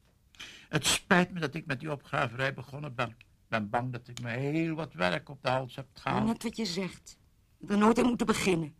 Het 0.69 0.85
spijt 0.85 1.31
me 1.31 1.39
dat 1.39 1.53
ik 1.53 1.65
met 1.65 1.79
die 1.79 1.91
opgraverij 1.91 2.53
begonnen 2.53 2.95
ben. 2.95 3.09
Ik 3.09 3.25
ben 3.47 3.69
bang 3.69 3.91
dat 3.91 4.07
ik 4.07 4.21
me 4.21 4.29
heel 4.29 4.75
wat 4.75 4.93
werk 4.93 5.29
op 5.29 5.43
de 5.43 5.49
hals 5.49 5.75
heb 5.75 5.87
gehaald. 5.93 6.25
Net 6.25 6.43
wat 6.43 6.57
je 6.57 6.65
zegt. 6.65 7.17
Er 7.67 7.77
nooit 7.77 7.99
aan 7.99 8.07
moeten 8.07 8.25
beginnen. 8.25 8.75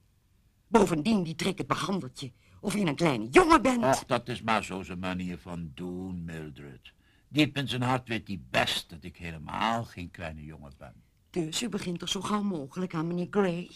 Bovendien, 0.67 1.23
die 1.23 1.35
Trickett 1.35 1.67
behandelt 1.67 2.19
je 2.19 2.31
of 2.61 2.73
je 2.73 2.85
een 2.85 2.95
kleine 2.95 3.27
jongen 3.29 3.61
bent. 3.61 3.83
Och, 3.83 4.05
dat 4.05 4.27
is 4.27 4.41
maar 4.41 4.63
zo 4.63 4.83
zijn 4.83 4.99
manier 4.99 5.37
van 5.37 5.71
doen, 5.73 6.23
Mildred. 6.23 6.93
Diep 7.27 7.57
in 7.57 7.67
zijn 7.67 7.81
hart 7.81 8.07
weet 8.07 8.27
hij 8.27 8.41
best 8.49 8.89
dat 8.89 9.03
ik 9.03 9.17
helemaal 9.17 9.83
geen 9.83 10.11
kleine 10.11 10.45
jongen 10.45 10.73
ben. 10.77 10.93
Dus 11.29 11.61
u 11.61 11.69
begint 11.69 11.99
toch 11.99 12.09
zo 12.09 12.21
gauw 12.21 12.43
mogelijk 12.43 12.93
aan 12.93 13.07
meneer 13.07 13.27
Gray? 13.29 13.69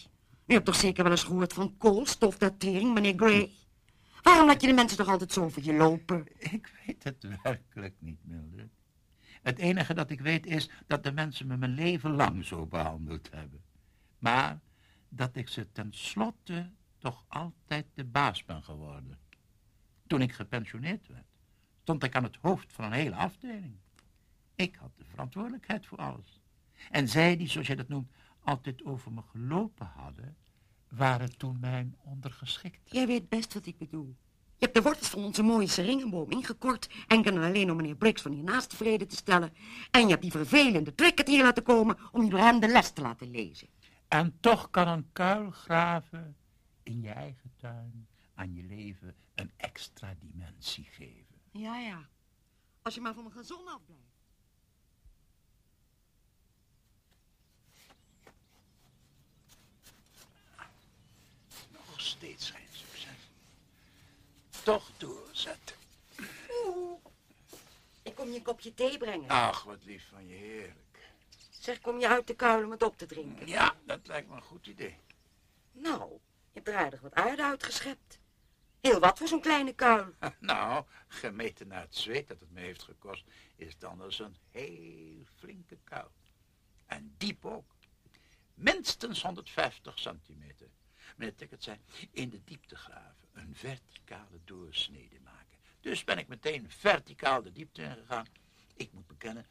U 0.46 0.52
hebt 0.52 0.64
toch 0.64 0.76
zeker 0.76 1.02
wel 1.02 1.12
eens 1.12 1.24
gehoord 1.24 1.52
van 1.52 1.76
koolstofdatering, 1.76 2.94
meneer 2.94 3.14
Gray? 3.16 3.50
Waarom 4.22 4.46
laat 4.46 4.60
je 4.60 4.66
de 4.66 4.72
mensen 4.72 4.96
toch 4.96 5.08
altijd 5.08 5.32
zo 5.32 5.48
voor 5.48 5.62
je 5.62 5.72
lopen? 5.72 6.26
Ik 6.38 6.72
weet 6.86 7.04
het 7.04 7.26
werkelijk 7.42 7.94
niet, 7.98 8.18
Mildred. 8.22 8.70
Het 9.42 9.58
enige 9.58 9.94
dat 9.94 10.10
ik 10.10 10.20
weet 10.20 10.46
is 10.46 10.70
dat 10.86 11.04
de 11.04 11.12
mensen 11.12 11.46
me 11.46 11.56
mijn 11.56 11.74
leven 11.74 12.10
lang 12.10 12.44
zo 12.44 12.66
behandeld 12.66 13.28
hebben. 13.30 13.62
Maar 14.18 14.60
dat 15.08 15.36
ik 15.36 15.48
ze 15.48 15.72
tenslotte 15.72 16.70
toch 17.04 17.24
altijd 17.28 17.86
de 17.94 18.04
baas 18.04 18.44
ben 18.44 18.62
geworden. 18.62 19.18
Toen 20.06 20.20
ik 20.20 20.32
gepensioneerd 20.32 21.06
werd, 21.06 21.26
stond 21.82 22.02
ik 22.02 22.14
aan 22.14 22.22
het 22.22 22.38
hoofd 22.40 22.72
van 22.72 22.84
een 22.84 22.92
hele 22.92 23.14
afdeling. 23.14 23.76
Ik 24.54 24.76
had 24.76 24.90
de 24.96 25.04
verantwoordelijkheid 25.04 25.86
voor 25.86 25.98
alles. 25.98 26.40
En 26.90 27.08
zij 27.08 27.36
die, 27.36 27.48
zoals 27.48 27.66
jij 27.66 27.76
dat 27.76 27.88
noemt, 27.88 28.12
altijd 28.40 28.84
over 28.84 29.12
me 29.12 29.22
gelopen 29.22 29.90
hadden, 29.96 30.36
waren 30.88 31.36
toen 31.36 31.60
mijn 31.60 31.96
ondergeschikten. 32.02 32.96
Jij 32.96 33.06
weet 33.06 33.28
best 33.28 33.54
wat 33.54 33.66
ik 33.66 33.78
bedoel. 33.78 34.16
Je 34.56 34.64
hebt 34.64 34.74
de 34.74 34.82
wortels 34.82 35.08
van 35.08 35.24
onze 35.24 35.42
mooie 35.42 35.66
seringenboom 35.66 36.30
ingekort... 36.30 36.90
enkel 37.06 37.32
en 37.36 37.42
alleen 37.42 37.70
om 37.70 37.76
meneer 37.76 37.96
Briggs 37.96 38.22
van 38.22 38.32
hiernaast 38.32 38.70
tevreden 38.70 39.08
te 39.08 39.16
stellen... 39.16 39.52
en 39.90 40.02
je 40.02 40.08
hebt 40.08 40.22
die 40.22 40.30
vervelende 40.30 40.94
Trickett 40.94 41.28
hier 41.28 41.42
laten 41.42 41.62
komen... 41.62 41.98
om 42.12 42.24
je 42.24 42.30
door 42.30 42.38
hem 42.38 42.60
de 42.60 42.68
les 42.68 42.90
te 42.90 43.02
laten 43.02 43.30
lezen. 43.30 43.68
En 44.08 44.36
toch 44.40 44.70
kan 44.70 44.88
een 44.88 45.08
kuil 45.12 45.50
graven 45.50 46.36
in 46.84 47.02
je 47.02 47.10
eigen 47.10 47.52
tuin 47.56 48.08
aan 48.34 48.54
je 48.54 48.62
leven 48.62 49.16
een 49.34 49.52
extra 49.56 50.14
dimensie 50.18 50.84
geven. 50.84 51.40
Ja, 51.50 51.78
ja. 51.78 52.08
Als 52.82 52.94
je 52.94 53.00
maar 53.00 53.14
van 53.14 53.22
mijn 53.22 53.34
gezond 53.34 53.68
afblijft. 53.68 54.02
Nog 61.70 62.00
steeds 62.00 62.50
geen 62.50 62.68
succes. 62.70 63.30
Toch 64.64 64.90
doorzetten. 64.96 65.76
Ik 68.02 68.14
kom 68.14 68.28
je 68.28 68.34
een 68.34 68.42
kopje 68.42 68.74
thee 68.74 68.98
brengen. 68.98 69.28
Ach, 69.28 69.62
wat 69.62 69.84
lief 69.84 70.08
van 70.08 70.26
je, 70.26 70.34
heerlijk. 70.34 71.12
Zeg, 71.50 71.80
kom 71.80 72.00
je 72.00 72.08
uit 72.08 72.26
de 72.26 72.34
kuil 72.34 72.64
om 72.64 72.70
het 72.70 72.82
op 72.82 72.98
te 72.98 73.06
drinken? 73.06 73.46
Ja, 73.46 73.74
dat 73.84 74.06
lijkt 74.06 74.28
me 74.28 74.34
een 74.36 74.42
goed 74.42 74.66
idee. 74.66 74.96
Nou, 75.72 76.18
je 76.54 76.60
hebt 76.60 76.68
er 76.68 76.84
aardig 76.84 77.00
wat 77.00 77.14
aarde 77.14 77.44
uitgeschept. 77.44 78.18
Heel 78.80 79.00
wat 79.00 79.18
voor 79.18 79.28
zo'n 79.28 79.40
kleine 79.40 79.72
kuil. 79.72 80.14
Nou, 80.38 80.84
gemeten 81.08 81.68
naar 81.68 81.80
het 81.80 81.96
zweet 81.96 82.28
dat 82.28 82.40
het 82.40 82.50
me 82.50 82.60
heeft 82.60 82.82
gekost, 82.82 83.24
is 83.56 83.72
het 83.72 83.84
anders 83.84 84.18
een 84.18 84.36
heel 84.50 85.24
flinke 85.36 85.78
kuil. 85.84 86.10
En 86.86 87.14
diep 87.18 87.44
ook. 87.44 87.74
Minstens 88.54 89.22
150 89.22 89.98
centimeter. 89.98 90.68
Meneer 91.16 91.34
Ticket 91.34 91.62
zei, 91.62 91.78
in 92.10 92.30
de 92.30 92.44
diepte 92.44 92.76
graven, 92.76 93.28
een 93.32 93.54
verticale 93.54 94.40
doorsnede 94.44 95.20
maken. 95.20 95.58
Dus 95.80 96.04
ben 96.04 96.18
ik 96.18 96.28
meteen 96.28 96.70
verticaal 96.70 97.42
de 97.42 97.52
diepte 97.52 97.82
ingegaan. 97.82 98.26
Ik 98.74 98.92
moet 98.92 99.06
bekennen 99.06 99.46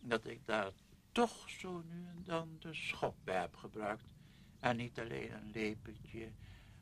dat 0.00 0.26
ik 0.26 0.46
daar 0.46 0.72
toch 1.12 1.50
zo 1.50 1.82
nu 1.88 2.06
en 2.06 2.22
dan 2.24 2.56
de 2.58 2.74
schop 2.74 3.16
bij 3.24 3.40
heb 3.40 3.56
gebruikt. 3.56 4.04
En 4.60 4.76
niet 4.76 4.98
alleen 4.98 5.32
een 5.32 5.50
lepeltje 5.50 6.32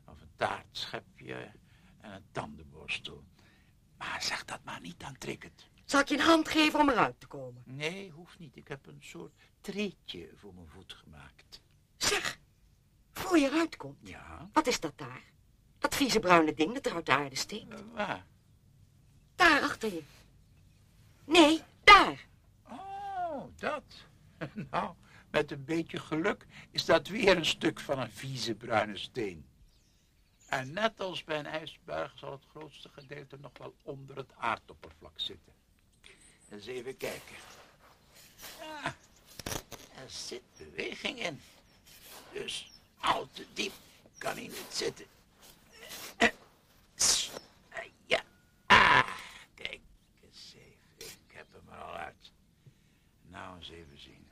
of 0.05 0.21
een 0.21 0.31
taartschepje 0.35 1.51
en 2.01 2.11
een 2.11 2.25
tandenborstel. 2.31 3.23
Maar 3.97 4.21
zeg 4.21 4.45
dat 4.45 4.59
maar 4.63 4.81
niet 4.81 5.03
aan 5.03 5.17
Tricket. 5.17 5.69
Zal 5.85 5.99
ik 5.99 6.07
je 6.07 6.15
een 6.15 6.21
hand 6.21 6.47
geven 6.49 6.79
om 6.79 6.89
eruit 6.89 7.19
te 7.19 7.27
komen? 7.27 7.63
Nee, 7.65 8.11
hoeft 8.11 8.39
niet. 8.39 8.55
Ik 8.55 8.67
heb 8.67 8.85
een 8.87 9.01
soort 9.03 9.33
treetje 9.61 10.29
voor 10.35 10.53
mijn 10.53 10.67
voet 10.67 10.93
gemaakt. 10.93 11.61
Zeg, 11.97 12.39
voor 13.11 13.37
je 13.37 13.45
eruit 13.49 13.75
komt. 13.75 13.97
Ja, 14.07 14.49
Wat 14.53 14.67
is 14.67 14.79
dat 14.79 14.97
daar? 14.97 15.23
Dat 15.79 15.95
vieze 15.95 16.19
bruine 16.19 16.53
ding 16.53 16.73
dat 16.73 16.85
er 16.85 16.93
uit 16.93 17.05
de 17.05 17.11
aarde 17.15 17.35
steekt. 17.35 17.73
eh, 17.73 17.79
waar? 17.93 18.25
Daar 19.35 19.61
achter 19.61 19.93
je. 19.93 20.03
Nee, 21.25 21.61
daar. 21.83 22.25
Oh, 22.69 23.43
dat. 23.55 23.83
Nou, 24.71 24.95
met 25.35 25.51
een 25.51 25.65
beetje 25.65 25.99
geluk 25.99 26.45
is 26.71 26.85
dat 26.85 27.07
weer 27.07 27.37
een 27.37 27.45
stuk 27.45 27.79
van 27.79 27.99
een 27.99 28.11
vieze 28.11 28.55
bruine 28.55 28.97
steen. 28.97 29.45
En 30.49 30.73
net 30.73 30.99
als 30.99 31.23
bij 31.23 31.39
een 31.39 31.45
ijsberg 31.45 32.13
zal 32.17 32.31
het 32.31 32.45
grootste 32.49 32.89
gedeelte 32.89 33.37
nog 33.41 33.51
wel 33.57 33.75
onder 33.81 34.15
het 34.15 34.31
aardoppervlak 34.37 35.19
zitten. 35.19 35.53
Eens 36.49 36.65
even 36.65 36.97
kijken. 36.97 37.35
Er 39.95 40.09
zit 40.09 40.41
beweging 40.57 41.19
in. 41.19 41.41
Dus 42.33 42.71
al 42.97 43.29
te 43.31 43.45
diep 43.53 43.73
kan 44.17 44.33
hij 44.33 44.47
niet 44.47 44.65
zitten. 44.69 45.05
Ja, 48.05 48.23
ah, 48.65 49.07
kijk 49.53 49.81
eens 50.23 50.53
even. 50.55 51.13
Ik 51.13 51.33
heb 51.33 51.47
hem 51.51 51.73
er 51.73 51.83
al 51.83 51.95
uit. 51.95 52.31
Nou, 53.21 53.57
eens 53.57 53.69
even 53.69 53.99
zien. 53.99 54.24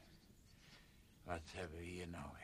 Wat 1.24 1.42
hebben 1.54 1.78
we 1.78 1.84
hier 1.84 2.08
nou 2.08 2.26
weer? 2.34 2.42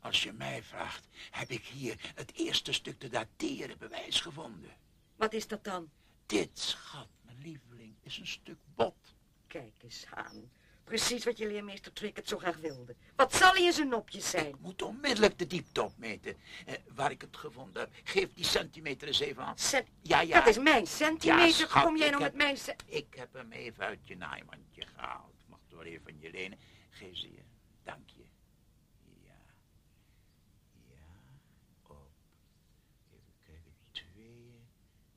Als 0.00 0.22
je 0.22 0.32
mij 0.32 0.62
vraagt, 0.62 1.06
heb 1.30 1.48
ik 1.50 1.64
hier 1.64 2.12
het 2.14 2.32
eerste 2.34 2.72
stuk 2.72 2.98
te 2.98 3.08
dateren 3.08 3.78
bewijs 3.78 4.20
gevonden. 4.20 4.70
Wat 5.16 5.32
is 5.32 5.46
dat 5.48 5.64
dan? 5.64 5.90
Dit, 6.26 6.58
schat, 6.58 7.08
mijn 7.22 7.38
lieveling, 7.42 7.94
is 8.00 8.18
een 8.18 8.26
stuk 8.26 8.58
bot. 8.74 9.14
Kijk 9.46 9.72
eens 9.82 10.06
aan. 10.14 10.50
Precies 10.84 11.24
wat 11.24 11.38
je 11.38 11.46
leermeester 11.46 11.92
Trickett 11.92 12.28
zo 12.28 12.38
graag 12.38 12.56
wilde. 12.56 12.96
Wat 13.16 13.34
zal 13.34 13.52
hij 13.52 13.64
in 13.64 13.72
zijn 13.72 13.88
nopjes 13.88 14.30
zijn? 14.30 14.46
Ik 14.46 14.58
moet 14.60 14.82
onmiddellijk 14.82 15.38
de 15.38 15.46
diepte 15.46 15.82
opmeten. 15.82 16.36
Eh, 16.66 16.74
waar 16.94 17.10
ik 17.10 17.20
het 17.20 17.36
gevonden 17.36 17.82
heb. 17.82 17.92
Geef 18.04 18.32
die 18.34 18.44
centimeter 18.44 19.08
eens 19.08 19.20
even 19.20 19.42
aan. 19.42 19.58
Cent- 19.58 19.88
Ja, 20.02 20.20
ja. 20.20 20.38
Dat 20.38 20.46
is 20.48 20.58
mijn 20.62 20.86
centimeter. 20.86 21.46
Ja, 21.46 21.52
schat, 21.52 21.84
Kom 21.84 21.96
jij 21.96 22.10
nou 22.10 22.22
heb- 22.22 22.34
met 22.34 22.42
mijn 22.42 22.76
Ik 22.86 23.14
heb 23.14 23.32
hem 23.32 23.52
even 23.52 23.84
uit 23.84 24.06
je 24.06 24.16
naaimandje 24.16 24.86
gehaald. 24.86 25.37
Wel 25.78 25.86
even 25.86 26.02
van 26.02 26.20
je 26.20 26.30
lenen. 26.30 26.58
Geef 26.90 27.16
ze 27.16 27.32
je. 27.32 27.42
Dank 27.82 28.10
je. 28.10 28.24
Ja. 29.22 29.40
Ja. 30.88 31.40
Op. 31.86 32.10
Even 33.10 33.32
kijken. 33.42 33.72
Twee, 33.90 34.60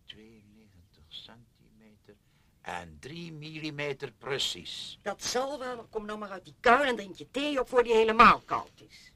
92 0.05 1.03
centimeter. 1.07 2.16
En 2.62 2.97
drie 2.99 3.32
millimeter 3.32 4.12
precies. 4.12 4.99
Dat 5.01 5.24
zal 5.24 5.59
wel. 5.59 5.88
Kom 5.88 6.05
nou 6.05 6.20
maar 6.20 6.30
uit 6.30 6.45
die 6.45 6.55
kuil 6.59 6.84
en 6.84 6.95
drink 6.95 7.16
je 7.16 7.32
thee 7.32 7.59
op 7.59 7.70
voor 7.70 7.84
die 7.84 7.93
helemaal 7.93 8.39
koud 8.39 8.82
is. 8.82 9.12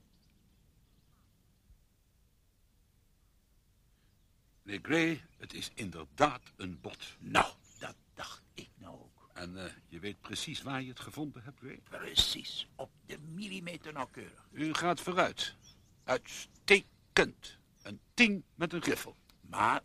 Meneer 4.62 4.82
Gray, 4.84 5.26
het 5.38 5.54
is 5.54 5.72
inderdaad 5.74 6.42
een 6.56 6.82
bot. 6.82 7.18
Nou, 7.20 7.54
dat 7.80 7.96
dacht 8.14 8.44
ik 8.54 8.70
nou 8.78 8.94
ook. 9.00 9.25
En 9.36 9.66
eh, 9.66 9.72
je 9.88 10.00
weet 10.00 10.22
precies 10.22 10.62
waar 10.62 10.82
je 10.82 10.90
het 10.90 11.00
gevonden 11.00 11.44
hebt, 11.44 11.60
Gray? 11.60 11.82
Precies, 11.90 12.68
op 12.76 12.90
de 13.06 13.18
millimeter 13.20 13.94
nauwkeurig. 13.94 14.48
U 14.52 14.74
gaat 14.74 15.02
vooruit. 15.02 15.56
Uitstekend. 16.04 17.58
Een 17.82 18.00
tien 18.14 18.44
met 18.56 18.74
een 18.74 18.82
griffel. 18.82 19.16
Maar 19.42 19.82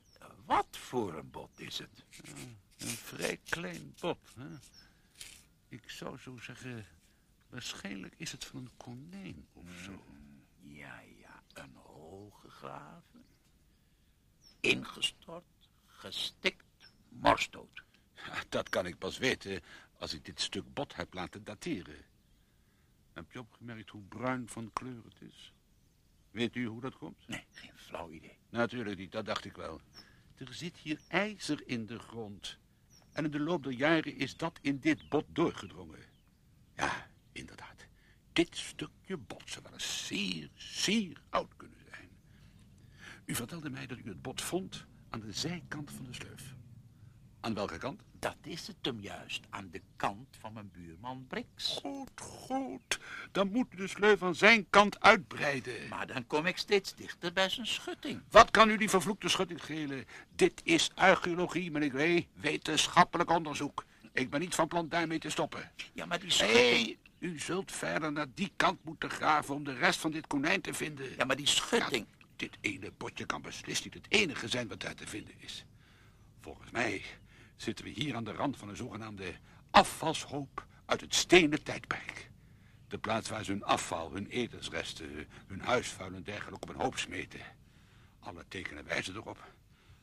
wat 0.46 0.76
voor 0.76 1.14
een 1.14 1.30
bot 1.30 1.60
is 1.60 1.78
het? 1.78 2.04
Een 2.76 2.88
vrij 2.88 3.36
klein 3.36 3.94
bot, 4.00 4.34
hè? 4.34 4.48
Ik 5.68 5.90
zou 5.90 6.18
zo 6.18 6.38
zeggen, 6.38 6.86
waarschijnlijk 7.48 8.14
is 8.16 8.32
het 8.32 8.44
van 8.44 8.56
een 8.60 8.76
konijn 8.76 9.46
of 9.52 9.68
zo. 9.84 10.04
Ja, 10.56 11.00
ja, 11.00 11.42
een 11.52 11.74
hol 11.74 12.30
gegraven, 12.30 13.24
ingestort, 14.60 15.68
gestikt, 15.86 16.92
morsdood. 17.08 17.82
Dat 18.48 18.68
kan 18.68 18.86
ik 18.86 18.98
pas 18.98 19.18
weten 19.18 19.62
als 19.98 20.14
ik 20.14 20.24
dit 20.24 20.40
stuk 20.40 20.74
bot 20.74 20.96
heb 20.96 21.14
laten 21.14 21.44
dateren. 21.44 22.04
Heb 23.12 23.32
je 23.32 23.38
opgemerkt 23.38 23.90
hoe 23.90 24.02
bruin 24.02 24.48
van 24.48 24.70
kleur 24.72 25.04
het 25.04 25.28
is? 25.30 25.52
Weet 26.30 26.54
u 26.54 26.66
hoe 26.66 26.80
dat 26.80 26.96
komt? 26.96 27.28
Nee, 27.28 27.44
geen 27.52 27.76
flauw 27.76 28.10
idee. 28.10 28.38
Natuurlijk 28.48 28.98
niet, 28.98 29.12
dat 29.12 29.26
dacht 29.26 29.44
ik 29.44 29.56
wel. 29.56 29.80
Er 30.34 30.54
zit 30.54 30.76
hier 30.76 31.00
ijzer 31.08 31.62
in 31.66 31.86
de 31.86 31.98
grond. 31.98 32.58
En 33.12 33.24
in 33.24 33.30
de 33.30 33.40
loop 33.40 33.62
der 33.62 33.72
jaren 33.72 34.16
is 34.16 34.36
dat 34.36 34.58
in 34.62 34.78
dit 34.78 35.08
bot 35.08 35.24
doorgedrongen. 35.28 36.04
Ja, 36.76 37.10
inderdaad. 37.32 37.86
Dit 38.32 38.56
stukje 38.56 39.16
bot 39.16 39.42
zou 39.44 39.62
wel 39.62 39.72
eens 39.72 40.06
zeer, 40.06 40.50
zeer 40.54 41.22
oud 41.28 41.56
kunnen 41.56 41.78
zijn. 41.90 42.08
U 43.24 43.34
vertelde 43.34 43.70
mij 43.70 43.86
dat 43.86 43.98
u 43.98 44.08
het 44.08 44.22
bot 44.22 44.42
vond 44.42 44.86
aan 45.08 45.20
de 45.20 45.32
zijkant 45.32 45.90
van 45.90 46.04
de 46.04 46.12
sleuf. 46.12 46.54
Aan 47.40 47.54
welke 47.54 47.78
kant? 47.78 48.02
Dat 48.18 48.36
is 48.42 48.66
het 48.66 48.76
hem 48.82 49.00
juist, 49.00 49.44
aan 49.50 49.68
de 49.70 49.82
kant 49.96 50.36
van 50.40 50.52
mijn 50.52 50.70
buurman 50.72 51.26
Brix. 51.28 51.78
Goed, 51.82 52.20
goed. 52.20 53.00
Dan 53.32 53.50
moet 53.50 53.66
u 53.72 53.76
de 53.76 53.88
sleuf 53.88 54.22
aan 54.22 54.34
zijn 54.34 54.66
kant 54.70 55.00
uitbreiden. 55.00 55.88
Maar 55.88 56.06
dan 56.06 56.26
kom 56.26 56.46
ik 56.46 56.56
steeds 56.56 56.94
dichter 56.94 57.32
bij 57.32 57.48
zijn 57.48 57.66
schutting. 57.66 58.22
Wat 58.30 58.50
kan 58.50 58.70
u 58.70 58.76
die 58.76 58.88
vervloekte 58.88 59.28
schutting 59.28 59.60
schelen? 59.60 60.04
Dit 60.36 60.60
is 60.64 60.90
archeologie, 60.94 61.70
meneer 61.70 61.90
Gray. 61.90 62.28
Wetenschappelijk 62.34 63.30
onderzoek. 63.30 63.84
Ik 64.12 64.30
ben 64.30 64.40
niet 64.40 64.54
van 64.54 64.68
plan 64.68 64.88
daarmee 64.88 65.18
te 65.18 65.30
stoppen. 65.30 65.70
Ja, 65.92 66.06
maar 66.06 66.20
die 66.20 66.30
schutting... 66.30 66.84
Nee, 66.86 66.98
u 67.18 67.38
zult 67.38 67.72
verder 67.72 68.12
naar 68.12 68.26
die 68.34 68.52
kant 68.56 68.84
moeten 68.84 69.10
graven 69.10 69.54
om 69.54 69.64
de 69.64 69.74
rest 69.74 70.00
van 70.00 70.10
dit 70.10 70.26
konijn 70.26 70.60
te 70.60 70.74
vinden. 70.74 71.16
Ja, 71.16 71.24
maar 71.24 71.36
die 71.36 71.46
schutting... 71.46 72.06
Ja, 72.18 72.26
dit 72.36 72.58
ene 72.60 72.92
botje 72.96 73.26
kan 73.26 73.42
beslist 73.42 73.84
niet 73.84 73.94
het 73.94 74.06
enige 74.08 74.48
zijn 74.48 74.68
wat 74.68 74.80
daar 74.80 74.94
te 74.94 75.06
vinden 75.06 75.34
is. 75.38 75.64
Volgens 76.40 76.70
mij 76.70 77.02
zitten 77.62 77.84
we 77.84 77.90
hier 77.90 78.16
aan 78.16 78.24
de 78.24 78.32
rand 78.32 78.56
van 78.56 78.68
een 78.68 78.76
zogenaamde 78.76 79.34
afvalshoop 79.70 80.66
uit 80.86 81.00
het 81.00 81.14
stenen 81.14 81.62
tijdperk. 81.62 82.30
De 82.88 82.98
plaats 82.98 83.28
waar 83.28 83.44
ze 83.44 83.50
hun 83.50 83.64
afval, 83.64 84.12
hun 84.12 84.26
etensresten, 84.26 85.28
hun 85.46 85.60
huisvuil 85.60 86.14
en 86.14 86.22
dergelijke 86.22 86.60
op 86.60 86.68
een 86.68 86.80
hoop 86.80 86.98
smeten. 86.98 87.40
Alle 88.20 88.44
tekenen 88.48 88.84
wijzen 88.84 89.14
erop. 89.14 89.52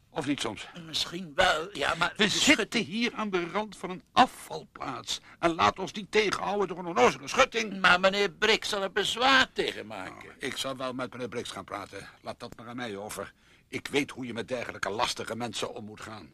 Of 0.10 0.26
niet 0.26 0.40
soms? 0.40 0.68
Misschien 0.86 1.32
wel, 1.36 1.78
ja, 1.78 1.96
maar... 1.96 2.14
We 2.18 2.28
zitten 2.28 2.84
hier 2.84 3.14
aan 3.14 3.30
de 3.30 3.50
rand 3.50 3.78
van 3.78 3.90
een 3.90 4.04
afvalplaats. 4.12 5.22
En 5.40 5.54
laat 5.54 5.80
ons 5.80 5.92
niet 5.92 6.12
tegenhouden 6.12 6.68
door 6.68 6.78
een 6.78 6.86
onnozele 6.86 7.28
schutting. 7.28 7.80
Maar 7.80 8.00
meneer 8.00 8.32
Brix 8.32 8.70
zal 8.70 8.84
er 8.84 8.92
bezwaar 8.92 9.52
tegen 9.54 9.88
maken. 9.88 10.36
Ik 10.40 10.58
zal 10.58 10.78
wel 10.78 10.94
met 10.94 11.12
meneer 11.12 11.30
Brix 11.30 11.52
gaan 11.52 11.64
praten. 11.64 12.10
Laat 12.22 12.40
dat 12.40 12.58
maar 12.58 12.68
aan 12.68 12.76
mij 12.76 12.98
over. 12.98 13.34
Ik 13.68 13.88
weet 13.88 14.12
hoe 14.12 14.26
je 14.26 14.34
met 14.34 14.48
dergelijke 14.48 14.90
lastige 14.90 15.36
mensen 15.36 15.74
om 15.74 15.86
moet 15.86 16.02
gaan. 16.02 16.34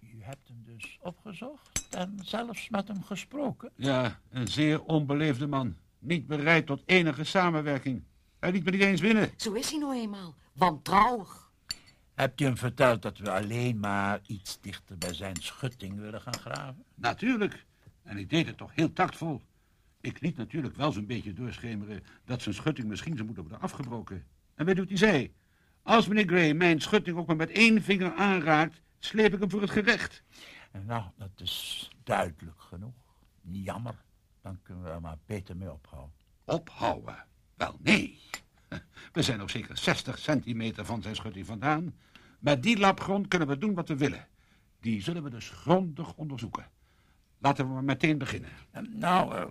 U 0.00 0.22
hebt 0.22 0.48
hem 0.48 0.62
dus 0.76 0.98
opgezocht 1.00 1.88
en 1.90 2.18
zelfs 2.22 2.68
met 2.68 2.88
hem 2.88 3.02
gesproken? 3.02 3.70
Ja, 3.76 4.20
een 4.30 4.48
zeer 4.48 4.82
onbeleefde 4.82 5.46
man. 5.46 5.76
Niet 5.98 6.26
bereid 6.26 6.66
tot 6.66 6.82
enige 6.86 7.24
samenwerking. 7.24 8.02
Hij 8.38 8.52
liet 8.52 8.64
me 8.64 8.70
niet 8.70 8.80
eens 8.80 9.00
winnen. 9.00 9.30
Zo 9.36 9.52
is 9.52 9.70
hij 9.70 9.78
nou 9.78 9.94
eenmaal. 9.94 10.34
Wantrouwig. 10.52 11.50
Hebt 12.14 12.40
u 12.40 12.44
hem 12.44 12.56
verteld 12.56 13.02
dat 13.02 13.18
we 13.18 13.30
alleen 13.30 13.78
maar 13.78 14.20
iets 14.26 14.60
dichter 14.60 14.98
bij 14.98 15.14
zijn 15.14 15.36
schutting 15.36 15.98
willen 16.00 16.20
gaan 16.20 16.38
graven? 16.38 16.84
Natuurlijk. 16.94 17.64
En 18.02 18.18
ik 18.18 18.30
deed 18.30 18.46
het 18.46 18.56
toch 18.56 18.74
heel 18.74 18.92
tactvol. 18.92 19.42
Ik 20.00 20.20
liet 20.20 20.36
natuurlijk 20.36 20.76
wel 20.76 20.92
zo'n 20.92 21.06
beetje 21.06 21.32
doorschemeren 21.32 22.02
dat 22.24 22.42
zijn 22.42 22.54
schutting 22.54 22.88
misschien 22.88 23.14
zou 23.14 23.24
moeten 23.24 23.44
worden 23.44 23.62
afgebroken. 23.62 24.24
En 24.54 24.66
weet 24.66 24.76
u 24.76 24.80
wat 24.80 24.88
hij 24.88 24.98
zei? 24.98 25.32
Als 25.82 26.08
meneer 26.08 26.26
Gray 26.26 26.52
mijn 26.52 26.80
schutting 26.80 27.16
ook 27.16 27.26
maar 27.26 27.36
met 27.36 27.50
één 27.50 27.82
vinger 27.82 28.14
aanraakt, 28.14 28.80
sleep 28.98 29.34
ik 29.34 29.40
hem 29.40 29.50
voor 29.50 29.60
het 29.60 29.70
gerecht. 29.70 30.22
Nou, 30.84 31.04
dat 31.16 31.30
is 31.40 31.90
duidelijk 32.04 32.60
genoeg. 32.60 32.94
Jammer. 33.42 33.94
Dan 34.42 34.58
kunnen 34.62 34.84
we 34.84 34.90
er 34.90 35.00
maar 35.00 35.18
beter 35.26 35.56
mee 35.56 35.72
ophouden. 35.72 36.12
Ophouden? 36.44 37.24
Wel, 37.54 37.76
nee. 37.82 38.20
We 39.12 39.22
zijn 39.22 39.38
nog 39.38 39.50
zeker 39.50 39.76
60 39.78 40.18
centimeter 40.18 40.84
van 40.84 41.02
zijn 41.02 41.16
schutting 41.16 41.46
vandaan. 41.46 41.94
Met 42.38 42.62
die 42.62 42.78
lapgrond 42.78 43.28
kunnen 43.28 43.48
we 43.48 43.58
doen 43.58 43.74
wat 43.74 43.88
we 43.88 43.96
willen. 43.96 44.26
Die 44.80 45.02
zullen 45.02 45.22
we 45.22 45.30
dus 45.30 45.48
grondig 45.50 46.14
onderzoeken. 46.14 46.70
Laten 47.38 47.66
we 47.66 47.72
maar 47.72 47.84
meteen 47.84 48.18
beginnen. 48.18 48.50
Eh, 48.70 48.82
Nou, 48.82 49.34
eh, 49.34 49.44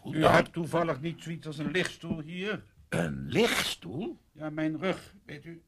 goed 0.00 0.14
U 0.14 0.20
dan. 0.20 0.32
hebt 0.32 0.52
toevallig 0.52 1.00
niet 1.00 1.22
zoiets 1.22 1.46
als 1.46 1.58
een 1.58 1.70
lichtstoel 1.70 2.20
hier? 2.20 2.64
Een 2.88 3.26
lichtstoel? 3.28 4.18
Ja, 4.32 4.50
mijn 4.50 4.78
rug, 4.78 5.14
weet 5.24 5.44
u. 5.44 5.62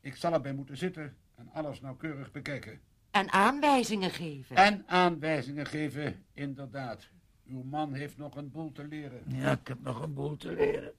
Ik 0.00 0.16
zal 0.16 0.32
erbij 0.32 0.52
moeten 0.54 0.76
zitten 0.76 1.16
en 1.34 1.50
alles 1.52 1.80
nauwkeurig 1.80 2.30
bekijken. 2.30 2.80
En 3.10 3.30
aanwijzingen 3.30 4.10
geven. 4.10 4.56
En 4.56 4.84
aanwijzingen 4.86 5.66
geven, 5.66 6.24
inderdaad. 6.34 7.08
Uw 7.46 7.62
man 7.62 7.92
heeft 7.92 8.16
nog 8.16 8.36
een 8.36 8.50
boel 8.50 8.72
te 8.72 8.84
leren. 8.84 9.22
Ja, 9.26 9.52
ik 9.52 9.68
heb 9.68 9.80
nog 9.80 10.02
een 10.02 10.14
boel 10.14 10.36
te 10.36 10.52
leren. 10.52 10.92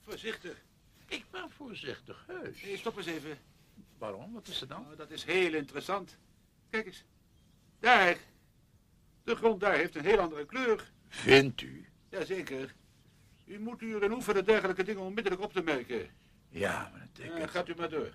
Voorzichtig. 0.00 0.64
Ik 1.06 1.24
ben 1.30 1.50
voorzichtig, 1.50 2.24
heus. 2.26 2.62
Nee, 2.62 2.76
stop 2.76 2.96
eens 2.96 3.06
even. 3.06 3.38
Waarom? 3.98 4.32
Wat 4.32 4.48
is 4.48 4.60
er 4.60 4.68
dan? 4.68 4.82
Nou, 4.82 4.96
dat 4.96 5.10
is 5.10 5.24
heel 5.24 5.54
interessant. 5.54 6.18
Kijk 6.70 6.86
eens. 6.86 7.04
Daar. 7.80 8.16
De 9.24 9.34
grond 9.34 9.60
daar 9.60 9.74
heeft 9.74 9.94
een 9.94 10.04
heel 10.04 10.18
andere 10.18 10.46
kleur. 10.46 10.92
Vindt 11.08 11.60
u? 11.60 11.88
Jazeker. 12.08 12.74
U 13.44 13.58
moet 13.58 13.82
u 13.82 13.94
erin 13.94 14.12
oefenen 14.12 14.44
dergelijke 14.44 14.84
dingen 14.84 15.02
onmiddellijk 15.02 15.42
op 15.42 15.52
te 15.52 15.62
merken. 15.62 16.10
Ja, 16.54 16.90
meneer 16.92 17.08
Ja, 17.12 17.12
Trickert. 17.12 17.50
gaat 17.50 17.68
u 17.68 17.74
maar 17.76 17.88
door. 17.88 18.10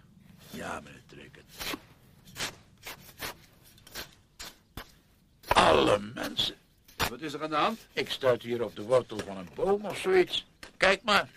Ja, 0.49 0.79
meneer 0.79 1.03
Trickert. 1.05 1.51
Alle 5.47 5.99
mensen. 5.99 6.55
Wat 7.09 7.21
is 7.21 7.33
er 7.33 7.43
aan 7.43 7.49
de 7.49 7.55
hand? 7.55 7.87
Ik 7.93 8.09
stuit 8.09 8.41
hier 8.43 8.63
op 8.63 8.75
de 8.75 8.83
wortel 8.83 9.17
van 9.19 9.37
een 9.37 9.49
boom 9.55 9.85
of 9.85 9.97
zoiets. 9.99 10.47
Kijk 10.77 11.03
maar. 11.03 11.29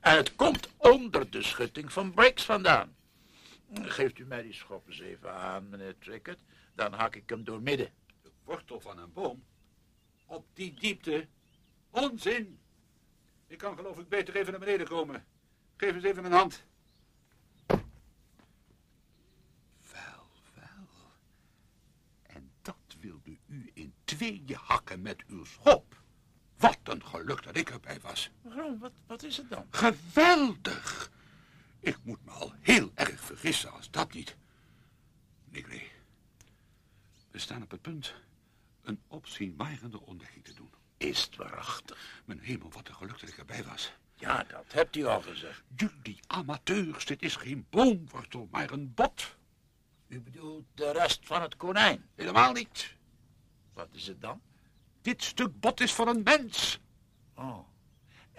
En 0.00 0.16
het 0.16 0.34
komt 0.36 0.68
onder 0.76 1.30
de 1.30 1.42
schutting 1.42 1.92
van 1.92 2.12
Briggs 2.14 2.44
vandaan. 2.44 2.96
Geeft 3.72 4.18
u 4.18 4.24
mij 4.24 4.42
die 4.42 4.52
schop 4.54 4.88
eens 4.88 5.00
even 5.00 5.32
aan, 5.34 5.68
meneer 5.68 5.98
Trickett. 5.98 6.40
Dan 6.74 6.92
hak 6.92 7.14
ik 7.16 7.28
hem 7.28 7.44
doormidden. 7.44 7.90
De 8.22 8.30
wortel 8.44 8.80
van 8.80 8.98
een 8.98 9.12
boom? 9.12 9.44
Op 10.26 10.46
die 10.54 10.74
diepte? 10.74 11.26
Onzin! 11.90 12.58
Ik 13.46 13.58
kan 13.58 13.76
geloof 13.76 13.98
ik 13.98 14.08
beter 14.08 14.36
even 14.36 14.50
naar 14.50 14.60
beneden 14.60 14.88
komen. 14.88 15.24
Geef 15.76 15.94
eens 15.94 16.04
even 16.04 16.24
een 16.24 16.32
hand. 16.32 16.64
Wel, 19.92 20.26
wel. 20.54 20.88
En 22.22 22.50
dat 22.62 22.96
wilde 23.00 23.36
u 23.46 23.70
in 23.74 23.94
tweeën 24.04 24.56
hakken 24.56 25.02
met 25.02 25.24
uw 25.26 25.44
schop. 25.44 26.02
Wat 26.56 26.78
een 26.82 27.04
geluk 27.04 27.42
dat 27.42 27.56
ik 27.56 27.70
erbij 27.70 28.00
was. 28.00 28.30
Waarom? 28.42 28.78
Wat, 28.78 28.92
wat 29.06 29.22
is 29.22 29.36
het 29.36 29.50
dan? 29.50 29.66
Geweldig! 29.70 31.10
Ik 31.80 31.98
moet 32.02 32.24
me 32.24 32.30
al 32.30 32.54
heel 32.60 32.90
erg 32.94 33.20
vergissen 33.20 33.72
als 33.72 33.90
dat 33.90 34.12
niet. 34.12 34.36
Meneer 35.44 35.68
Gray, 35.68 35.90
we 37.30 37.38
staan 37.38 37.62
op 37.62 37.70
het 37.70 37.82
punt 37.82 38.14
een 38.82 39.02
opzienbarende 39.06 40.00
ontdekking 40.00 40.44
te 40.44 40.54
doen. 40.54 40.70
Is 40.96 41.22
het 41.22 41.36
waarachtig? 41.36 42.22
Mijn 42.24 42.40
hemel, 42.40 42.70
wat 42.70 42.88
een 42.88 42.94
geluk 42.94 43.20
dat 43.20 43.28
ik 43.28 43.38
erbij 43.38 43.64
was. 43.64 43.92
Ja, 44.24 44.44
dat 44.48 44.72
hebt 44.72 44.96
u 44.96 45.04
al 45.04 45.20
gezegd. 45.20 45.62
Jullie 45.76 46.20
amateurs, 46.26 47.04
dit 47.04 47.22
is 47.22 47.36
geen 47.36 47.66
boomwortel, 47.70 48.48
maar 48.50 48.70
een 48.70 48.94
bot. 48.94 49.36
U 50.08 50.20
bedoelt 50.20 50.64
de 50.74 50.92
rest 50.92 51.20
van 51.22 51.42
het 51.42 51.56
konijn. 51.56 52.08
Helemaal 52.14 52.52
niet. 52.52 52.94
Wat 53.72 53.88
is 53.92 54.06
het 54.06 54.20
dan? 54.20 54.40
Dit 55.02 55.22
stuk 55.22 55.60
bot 55.60 55.80
is 55.80 55.94
van 55.94 56.08
een 56.08 56.22
mens. 56.22 56.80
Oh. 57.34 57.58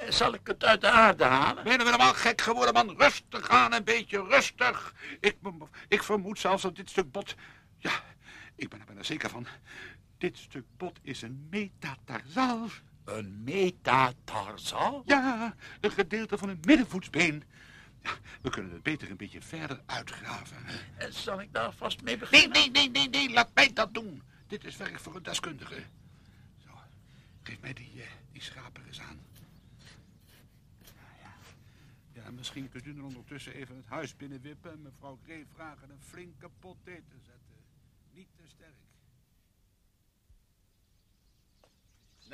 Zal 0.10 0.34
ik 0.34 0.48
het 0.48 0.64
uit 0.64 0.82
de 0.82 0.90
aarde 0.90 1.24
halen? 1.24 1.64
Ben 1.64 1.72
je 1.72 1.78
nou 1.78 1.90
helemaal 1.90 2.14
gek 2.14 2.42
geworden, 2.42 2.74
man? 2.74 2.98
Rustig 2.98 3.50
aan, 3.50 3.74
een 3.74 3.84
beetje 3.84 4.24
rustig. 4.24 4.94
Ik, 5.20 5.38
ik 5.88 6.04
vermoed 6.04 6.40
zelfs 6.40 6.62
dat 6.62 6.76
dit 6.76 6.90
stuk 6.90 7.12
bot... 7.12 7.36
Ja, 7.78 8.04
ik 8.56 8.70
ben 8.70 8.80
er 8.80 8.86
bijna 8.86 9.04
zeker 9.04 9.30
van. 9.30 9.48
Dit 10.18 10.38
stuk 10.38 10.66
bot 10.78 11.00
is 11.02 11.22
een 11.22 11.48
metatarsal. 11.50 12.70
Een 13.06 13.44
metatarsal? 13.44 15.04
Ja, 15.06 15.56
een 15.82 15.92
gedeelte 15.92 16.38
van 16.38 16.50
een 16.50 16.60
middenvoetsbeen. 16.66 17.44
Ja, 18.02 18.12
we 18.42 18.50
kunnen 18.50 18.72
het 18.72 18.84
beter 18.84 19.10
een 19.10 19.18
beetje 19.18 19.42
verder 19.42 19.82
uitgraven. 19.86 20.58
En 20.98 21.14
zal 21.14 21.42
ik 21.42 21.54
daar 21.54 21.74
vast 21.74 22.02
mee 22.02 22.18
beginnen? 22.18 22.52
Nee, 22.52 22.70
nee, 22.70 22.90
nee, 22.90 23.10
nee, 23.10 23.28
nee, 23.28 23.34
laat 23.34 23.54
mij 23.54 23.74
dat 23.74 23.94
doen. 23.94 24.22
Dit 24.48 24.64
is 24.64 24.78
werk 24.78 25.00
voor 25.00 25.16
een 25.16 25.24
deskundige. 25.24 25.84
Zo, 26.58 26.70
geef 27.44 27.60
mij 27.60 27.74
die, 27.74 27.92
uh, 27.96 28.04
die 28.32 28.42
schaper 28.42 28.84
eens 28.88 29.02
aan. 29.02 29.20
Ja, 31.22 31.34
ja, 32.14 32.32
misschien 32.32 32.70
kunt 32.70 32.86
u 32.86 32.98
er 32.98 33.04
ondertussen 33.04 33.54
even 33.54 33.76
het 33.76 33.88
huis 33.88 34.16
binnenwippen... 34.16 34.72
en 34.72 34.82
mevrouw 34.82 35.20
Gray 35.24 35.46
vragen 35.54 35.90
een 35.90 36.02
flinke 36.02 36.50
pot 36.60 36.78
thee 36.84 37.04
te 37.10 37.18
zetten. 37.18 37.56
Niet 38.14 38.28
te 38.36 38.44
sterk. 38.48 38.85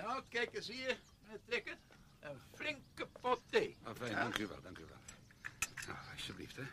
Nou, 0.02 0.24
kijk 0.30 0.56
eens 0.56 0.68
hier, 0.68 1.00
meneer 1.22 1.40
Trikker. 1.46 1.78
Een 2.20 2.40
flinke 2.54 3.08
pot 3.22 3.42
thee. 3.50 3.78
Ah, 3.84 3.96
fijn, 3.96 4.16
dank 4.16 4.38
u 4.38 4.48
wel, 4.48 4.62
dank 4.62 4.78
u 4.78 4.86
wel. 4.86 4.98
Nou, 5.88 6.00
alsjeblieft, 6.14 6.56
hè. 6.56 6.64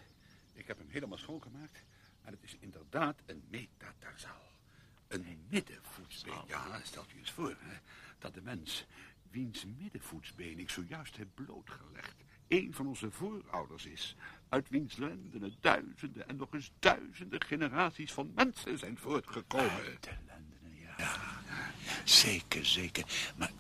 Ik 0.53 0.67
heb 0.67 0.79
hem 0.79 0.89
helemaal 0.89 1.19
schoongemaakt. 1.19 1.83
En 2.23 2.33
het 2.33 2.43
is 2.43 2.57
inderdaad 2.61 3.21
een 3.27 3.45
metatarsaal. 3.51 4.47
Een 5.09 5.47
middenvoetsbeen. 5.49 6.43
Ja, 6.47 6.81
stelt 6.83 7.13
u 7.13 7.19
eens 7.19 7.31
voor, 7.31 7.57
hè, 7.59 7.77
dat 8.19 8.35
de 8.35 8.43
mens, 8.43 8.87
wiens 9.31 9.65
middenvoetsbeen 9.65 10.59
ik 10.59 10.71
zojuist 10.71 11.17
heb 11.17 11.29
blootgelegd, 11.35 12.15
een 12.49 12.75
van 12.75 12.87
onze 12.87 13.11
voorouders 13.11 13.87
is, 13.87 14.17
uit 14.49 14.69
wiens 14.69 14.97
lendenen 14.97 15.55
duizenden 15.61 16.29
en 16.29 16.37
nog 16.37 16.55
eens 16.55 16.73
duizenden 16.79 17.43
generaties 17.45 18.13
van 18.13 18.33
mensen 18.35 18.79
zijn 18.79 18.99
voortgekomen. 18.99 19.71
Uit 19.71 20.03
de 20.03 20.11
lendenen, 20.27 20.48
ja. 20.99 21.17
Zeker, 22.05 22.67
zeker. 22.67 23.05
Maar 23.37 23.51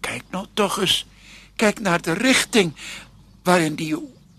kijk 0.00 0.22
nou 0.30 0.46
toch 0.54 0.78
eens. 0.78 1.06
Kijk 1.56 1.80
naar 1.80 2.02
de 2.02 2.12
richting 2.12 2.76
waarin 3.42 3.74
die 3.74 3.96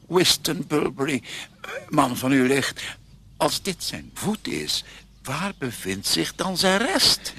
Winston 0.07 0.65
Bulbury, 0.67 1.23
eh, 1.61 1.69
man 1.89 2.17
van 2.17 2.31
u 2.31 2.47
ligt. 2.47 2.81
Als 3.37 3.61
dit 3.61 3.83
zijn 3.83 4.11
voet 4.13 4.47
is, 4.47 4.83
waar 5.23 5.53
bevindt 5.57 6.07
zich 6.07 6.35
dan 6.35 6.57
zijn 6.57 6.77
rest? 6.77 7.33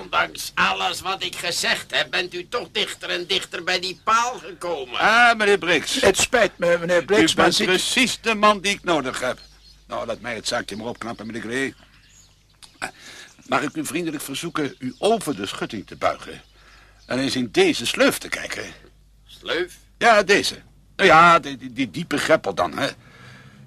Ondanks 0.00 0.52
alles 0.54 1.00
wat 1.00 1.22
ik 1.22 1.36
gezegd 1.36 1.94
heb, 1.94 2.10
bent 2.10 2.34
u 2.34 2.48
toch 2.48 2.68
dichter 2.72 3.10
en 3.10 3.26
dichter 3.26 3.64
bij 3.64 3.80
die 3.80 4.00
paal 4.04 4.38
gekomen. 4.38 4.98
Ah, 4.98 5.36
meneer 5.36 5.58
Briggs. 5.58 6.00
Het 6.00 6.18
spijt 6.18 6.58
me, 6.58 6.76
meneer 6.80 7.04
Briggs, 7.04 7.32
u 7.32 7.36
bent 7.36 7.56
precies 7.56 8.18
de 8.20 8.34
man 8.34 8.60
die 8.60 8.72
ik 8.72 8.84
nodig 8.84 9.20
heb. 9.20 9.38
Nou, 9.86 10.06
laat 10.06 10.20
mij 10.20 10.34
het 10.34 10.48
zaakje 10.48 10.76
maar 10.76 10.86
opknappen, 10.86 11.26
meneer 11.26 11.42
Gray. 11.42 11.74
Mag 13.50 13.62
ik 13.62 13.76
u 13.76 13.86
vriendelijk 13.86 14.22
verzoeken 14.22 14.74
u 14.78 14.94
over 14.98 15.36
de 15.36 15.46
schutting 15.46 15.86
te 15.86 15.96
buigen... 15.96 16.42
en 17.06 17.18
eens 17.18 17.36
in 17.36 17.48
deze 17.50 17.86
sleuf 17.86 18.18
te 18.18 18.28
kijken? 18.28 18.64
Sleuf? 19.26 19.78
Ja, 19.98 20.22
deze. 20.22 20.62
Nou 20.96 21.08
ja, 21.08 21.38
die, 21.38 21.56
die, 21.56 21.72
die 21.72 21.90
diepe 21.90 22.18
greppel 22.18 22.54
dan, 22.54 22.78
hè. 22.78 22.88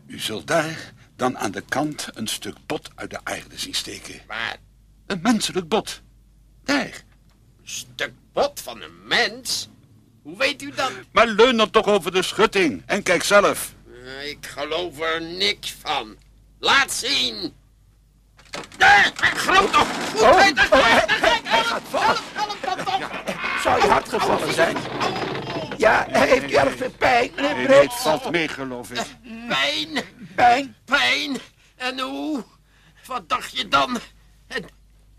U 0.07 0.19
zult 0.19 0.47
daar 0.47 0.93
dan 1.15 1.37
aan 1.37 1.51
de 1.51 1.63
kant 1.69 2.07
een 2.13 2.27
stuk 2.27 2.55
bot 2.65 2.89
uit 2.95 3.09
de 3.09 3.19
aarde 3.23 3.57
zien 3.57 3.73
steken. 3.73 4.21
Waar? 4.27 4.57
Een 5.05 5.19
menselijk 5.21 5.67
bot. 5.67 6.01
Daar. 6.63 6.85
Een 6.85 7.03
stuk 7.63 8.11
bot 8.33 8.61
van 8.61 8.81
een 8.81 9.07
mens? 9.07 9.69
Hoe 10.21 10.37
weet 10.37 10.61
u 10.61 10.71
dat? 10.75 10.91
Maar 11.11 11.27
leun 11.27 11.57
dan 11.57 11.69
toch 11.69 11.87
over 11.87 12.11
de 12.11 12.23
schutting 12.23 12.83
en 12.85 13.03
kijk 13.03 13.23
zelf. 13.23 13.73
Ik 14.23 14.45
geloof 14.45 14.99
er 14.99 15.21
niks 15.21 15.75
van. 15.81 16.17
Laat 16.59 16.93
zien. 16.93 17.53
Nee, 18.77 19.31
groot 19.35 19.73
toch! 19.73 19.87
Oh, 20.21 20.37
hij 20.37 21.63
gaat 21.63 21.81
vallen. 21.89 22.17
Zou 23.63 23.81
je 23.81 23.87
hard 23.87 24.09
gevallen 24.09 24.53
zijn? 24.53 24.77
Ja, 25.77 26.05
heeft 26.09 26.51
u 26.51 26.53
erg 26.53 26.75
veel 26.77 26.91
pijn, 26.97 27.31
meneer 27.35 27.81
het 27.81 27.93
valt 27.93 28.31
mee, 28.31 28.47
geloof 28.47 28.89
ik. 28.91 29.01
Pijn, 29.47 30.03
Pijn? 30.35 30.75
pijn. 30.85 31.37
En 31.75 31.99
hoe? 31.99 32.43
Wat 33.05 33.29
dacht 33.29 33.57
je 33.57 33.67
dan? 33.67 33.99
En, 34.47 34.65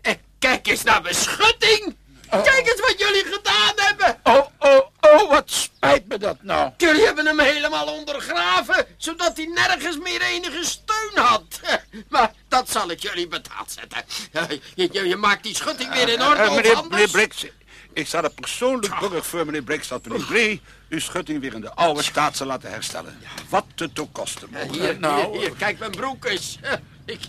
en 0.01 0.17
kijk 0.39 0.67
eens 0.67 0.83
naar 0.83 1.01
mijn 1.01 1.15
schutting. 1.15 1.95
Kijk 2.29 2.67
eens 2.67 2.81
wat 2.81 2.95
jullie 2.97 3.23
gedaan 3.23 3.73
hebben. 3.75 4.19
Oh, 4.23 4.45
oh, 4.59 4.79
oh, 5.01 5.29
wat 5.29 5.51
spijt 5.51 6.07
me 6.07 6.17
dat 6.17 6.37
nou. 6.41 6.71
Jullie 6.77 7.05
hebben 7.05 7.25
hem 7.25 7.39
helemaal 7.39 7.87
ondergraven, 7.87 8.85
zodat 8.97 9.37
hij 9.37 9.45
nergens 9.45 9.97
meer 9.97 10.21
enige 10.21 10.63
steun 10.63 11.23
had. 11.23 11.59
Maar 12.09 12.31
dat 12.55 12.71
zal 12.71 12.89
ik 12.91 12.99
jullie 13.01 13.27
betaald 13.27 13.71
zetten. 13.79 14.03
Je, 14.75 14.89
je, 14.91 15.07
je 15.07 15.15
maakt 15.15 15.43
die 15.43 15.55
schutting 15.55 15.93
weer 15.93 16.09
in 16.09 16.21
orde, 16.21 16.41
Eh, 16.41 16.55
meneer, 16.55 16.73
anders? 16.75 16.89
meneer 16.89 17.09
Briggs, 17.09 17.45
ik 17.93 18.07
zal 18.07 18.23
er 18.23 18.29
persoonlijk 18.29 18.99
borg 18.99 19.25
voor 19.25 19.45
meneer 19.45 19.63
Briggs 19.63 19.87
dat 19.87 20.05
meneer 20.05 20.25
Gray 20.25 20.61
uw 20.89 20.99
schutting 20.99 21.41
weer 21.41 21.53
in 21.53 21.61
de 21.61 21.73
oude 21.75 22.03
staat 22.03 22.37
zal 22.37 22.47
laten 22.47 22.69
herstellen. 22.69 23.17
Wat 23.49 23.65
het 23.75 23.99
ook 23.99 24.13
kosten 24.13 24.47
Eh, 24.53 24.59
mogen. 24.65 24.81
Hier, 24.81 24.99
nou. 24.99 25.31
hier, 25.31 25.39
hier, 25.39 25.51
kijk 25.57 25.79
mijn 25.79 25.91
broek 25.91 26.25
eens. 26.25 26.59
Ik 27.05 27.19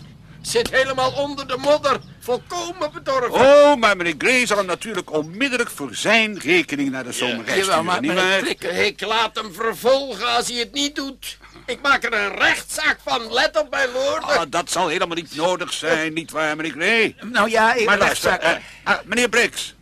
zit 0.41 0.69
helemaal 0.69 1.11
onder 1.11 1.47
de 1.47 1.57
modder, 1.57 1.99
volkomen 2.19 2.91
bedorven. 2.91 3.31
Oh, 3.33 3.75
maar 3.75 3.97
meneer 3.97 4.15
Gray 4.17 4.45
zal 4.45 4.57
hem 4.57 4.65
natuurlijk 4.65 5.11
onmiddellijk 5.11 5.69
voor 5.69 5.95
zijn 5.95 6.39
rekening 6.39 6.91
naar 6.91 7.03
de 7.03 7.11
zomerreis 7.11 7.65
Jawel, 7.65 7.83
maar 7.83 8.01
nietwaar? 8.01 8.39
Trikker... 8.39 8.71
Ik 8.73 9.01
laat 9.01 9.35
hem 9.35 9.53
vervolgen 9.53 10.27
als 10.27 10.47
hij 10.47 10.57
het 10.57 10.73
niet 10.73 10.95
doet. 10.95 11.37
Ik 11.67 11.81
maak 11.81 12.03
er 12.03 12.13
een 12.13 12.35
rechtszaak 12.35 12.99
van, 13.03 13.33
let 13.33 13.57
op 13.57 13.69
mijn 13.69 13.91
woorden. 13.91 14.23
Ah, 14.29 14.41
dat 14.49 14.71
zal 14.71 14.87
helemaal 14.87 15.15
niet 15.15 15.35
nodig 15.35 15.73
zijn, 15.73 16.13
nietwaar, 16.13 16.55
meneer 16.55 16.71
Gray? 16.71 17.15
Nou 17.21 17.49
ja, 17.49 17.73
even 17.73 17.85
Maar 17.85 17.97
luister, 17.97 18.29
rechtszaak. 18.29 18.61
eh, 18.83 18.93
ah, 18.93 18.99
meneer 19.05 19.29
Briggs. 19.29 19.75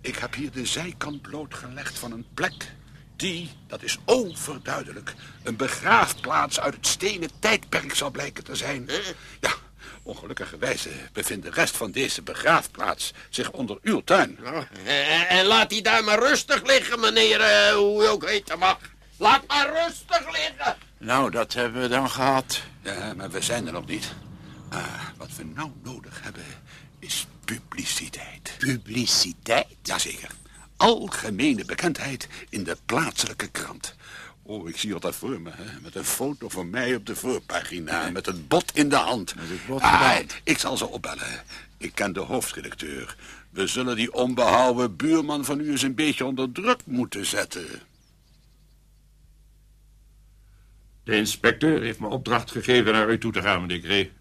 Ik 0.00 0.16
heb 0.16 0.34
hier 0.34 0.50
de 0.52 0.66
zijkant 0.66 1.22
blootgelegd 1.22 1.98
van 1.98 2.12
een 2.12 2.26
plek 2.34 2.52
die, 3.16 3.50
dat 3.66 3.82
is 3.82 3.98
overduidelijk, 4.04 5.14
een 5.42 5.56
begraafplaats 5.56 6.60
uit 6.60 6.74
het 6.74 6.86
stenen 6.86 7.30
tijdperk 7.38 7.94
zal 7.94 8.10
blijken 8.10 8.44
te 8.44 8.54
zijn. 8.56 8.90
Ja, 9.40 9.52
ongelukkigerwijze 10.02 10.88
bevindt 11.12 11.44
de 11.44 11.50
rest 11.50 11.76
van 11.76 11.90
deze 11.90 12.22
begraafplaats 12.22 13.12
zich 13.30 13.50
onder 13.50 13.78
uw 13.82 14.00
tuin. 14.04 14.38
Nou, 14.42 14.64
En, 14.84 15.28
en 15.28 15.44
laat 15.46 15.70
die 15.70 15.82
daar 15.82 16.04
maar 16.04 16.18
rustig 16.18 16.62
liggen, 16.66 17.00
meneer, 17.00 17.40
eh, 17.40 17.72
hoe 17.74 18.02
u 18.04 18.06
ook 18.08 18.28
heten 18.28 18.58
mag. 18.58 18.78
Laat 19.22 19.46
maar 19.46 19.86
rustig 19.86 20.30
liggen. 20.32 20.76
Nou, 20.98 21.30
dat 21.30 21.52
hebben 21.52 21.82
we 21.82 21.88
dan 21.88 22.10
gehad. 22.10 22.62
Ja, 22.82 23.14
maar 23.14 23.30
we 23.30 23.40
zijn 23.40 23.66
er 23.66 23.72
nog 23.72 23.86
niet. 23.86 24.12
Ah, 24.68 24.84
wat 25.16 25.28
we 25.36 25.44
nou 25.44 25.70
nodig 25.82 26.20
hebben 26.22 26.44
is 26.98 27.26
publiciteit. 27.44 28.54
Publiciteit? 28.58 29.66
Jazeker. 29.82 30.30
Algemene 30.76 31.64
bekendheid 31.64 32.28
in 32.48 32.64
de 32.64 32.76
plaatselijke 32.86 33.48
krant. 33.48 33.94
Oh, 34.42 34.68
ik 34.68 34.76
zie 34.76 34.98
dat 34.98 35.14
voor 35.14 35.40
me, 35.40 35.50
hè? 35.54 35.80
met 35.82 35.94
een 35.94 36.04
foto 36.04 36.48
van 36.48 36.70
mij 36.70 36.94
op 36.94 37.06
de 37.06 37.16
voorpagina, 37.16 38.10
met 38.10 38.26
een 38.26 38.46
bot 38.48 38.76
in 38.76 38.88
de 38.88 38.96
hand. 38.96 39.34
Met 39.34 39.48
het 39.48 39.66
bot 39.66 39.80
in 39.82 39.88
de 39.88 39.92
Ah, 39.94 40.14
hand. 40.14 40.40
Ik 40.44 40.58
zal 40.58 40.76
ze 40.76 40.86
opbellen. 40.88 41.42
Ik 41.78 41.94
ken 41.94 42.12
de 42.12 42.20
hoofdredacteur. 42.20 43.16
We 43.50 43.66
zullen 43.66 43.96
die 43.96 44.12
onbehouden 44.14 44.96
buurman 44.96 45.44
van 45.44 45.60
u 45.60 45.70
eens 45.70 45.82
een 45.82 45.94
beetje 45.94 46.24
onder 46.24 46.52
druk 46.52 46.80
moeten 46.84 47.26
zetten. 47.26 47.66
De 51.04 51.16
inspecteur 51.16 51.82
heeft 51.82 52.00
me 52.00 52.06
opdracht 52.06 52.50
gegeven 52.50 52.92
naar 52.92 53.10
u 53.10 53.18
toe 53.18 53.32
te 53.32 53.42
gaan, 53.42 53.60
meneer 53.60 53.82
Gray. 53.82 54.12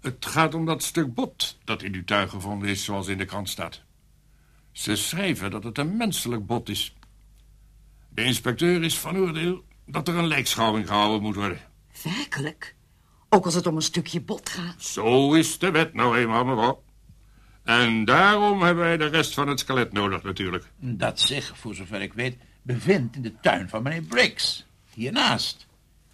Het 0.00 0.26
gaat 0.26 0.54
om 0.54 0.64
dat 0.66 0.82
stuk 0.82 1.14
bot 1.14 1.58
dat 1.64 1.82
in 1.82 1.94
uw 1.94 2.04
tuin 2.04 2.28
gevonden 2.28 2.68
is, 2.68 2.84
zoals 2.84 3.06
in 3.06 3.18
de 3.18 3.24
krant 3.24 3.48
staat. 3.48 3.82
Ze 4.72 4.96
schrijven 4.96 5.50
dat 5.50 5.64
het 5.64 5.78
een 5.78 5.96
menselijk 5.96 6.46
bot 6.46 6.68
is. 6.68 6.94
De 8.08 8.22
inspecteur 8.22 8.82
is 8.82 8.98
van 8.98 9.16
oordeel 9.16 9.64
dat 9.86 10.08
er 10.08 10.14
een 10.14 10.26
lijkschouwing 10.26 10.86
gehouden 10.86 11.22
moet 11.22 11.34
worden. 11.34 11.60
Werkelijk? 12.02 12.74
Ook 13.28 13.44
als 13.44 13.54
het 13.54 13.66
om 13.66 13.76
een 13.76 13.82
stukje 13.82 14.20
bot 14.20 14.48
gaat. 14.48 14.82
Zo 14.82 15.34
is 15.34 15.58
de 15.58 15.70
wet 15.70 15.94
nou 15.94 16.18
eenmaal, 16.18 16.44
mevrouw. 16.44 16.82
En 17.64 18.04
daarom 18.04 18.62
hebben 18.62 18.84
wij 18.84 18.96
de 18.96 19.06
rest 19.06 19.34
van 19.34 19.48
het 19.48 19.60
skelet 19.60 19.92
nodig, 19.92 20.22
natuurlijk. 20.22 20.64
Dat 20.78 21.20
zich, 21.20 21.58
voor 21.58 21.74
zover 21.74 22.02
ik 22.02 22.12
weet, 22.12 22.36
bevindt 22.62 23.16
in 23.16 23.22
de 23.22 23.40
tuin 23.40 23.68
van 23.68 23.82
meneer 23.82 24.02
Briggs. 24.02 24.65
Hiernaast. 24.96 25.66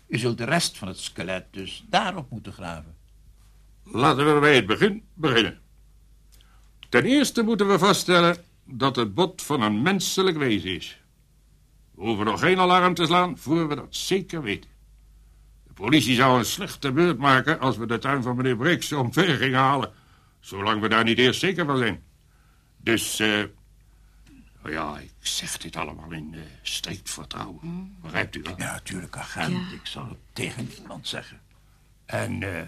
U 0.07 0.19
zult 0.19 0.39
de 0.39 0.45
rest 0.45 0.79
van 0.79 0.89
het 0.89 0.99
skelet 0.99 1.47
dus 1.51 1.85
daarop 1.89 2.31
moeten 2.31 2.53
graven. 2.53 2.97
Laten 3.85 4.35
we 4.35 4.41
bij 4.41 4.55
het 4.55 4.67
begin 4.67 5.03
beginnen. 5.15 5.61
Ten 6.89 7.05
eerste 7.05 7.43
moeten 7.43 7.69
we 7.69 7.79
vaststellen 7.79 8.37
dat 8.65 8.97
het 8.97 9.15
bot 9.15 9.43
van 9.43 9.63
een 9.63 9.83
menselijk 9.83 10.37
wezen 10.37 10.75
is. 10.75 11.01
We 11.95 12.03
hoeven 12.03 12.25
nog 12.25 12.41
geen 12.41 12.59
alarm 12.59 12.95
te 12.95 13.07
slaan 13.07 13.39
voor 13.39 13.69
we 13.69 13.75
dat 13.75 13.97
zeker 13.97 14.43
weten. 14.43 14.71
De 15.67 15.73
politie 15.73 16.15
zou 16.15 16.39
een 16.39 16.45
slechte 16.45 16.93
beurt 16.93 17.19
maken 17.19 17.61
als 17.61 17.77
we 17.77 17.87
de 17.87 17.99
tuin 17.99 18.23
van 18.23 18.37
meneer 18.37 18.57
Briggs 18.57 18.93
omver 18.93 19.37
gingen 19.37 19.59
halen, 19.59 19.93
zolang 20.41 20.81
we 20.81 20.89
daar 20.89 21.05
niet 21.05 21.19
eerst 21.19 21.41
zeker 21.41 21.67
van 21.67 21.79
zijn. 21.79 22.03
Dus, 22.77 23.21
eh, 23.21 23.43
ja, 24.71 24.99
ik 24.99 25.13
zeg 25.19 25.59
dit 25.59 25.77
allemaal 25.77 26.13
in 26.13 26.33
uh, 26.33 26.43
strikt 26.63 27.11
vertrouwen. 27.11 27.97
Begrijpt 28.01 28.37
u 28.37 28.43
dat? 28.43 28.59
Ja, 28.59 28.73
natuurlijk, 28.73 29.17
agent. 29.17 29.73
Ik 29.73 29.87
zal 29.87 30.09
het 30.09 30.19
tegen 30.33 30.69
niemand 30.79 31.09
zeggen. 31.09 31.41
En 32.05 32.41
uh, 32.41 32.63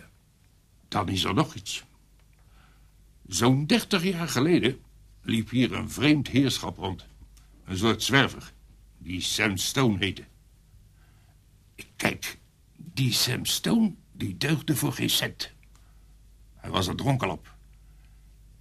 dan 0.89 1.09
is 1.09 1.25
er 1.25 1.35
nog 1.35 1.55
iets. 1.55 1.85
Zo'n 3.27 3.67
dertig 3.67 4.03
jaar 4.03 4.29
geleden 4.29 4.81
liep 5.23 5.51
hier 5.51 5.73
een 5.73 5.91
vreemd 5.91 6.29
heerschap 6.29 6.77
rond. 6.77 7.07
Een 7.65 7.77
soort 7.77 8.03
zwerver, 8.03 8.53
die 8.99 9.21
Sam 9.21 9.57
Stone 9.57 9.99
heette. 9.99 10.25
Kijk, 11.97 12.39
die 12.77 13.13
Sam 13.13 13.45
Stone, 13.45 13.95
die 14.13 14.37
deugde 14.37 14.77
voor 14.77 14.93
geen 14.93 15.11
cent. 15.11 15.53
Hij 16.55 16.71
was 16.71 16.87
er 16.87 16.97
dronken 16.97 17.31
op. 17.31 17.54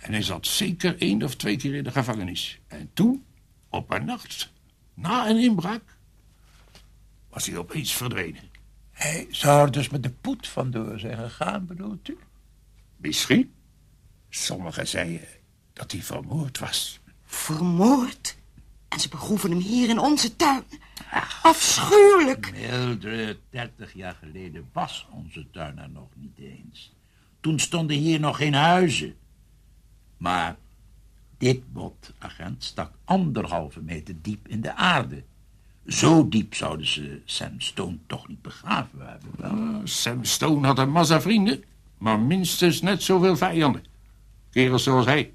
En 0.04 0.12
hij 0.12 0.22
zat 0.22 0.48
zeker 0.48 0.98
één 1.02 1.24
of 1.24 1.36
twee 1.36 1.58
keer 1.58 1.76
in 1.76 1.84
de 1.84 1.92
gevangenis. 1.92 2.60
En 2.68 2.90
toen, 2.94 3.26
op 3.70 3.92
een 3.92 4.06
nacht, 4.06 4.52
na 4.94 5.30
een 5.30 5.38
inbraak, 5.38 5.98
was 7.30 7.46
hij 7.46 7.58
opeens 7.58 7.94
verdwenen. 7.94 8.50
Hij 8.92 9.28
zou 9.30 9.66
er 9.66 9.72
dus 9.72 9.90
met 9.90 10.04
de 10.04 10.10
poet 10.10 10.48
vandoor 10.48 11.00
zijn 11.00 11.18
gegaan, 11.18 11.66
bedoelt 11.66 12.10
u? 12.10 12.18
Misschien. 12.98 13.54
Sommigen 14.30 14.88
zeiden 14.88 15.28
dat 15.74 15.92
hij 15.92 16.02
vermoord 16.02 16.60
was. 16.60 17.00
Vermoord? 17.26 18.38
En 18.88 19.00
ze 19.00 19.10
begroeven 19.10 19.50
hem 19.50 19.60
hier 19.60 19.90
in 19.90 20.00
onze 20.00 20.36
tuin. 20.36 20.64
Afschuwelijk. 21.42 22.52
Mildred, 22.52 23.38
dertig 23.50 23.94
jaar 23.94 24.16
geleden 24.16 24.70
was 24.74 25.08
onze 25.12 25.50
tuin 25.52 25.80
er 25.80 25.90
nog 25.90 26.10
niet 26.16 26.38
eens. 26.38 26.94
Toen 27.40 27.60
stonden 27.60 27.98
hier 27.98 28.20
nog 28.20 28.38
geen 28.38 28.54
huizen. 28.54 29.16
Maar 30.24 30.56
dit 31.38 31.74
bot, 31.74 32.14
agent, 32.20 32.64
stak 32.64 32.92
anderhalve 33.06 33.82
meter 33.82 34.16
diep 34.22 34.48
in 34.48 34.62
de 34.62 34.76
aarde. 34.76 35.24
Zo 35.88 36.30
diep 36.30 36.56
zouden 36.56 36.88
ze 36.88 37.22
Sam 37.26 37.62
Stone 37.62 37.98
toch 38.08 38.28
niet 38.28 38.42
begraven 38.42 39.00
hebben. 39.00 39.30
Wel? 39.38 39.82
Sam 39.84 40.24
Stone 40.24 40.68
had 40.68 40.78
een 40.78 40.90
massa 40.90 41.22
vrienden, 41.22 41.64
maar 41.98 42.20
minstens 42.20 42.82
net 42.82 43.04
zoveel 43.04 43.38
vijanden. 43.38 43.84
Kerels 44.52 44.84
zoals 44.84 45.06
hij. 45.06 45.34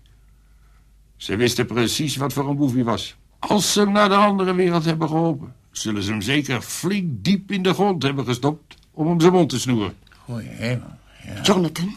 Ze 1.17 1.37
wisten 1.37 1.67
precies 1.67 2.17
wat 2.17 2.33
voor 2.33 2.49
een 2.49 2.57
boef 2.57 2.75
hij 2.75 2.85
was. 2.85 3.17
Als 3.39 3.73
ze 3.73 3.81
hem 3.81 3.93
naar 3.93 4.09
de 4.09 4.15
andere 4.15 4.55
wereld 4.55 4.85
hebben 4.85 5.09
geholpen, 5.09 5.55
zullen 5.71 6.03
ze 6.03 6.11
hem 6.11 6.23
zeker 6.23 6.61
flink 6.61 7.25
diep 7.25 7.51
in 7.51 7.63
de 7.63 7.75
grond 7.75 8.03
hebben 8.03 8.25
gestopt 8.25 8.75
om 8.91 9.07
hem 9.07 9.21
zijn 9.21 9.33
mond 9.33 9.49
te 9.49 9.61
snoeren. 9.61 9.97
Goeie 10.25 10.49
hemel, 10.49 10.99
ja. 11.25 11.41
Jonathan, 11.43 11.97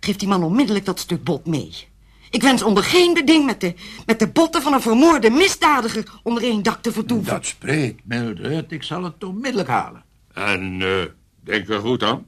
geef 0.00 0.16
die 0.16 0.28
man 0.28 0.42
onmiddellijk 0.42 0.84
dat 0.84 0.98
stuk 0.98 1.24
bot 1.24 1.46
mee. 1.46 1.88
Ik 2.30 2.42
wens 2.42 2.62
onder 2.62 2.82
geen 2.82 3.14
beding 3.14 3.46
met 3.46 3.60
de, 3.60 3.74
met 4.06 4.18
de 4.18 4.28
botten 4.28 4.62
van 4.62 4.72
een 4.72 4.80
vermoorde 4.80 5.30
misdadiger 5.30 6.20
onder 6.22 6.42
één 6.42 6.62
dak 6.62 6.82
te 6.82 6.92
vertoeven. 6.92 7.32
Dat 7.32 7.46
spreekt, 7.46 8.04
Mildred. 8.04 8.72
Ik 8.72 8.82
zal 8.82 9.04
het 9.04 9.24
onmiddellijk 9.24 9.68
halen. 9.68 10.04
En 10.32 10.80
uh, 10.80 11.04
denk 11.40 11.68
er 11.68 11.80
goed 11.80 12.02
aan. 12.02 12.26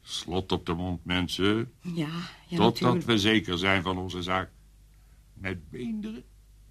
Slot 0.00 0.52
op 0.52 0.66
de 0.66 0.74
mond, 0.74 1.04
mensen. 1.04 1.72
Ja, 1.80 2.08
ja 2.46 2.56
Totdat 2.56 2.80
natuurlijk. 2.80 3.06
we 3.06 3.18
zeker 3.18 3.58
zijn 3.58 3.82
van 3.82 3.98
onze 3.98 4.22
zaak. 4.22 4.50
Met 5.34 5.70
beenderen 5.70 6.24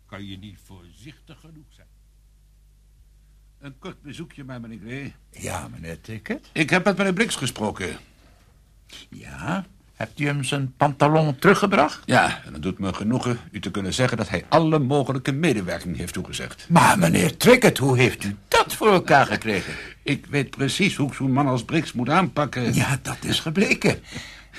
kan 0.05 0.25
je 0.25 0.37
niet 0.37 0.57
voorzichtig 0.63 1.39
genoeg 1.39 1.65
zijn. 1.69 1.87
Een 3.59 3.79
kort 3.79 4.01
bezoekje 4.01 4.43
bij 4.43 4.59
meneer 4.59 4.79
Gray. 4.79 5.15
Ja, 5.31 5.67
meneer 5.67 6.01
Ticket. 6.01 6.49
Ik 6.53 6.69
heb 6.69 6.85
met 6.85 6.97
meneer 6.97 7.13
Brix 7.13 7.35
gesproken. 7.35 7.97
Ja? 9.09 9.65
Hebt 9.97 10.19
u 10.19 10.25
hem 10.25 10.43
zijn 10.43 10.73
pantalon 10.77 11.35
teruggebracht? 11.35 12.01
Ja, 12.05 12.41
en 12.45 12.53
het 12.53 12.61
doet 12.61 12.79
me 12.79 12.93
genoegen 12.93 13.39
u 13.51 13.59
te 13.59 13.71
kunnen 13.71 13.93
zeggen 13.93 14.17
dat 14.17 14.29
hij 14.29 14.45
alle 14.49 14.79
mogelijke 14.79 15.31
medewerking 15.31 15.97
heeft 15.97 16.13
toegezegd. 16.13 16.65
Maar 16.69 16.99
meneer 16.99 17.37
Trickett, 17.37 17.77
hoe 17.77 17.97
heeft 17.97 18.23
u 18.23 18.35
dat 18.47 18.73
voor 18.73 18.91
elkaar 18.91 19.25
gekregen? 19.25 19.73
Ik 20.03 20.25
weet 20.25 20.49
precies 20.49 20.95
hoe 20.95 21.07
ik 21.07 21.13
zo'n 21.13 21.31
man 21.31 21.47
als 21.47 21.63
Brix 21.65 21.93
moet 21.93 22.09
aanpakken. 22.09 22.73
Ja, 22.73 22.99
dat 23.01 23.17
is 23.21 23.39
gebleken. 23.39 23.99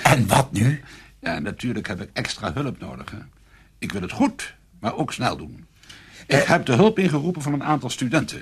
En 0.03 0.27
wat 0.27 0.53
nu? 0.53 0.83
Ja, 1.21 1.39
natuurlijk 1.39 1.87
heb 1.87 2.01
ik 2.01 2.11
extra 2.13 2.53
hulp 2.53 2.79
nodig. 2.81 3.11
Hè. 3.11 3.19
Ik 3.79 3.93
wil 3.93 4.03
het 4.03 4.13
goed, 4.13 4.55
maar 4.81 4.95
ook 4.95 5.13
snel 5.13 5.37
doen. 5.37 5.67
Ik 6.27 6.43
heb 6.43 6.67
de 6.67 6.73
hulp 6.73 6.99
ingeroepen 6.99 7.43
van 7.43 7.53
een 7.53 7.65
aantal 7.65 7.91
studenten. 7.91 8.41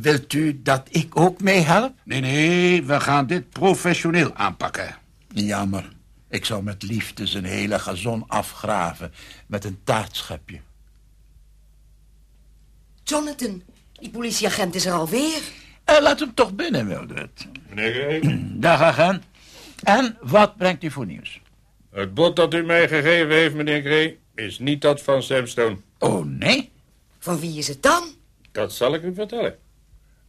Wilt 0.00 0.32
u 0.32 0.60
dat 0.62 0.88
ik 0.90 1.20
ook 1.20 1.40
meehelp? 1.40 1.92
Nee, 2.04 2.20
nee, 2.20 2.84
we 2.84 3.00
gaan 3.00 3.26
dit 3.26 3.50
professioneel 3.50 4.34
aanpakken. 4.34 4.96
Jammer. 5.28 5.96
Ik 6.28 6.44
zou 6.44 6.62
met 6.62 6.82
liefde 6.82 7.26
zijn 7.26 7.44
hele 7.44 7.78
gazon 7.78 8.24
afgraven 8.26 9.12
met 9.46 9.64
een 9.64 9.80
taartschepje. 9.84 10.60
Jonathan, 13.02 13.62
die 13.92 14.10
politieagent 14.10 14.74
is 14.74 14.86
er 14.86 14.92
alweer. 14.92 15.42
Eh, 15.84 16.00
laat 16.00 16.20
hem 16.20 16.34
toch 16.34 16.54
binnen, 16.54 16.86
Mildred. 16.86 17.46
Meneer 17.68 17.92
Gray, 17.92 18.40
Dag, 18.60 18.80
agent. 18.80 19.24
En 19.82 20.16
wat 20.20 20.56
brengt 20.56 20.84
u 20.84 20.90
voor 20.90 21.06
nieuws? 21.06 21.40
het 21.90 22.14
bod 22.14 22.36
dat 22.36 22.54
u 22.54 22.62
mij 22.62 22.88
gegeven 22.88 23.34
heeft, 23.34 23.54
meneer 23.54 23.80
Gray, 23.80 24.18
is 24.34 24.58
niet 24.58 24.80
dat 24.82 25.02
van 25.02 25.22
Sam 25.22 25.46
Stone. 25.46 25.76
Oh, 25.98 26.24
nee? 26.24 26.70
Van 27.18 27.40
wie 27.40 27.58
is 27.58 27.68
het 27.68 27.82
dan? 27.82 28.04
Dat 28.52 28.72
zal 28.72 28.94
ik 28.94 29.02
u 29.02 29.14
vertellen. 29.14 29.58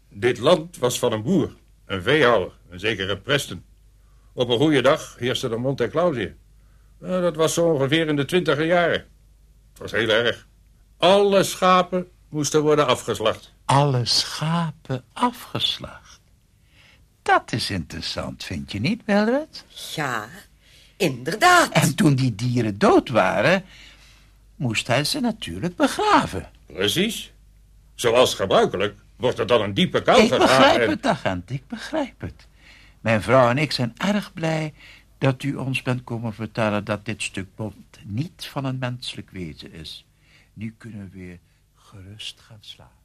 Dit 0.09 0.37
land 0.37 0.77
was 0.77 0.99
van 0.99 1.11
een 1.11 1.21
boer, 1.21 1.55
een 1.85 2.01
veehouder, 2.01 2.51
een 2.69 2.79
zekere 2.79 3.17
Preston. 3.17 3.63
Op 4.33 4.49
een 4.49 4.57
goede 4.57 4.81
dag 4.81 5.15
heerste 5.17 5.49
de 5.49 5.55
Monte 5.57 5.87
Claus 5.87 6.15
hier. 6.15 6.35
Nou, 6.99 7.21
dat 7.21 7.35
was 7.35 7.53
zo 7.53 7.69
ongeveer 7.69 8.07
in 8.07 8.15
de 8.15 8.25
twintiger 8.25 8.65
jaren. 8.65 9.05
Het 9.69 9.77
was 9.81 9.91
heel 9.91 10.09
erg. 10.09 10.47
Alle 10.97 11.43
schapen 11.43 12.07
moesten 12.29 12.61
worden 12.61 12.87
afgeslacht. 12.87 13.53
Alle 13.65 14.05
schapen 14.05 15.03
afgeslacht. 15.13 16.19
Dat 17.21 17.51
is 17.51 17.69
interessant, 17.69 18.43
vind 18.43 18.71
je 18.71 18.79
niet, 18.79 19.05
Mildred? 19.05 19.65
Ja, 19.95 20.27
inderdaad. 20.97 21.71
En 21.71 21.95
toen 21.95 22.15
die 22.15 22.35
dieren 22.35 22.77
dood 22.77 23.09
waren, 23.09 23.65
moest 24.55 24.87
hij 24.87 25.03
ze 25.03 25.19
natuurlijk 25.19 25.75
begraven. 25.75 26.49
Precies. 26.65 27.31
Zoals 27.95 28.33
gebruikelijk 28.33 28.95
wordt 29.15 29.39
er 29.39 29.47
dan 29.47 29.61
een 29.61 29.73
diepe 29.73 30.01
kuil 30.01 30.17
Ik 30.19 30.27
gegraven. 30.31 30.47
begrijp 30.57 30.81
en- 30.81 30.89
het, 30.89 31.05
agent, 31.05 31.49
ik 31.49 31.67
begrijp 31.67 32.21
het. 32.21 32.47
Mijn 33.01 33.21
vrouw 33.21 33.49
en 33.49 33.57
ik 33.57 33.71
zijn 33.71 33.93
erg 33.97 34.33
blij 34.33 34.73
dat 35.17 35.43
u 35.43 35.55
ons 35.55 35.81
bent 35.81 36.03
komen 36.03 36.33
vertellen 36.33 36.83
dat 36.83 37.05
dit 37.05 37.23
stuk 37.23 37.55
bont 37.55 37.99
niet 38.03 38.45
van 38.45 38.65
een 38.65 38.77
menselijk 38.77 39.29
wezen 39.29 39.71
is. 39.71 40.05
Nu 40.53 40.75
kunnen 40.77 41.09
we 41.11 41.17
weer 41.17 41.39
gerust 41.75 42.39
gaan 42.39 42.57
slapen. 42.59 42.97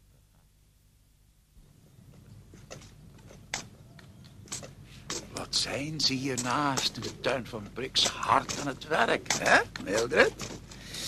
Wat 5.32 5.56
zijn 5.56 6.00
ze 6.00 6.12
hiernaast 6.12 6.96
in 6.96 7.02
de 7.02 7.20
tuin 7.20 7.46
van 7.46 7.66
Brix 7.72 8.06
hard 8.06 8.60
aan 8.60 8.66
het 8.66 8.86
werk, 8.86 9.32
hè, 9.32 9.60
Mildred? 9.84 10.50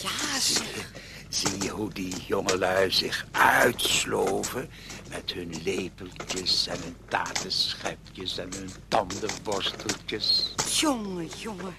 Ja, 0.03 0.41
zeg. 0.41 0.93
Zie 1.29 1.63
je 1.63 1.71
hoe 1.71 1.93
die 1.93 2.15
jongelui 2.27 2.91
zich 2.91 3.27
uitsloven 3.31 4.71
met 5.17 5.33
hun 5.33 5.63
lepeltjes 5.65 6.67
en 6.67 6.79
hun 6.83 6.97
tatenschepjes 7.09 8.39
en 8.39 8.53
hun 8.55 8.71
tandenborsteltjes? 8.89 10.55
Jongen, 10.81 11.29
jongen. 11.39 11.77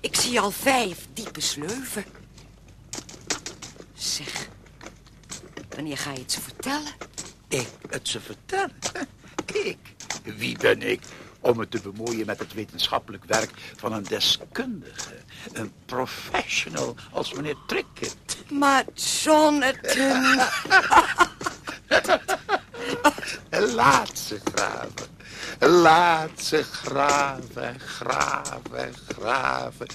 Ik 0.00 0.16
zie 0.16 0.40
al 0.40 0.50
vijf 0.50 1.06
diepe 1.12 1.40
sleuven. 1.40 2.04
Zeg, 3.94 4.48
wanneer 5.68 5.98
ga 5.98 6.12
je 6.12 6.18
het 6.18 6.32
ze 6.32 6.40
vertellen? 6.40 6.92
Ik 7.48 7.68
het 7.88 8.08
ze 8.08 8.20
vertellen? 8.20 8.76
Ik? 9.64 9.78
Wie 10.22 10.58
ben 10.58 10.82
ik 10.82 11.00
om 11.40 11.56
me 11.56 11.68
te 11.68 11.80
bemoeien 11.80 12.26
met 12.26 12.38
het 12.38 12.52
wetenschappelijk 12.52 13.24
werk 13.24 13.50
van 13.76 13.92
een 13.92 14.02
deskundige, 14.02 15.14
een 15.52 15.72
professional 15.86 16.94
als 17.10 17.32
meneer 17.32 17.56
Trickett? 17.66 18.36
Maar 18.50 18.84
Jonathan... 18.94 20.40
Laat 23.50 24.18
ze 24.18 24.40
graven. 24.54 25.20
Laat 25.58 26.30
ze 26.42 26.62
graven, 26.62 27.80
graven, 27.80 28.94
graven. 29.18 29.86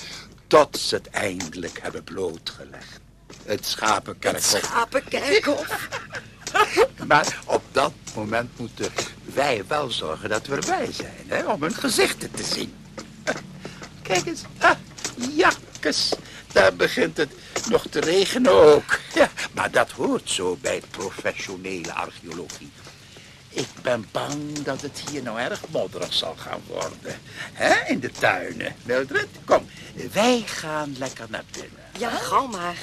Tot 0.47 0.77
ze 0.77 0.95
het 0.95 1.09
eindelijk 1.09 1.79
hebben 1.81 2.03
blootgelegd. 2.03 2.99
Het 3.45 3.65
schapenkerkhof. 3.65 4.61
Schapenkerkhof. 4.63 5.89
Maar 7.07 7.39
op 7.45 7.63
dat 7.71 7.93
moment 8.15 8.59
moeten 8.59 8.91
wij 9.23 9.63
wel 9.67 9.91
zorgen 9.91 10.29
dat 10.29 10.47
we 10.47 10.55
erbij 10.55 10.91
zijn, 10.91 11.23
hè, 11.27 11.45
om 11.45 11.61
hun 11.61 11.73
gezichten 11.73 12.31
te 12.31 12.43
zien. 12.43 12.75
Kijk 14.01 14.25
eens, 14.25 14.41
ah, 14.57 14.77
jakkes, 15.35 16.13
daar 16.51 16.75
begint 16.75 17.17
het 17.17 17.31
nog 17.69 17.85
te 17.89 17.99
regenen 17.99 18.51
ook. 18.51 18.99
Ja, 19.13 19.29
maar 19.53 19.71
dat 19.71 19.91
hoort 19.91 20.29
zo 20.29 20.57
bij 20.61 20.81
professionele 20.91 21.93
archeologie. 21.93 22.71
Ik 23.57 23.67
ben 23.81 24.05
bang 24.11 24.61
dat 24.63 24.81
het 24.81 25.01
hier 25.09 25.23
nou 25.23 25.39
erg 25.39 25.61
modderig 25.69 26.13
zal 26.13 26.35
gaan 26.37 26.61
worden. 26.67 27.19
hè, 27.53 27.89
in 27.91 27.99
de 27.99 28.11
tuinen. 28.11 28.75
Mildred, 28.83 29.27
kom, 29.45 29.65
wij 30.11 30.43
gaan 30.45 30.95
lekker 30.97 31.25
naar 31.29 31.43
binnen. 31.51 31.79
Ja, 31.97 32.09
gauw 32.09 32.47
maar. 32.47 32.77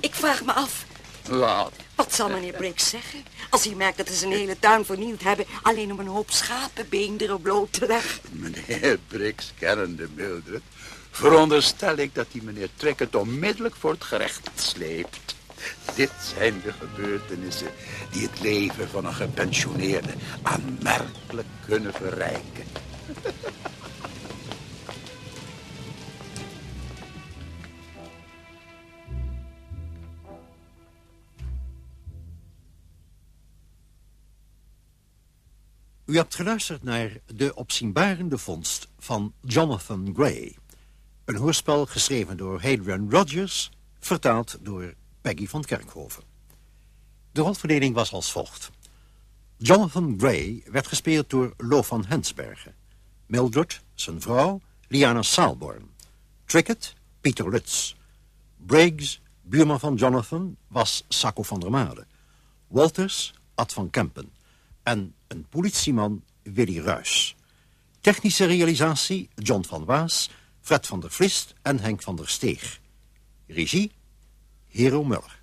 Ik 0.00 0.14
vraag 0.14 0.44
me 0.44 0.52
af, 0.52 0.84
Wat? 1.28 1.72
wat 1.94 2.14
zal 2.14 2.28
meneer 2.28 2.52
Briggs 2.52 2.88
zeggen... 2.88 3.24
als 3.50 3.64
hij 3.64 3.74
merkt 3.74 3.96
dat 3.96 4.08
ze 4.08 4.14
zijn 4.14 4.32
hele 4.32 4.58
tuin 4.58 4.84
vernield 4.84 5.22
hebben... 5.22 5.46
alleen 5.62 5.92
om 5.92 5.98
een 5.98 6.06
hoop 6.06 6.30
schapenbeenderen 6.30 7.40
bloot 7.40 7.72
te 7.72 7.86
leggen? 7.86 8.20
Meneer 8.30 8.98
Briggs, 9.08 9.52
kennende 9.58 10.08
Mildred, 10.14 10.62
veronderstel 11.10 11.96
ik 11.96 12.14
dat 12.14 12.26
die 12.32 12.42
meneer 12.42 12.68
Trickett 12.76 13.14
onmiddellijk 13.14 13.74
voor 13.78 13.90
het 13.90 14.04
gerecht 14.04 14.50
sleept. 14.54 15.35
Dit 15.94 16.12
zijn 16.36 16.60
de 16.64 16.72
gebeurtenissen 16.72 17.70
die 18.10 18.22
het 18.28 18.40
leven 18.40 18.88
van 18.88 19.04
een 19.04 19.14
gepensioneerde 19.14 20.12
aanmerkelijk 20.42 21.48
kunnen 21.66 21.92
verrijken. 21.92 22.64
U 36.06 36.16
hebt 36.16 36.34
geluisterd 36.34 36.82
naar 36.82 37.10
De 37.26 37.54
opzienbarende 37.54 38.38
vondst 38.38 38.88
van 38.98 39.32
Jonathan 39.40 40.12
Gray. 40.14 40.56
Een 41.24 41.36
hoorspel 41.36 41.86
geschreven 41.86 42.36
door 42.36 42.62
Hadrian 42.62 43.10
Rogers, 43.10 43.70
vertaald 43.98 44.58
door 44.60 44.94
Peggy 45.26 45.46
van 45.46 45.64
Kerkhoven. 45.64 46.22
De 47.32 47.40
rolverdeling 47.40 47.94
was 47.94 48.12
als 48.12 48.32
volgt. 48.32 48.70
Jonathan 49.56 50.14
Gray 50.18 50.62
werd 50.66 50.86
gespeeld 50.86 51.30
door 51.30 51.54
Lo 51.56 51.82
van 51.82 52.04
Hensbergen. 52.04 52.74
Mildred, 53.26 53.80
zijn 53.94 54.20
vrouw, 54.20 54.60
Liana 54.88 55.22
Saalborn. 55.22 55.90
Trickett, 56.44 56.94
Pieter 57.20 57.50
Lutz. 57.50 57.94
Briggs, 58.56 59.20
buurman 59.42 59.80
van 59.80 59.94
Jonathan, 59.94 60.56
was 60.68 61.04
Sacco 61.08 61.42
van 61.42 61.60
der 61.60 61.70
Made. 61.70 62.06
Walters, 62.66 63.34
Ad 63.54 63.72
van 63.72 63.90
Kempen. 63.90 64.32
En 64.82 65.14
een 65.26 65.46
politieman, 65.48 66.24
Willy 66.42 66.78
Ruys. 66.78 67.36
Technische 68.00 68.44
realisatie, 68.44 69.28
John 69.34 69.62
van 69.64 69.84
Waas, 69.84 70.30
Fred 70.60 70.86
van 70.86 71.00
der 71.00 71.10
Vlist 71.10 71.54
en 71.62 71.78
Henk 71.78 72.02
van 72.02 72.16
der 72.16 72.28
Steeg. 72.28 72.80
Regie, 73.46 73.92
Hero 74.76 75.02
Muller. 75.02 75.35